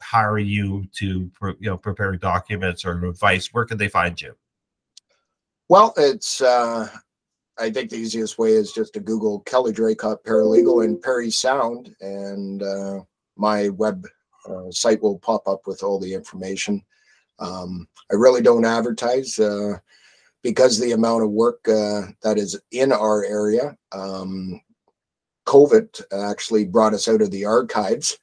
hire 0.00 0.38
you 0.38 0.86
to 0.92 1.30
you 1.42 1.56
know 1.60 1.76
prepare 1.76 2.16
documents 2.16 2.84
or 2.84 3.04
advice 3.06 3.52
where 3.52 3.64
can 3.64 3.78
they 3.78 3.88
find 3.88 4.20
you 4.20 4.34
well, 5.70 5.94
it's 5.96 6.40
uh, 6.40 6.88
I 7.56 7.70
think 7.70 7.90
the 7.90 7.96
easiest 7.96 8.38
way 8.38 8.50
is 8.54 8.72
just 8.72 8.92
to 8.94 9.00
Google 9.00 9.38
Kelly 9.42 9.72
Draycott 9.72 10.24
Paralegal 10.26 10.84
in 10.84 11.00
Parry 11.00 11.30
Sound, 11.30 11.94
and 12.00 12.60
uh, 12.60 12.98
my 13.36 13.68
web 13.68 14.04
uh, 14.48 14.68
site 14.72 15.00
will 15.00 15.20
pop 15.20 15.46
up 15.46 15.68
with 15.68 15.84
all 15.84 16.00
the 16.00 16.12
information. 16.12 16.82
Um, 17.38 17.86
I 18.10 18.16
really 18.16 18.42
don't 18.42 18.64
advertise 18.64 19.38
uh, 19.38 19.74
because 20.42 20.76
the 20.76 20.90
amount 20.90 21.22
of 21.22 21.30
work 21.30 21.60
uh, 21.68 22.02
that 22.24 22.36
is 22.36 22.60
in 22.72 22.90
our 22.90 23.24
area. 23.24 23.76
Um, 23.92 24.60
COVID 25.46 26.02
actually 26.12 26.64
brought 26.64 26.94
us 26.94 27.06
out 27.06 27.22
of 27.22 27.30
the 27.30 27.44
archives, 27.44 28.18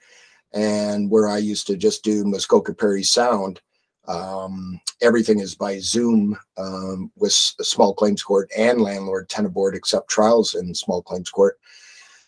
and 0.54 1.10
where 1.10 1.30
I 1.30 1.38
used 1.38 1.66
to 1.68 1.78
just 1.78 2.04
do 2.04 2.26
Muskoka 2.26 2.74
Parry 2.74 3.04
Sound. 3.04 3.62
Um, 4.08 4.80
everything 5.02 5.40
is 5.40 5.56
by 5.56 5.80
Zoom 5.80 6.38
um, 6.58 7.12
with 7.16 7.34
small 7.34 7.94
claims 7.94 8.24
court 8.24 8.50
and 8.58 8.82
landlord 8.82 9.30
tenant 9.30 9.54
board, 9.54 9.76
except 9.76 10.10
trials 10.10 10.56
in 10.56 10.74
small 10.74 11.02
claims 11.02 11.30
court. 11.30 11.60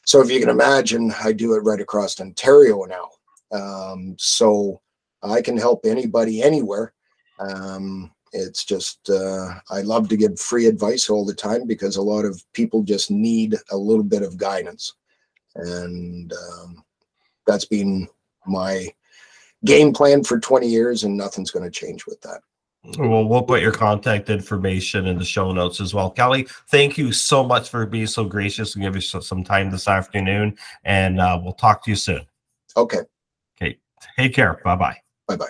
So 0.05 0.21
if 0.21 0.31
you 0.31 0.39
can 0.39 0.49
imagine, 0.49 1.13
I 1.23 1.31
do 1.31 1.53
it 1.53 1.59
right 1.59 1.79
across 1.79 2.19
Ontario 2.19 2.83
now. 2.85 3.09
Um, 3.51 4.15
so 4.17 4.81
I 5.23 5.41
can 5.41 5.57
help 5.57 5.85
anybody 5.85 6.41
anywhere. 6.41 6.93
Um, 7.39 8.11
it's 8.31 8.63
just, 8.65 9.09
uh, 9.09 9.55
I 9.69 9.81
love 9.81 10.09
to 10.09 10.17
give 10.17 10.39
free 10.39 10.67
advice 10.67 11.09
all 11.09 11.25
the 11.25 11.33
time 11.33 11.65
because 11.65 11.95
a 11.95 12.01
lot 12.01 12.25
of 12.25 12.43
people 12.53 12.83
just 12.83 13.09
need 13.09 13.55
a 13.71 13.77
little 13.77 14.03
bit 14.03 14.21
of 14.21 14.37
guidance. 14.37 14.93
And 15.55 16.31
um, 16.33 16.83
that's 17.47 17.65
been 17.65 18.07
my 18.45 18.87
game 19.65 19.93
plan 19.93 20.23
for 20.23 20.39
20 20.39 20.67
years 20.67 21.03
and 21.03 21.17
nothing's 21.17 21.51
going 21.51 21.65
to 21.65 21.71
change 21.71 22.05
with 22.05 22.21
that. 22.21 22.41
Well, 22.97 23.25
we'll 23.25 23.43
put 23.43 23.61
your 23.61 23.73
contact 23.73 24.29
information 24.29 25.05
in 25.05 25.17
the 25.17 25.25
show 25.25 25.51
notes 25.51 25.81
as 25.81 25.93
well. 25.93 26.09
Kelly, 26.09 26.47
thank 26.69 26.97
you 26.97 27.11
so 27.11 27.43
much 27.43 27.69
for 27.69 27.85
being 27.85 28.07
so 28.07 28.23
gracious 28.23 28.75
and 28.75 28.83
giving 28.83 28.99
us 28.99 29.27
some 29.27 29.43
time 29.43 29.69
this 29.69 29.87
afternoon. 29.87 30.57
And 30.85 31.19
uh, 31.19 31.39
we'll 31.43 31.53
talk 31.53 31.83
to 31.83 31.89
you 31.89 31.97
soon. 31.97 32.21
Okay. 32.77 33.01
Okay. 33.61 33.77
Take 34.17 34.33
care. 34.33 34.61
Bye 34.63 34.77
bye. 34.77 34.97
Bye 35.27 35.35
bye. 35.35 35.49